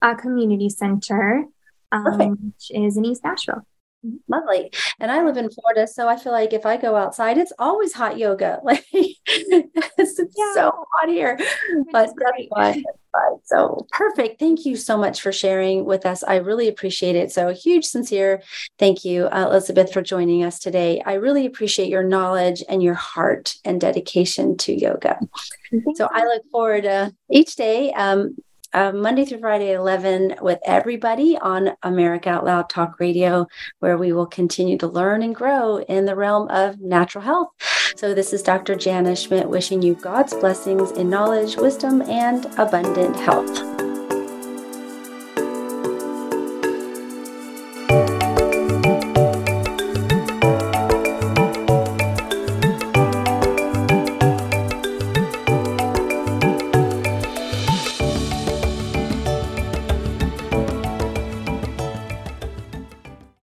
uh, 0.00 0.14
Community 0.14 0.68
Center 0.68 1.46
um, 1.92 2.52
which 2.52 2.70
is 2.70 2.96
in 2.96 3.04
East 3.04 3.24
Nashville. 3.24 3.66
Lovely. 4.28 4.70
And 5.00 5.10
I 5.10 5.22
live 5.24 5.36
in 5.36 5.50
Florida, 5.50 5.86
so 5.86 6.08
I 6.08 6.16
feel 6.16 6.32
like 6.32 6.52
if 6.52 6.64
I 6.64 6.76
go 6.76 6.96
outside, 6.96 7.38
it's 7.38 7.52
always 7.58 7.92
hot 7.92 8.18
yoga. 8.18 8.60
Like 8.66 8.84
it's, 8.92 10.20
yeah. 10.36 10.54
so 10.54 10.72
hot 10.94 11.08
here. 11.08 11.38
But 11.92 12.10
that's 12.16 12.48
fine. 12.54 12.82
So 13.44 13.86
perfect. 13.90 14.38
Thank 14.38 14.66
you 14.66 14.76
so 14.76 14.96
much 14.96 15.20
for 15.20 15.32
sharing 15.32 15.84
with 15.84 16.04
us. 16.04 16.22
I 16.24 16.36
really 16.36 16.68
appreciate 16.68 17.16
it. 17.16 17.30
So 17.30 17.48
a 17.48 17.54
huge 17.54 17.84
sincere 17.84 18.42
thank 18.78 19.04
you, 19.04 19.26
uh, 19.26 19.46
Elizabeth, 19.48 19.92
for 19.92 20.02
joining 20.02 20.42
us 20.42 20.58
today. 20.58 21.00
I 21.04 21.14
really 21.14 21.46
appreciate 21.46 21.88
your 21.88 22.02
knowledge 22.02 22.62
and 22.68 22.82
your 22.82 22.94
heart 22.94 23.54
and 23.64 23.80
dedication 23.80 24.56
to 24.58 24.74
yoga. 24.74 25.18
So 25.94 26.08
I 26.10 26.24
look 26.24 26.42
forward 26.50 26.82
to 26.82 27.14
each 27.30 27.56
day 27.56 27.92
um, 27.92 28.36
uh, 28.76 28.92
Monday 28.92 29.24
through 29.24 29.40
Friday 29.40 29.72
11 29.72 30.36
with 30.42 30.58
everybody 30.66 31.38
on 31.38 31.70
America 31.82 32.28
Out 32.28 32.44
Loud 32.44 32.68
Talk 32.68 33.00
Radio, 33.00 33.46
where 33.78 33.96
we 33.96 34.12
will 34.12 34.26
continue 34.26 34.76
to 34.78 34.86
learn 34.86 35.22
and 35.22 35.34
grow 35.34 35.78
in 35.78 36.04
the 36.04 36.14
realm 36.14 36.48
of 36.50 36.78
natural 36.78 37.24
health. 37.24 37.48
So, 37.96 38.12
this 38.12 38.34
is 38.34 38.42
Dr. 38.42 38.74
Jana 38.74 39.16
Schmidt 39.16 39.48
wishing 39.48 39.80
you 39.80 39.94
God's 39.94 40.34
blessings 40.34 40.90
in 40.90 41.08
knowledge, 41.08 41.56
wisdom, 41.56 42.02
and 42.02 42.44
abundant 42.58 43.16
health. 43.16 43.85